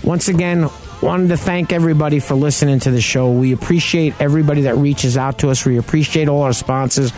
Once 0.02 0.28
again, 0.28 0.68
wanted 1.02 1.28
to 1.28 1.36
thank 1.36 1.72
everybody 1.72 2.20
for 2.20 2.34
listening 2.34 2.78
to 2.80 2.90
the 2.90 3.00
show. 3.00 3.30
We 3.32 3.52
appreciate 3.52 4.14
everybody 4.20 4.62
that 4.62 4.76
reaches 4.76 5.16
out 5.16 5.38
to 5.38 5.50
us. 5.50 5.64
We 5.64 5.78
appreciate 5.78 6.28
all 6.28 6.42
our 6.42 6.52
sponsors. 6.52 7.12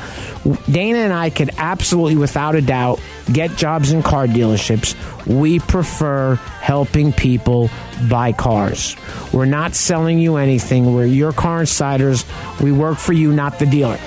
Dana 0.71 0.99
and 0.99 1.13
I 1.13 1.31
could 1.31 1.51
absolutely, 1.59 2.17
without 2.17 2.55
a 2.55 2.61
doubt, 2.61 3.01
get 3.33 3.57
jobs 3.57 3.93
in 3.93 4.03
car 4.03 4.27
dealerships. 4.27 4.95
We 5.27 5.59
prefer 5.59 6.37
helping 6.37 7.13
people 7.13 7.71
buy 8.09 8.33
cars. 8.33 8.97
We're 9.33 9.47
not 9.47 9.75
selling 9.75 10.19
you 10.19 10.37
anything. 10.37 10.95
We're 10.95 11.07
your 11.07 11.33
car 11.33 11.61
insiders. 11.61 12.25
We 12.61 12.73
work 12.73 12.99
for 12.99 13.13
you, 13.13 13.33
not 13.33 13.59
the 13.59 13.67
dealer. 13.67 13.99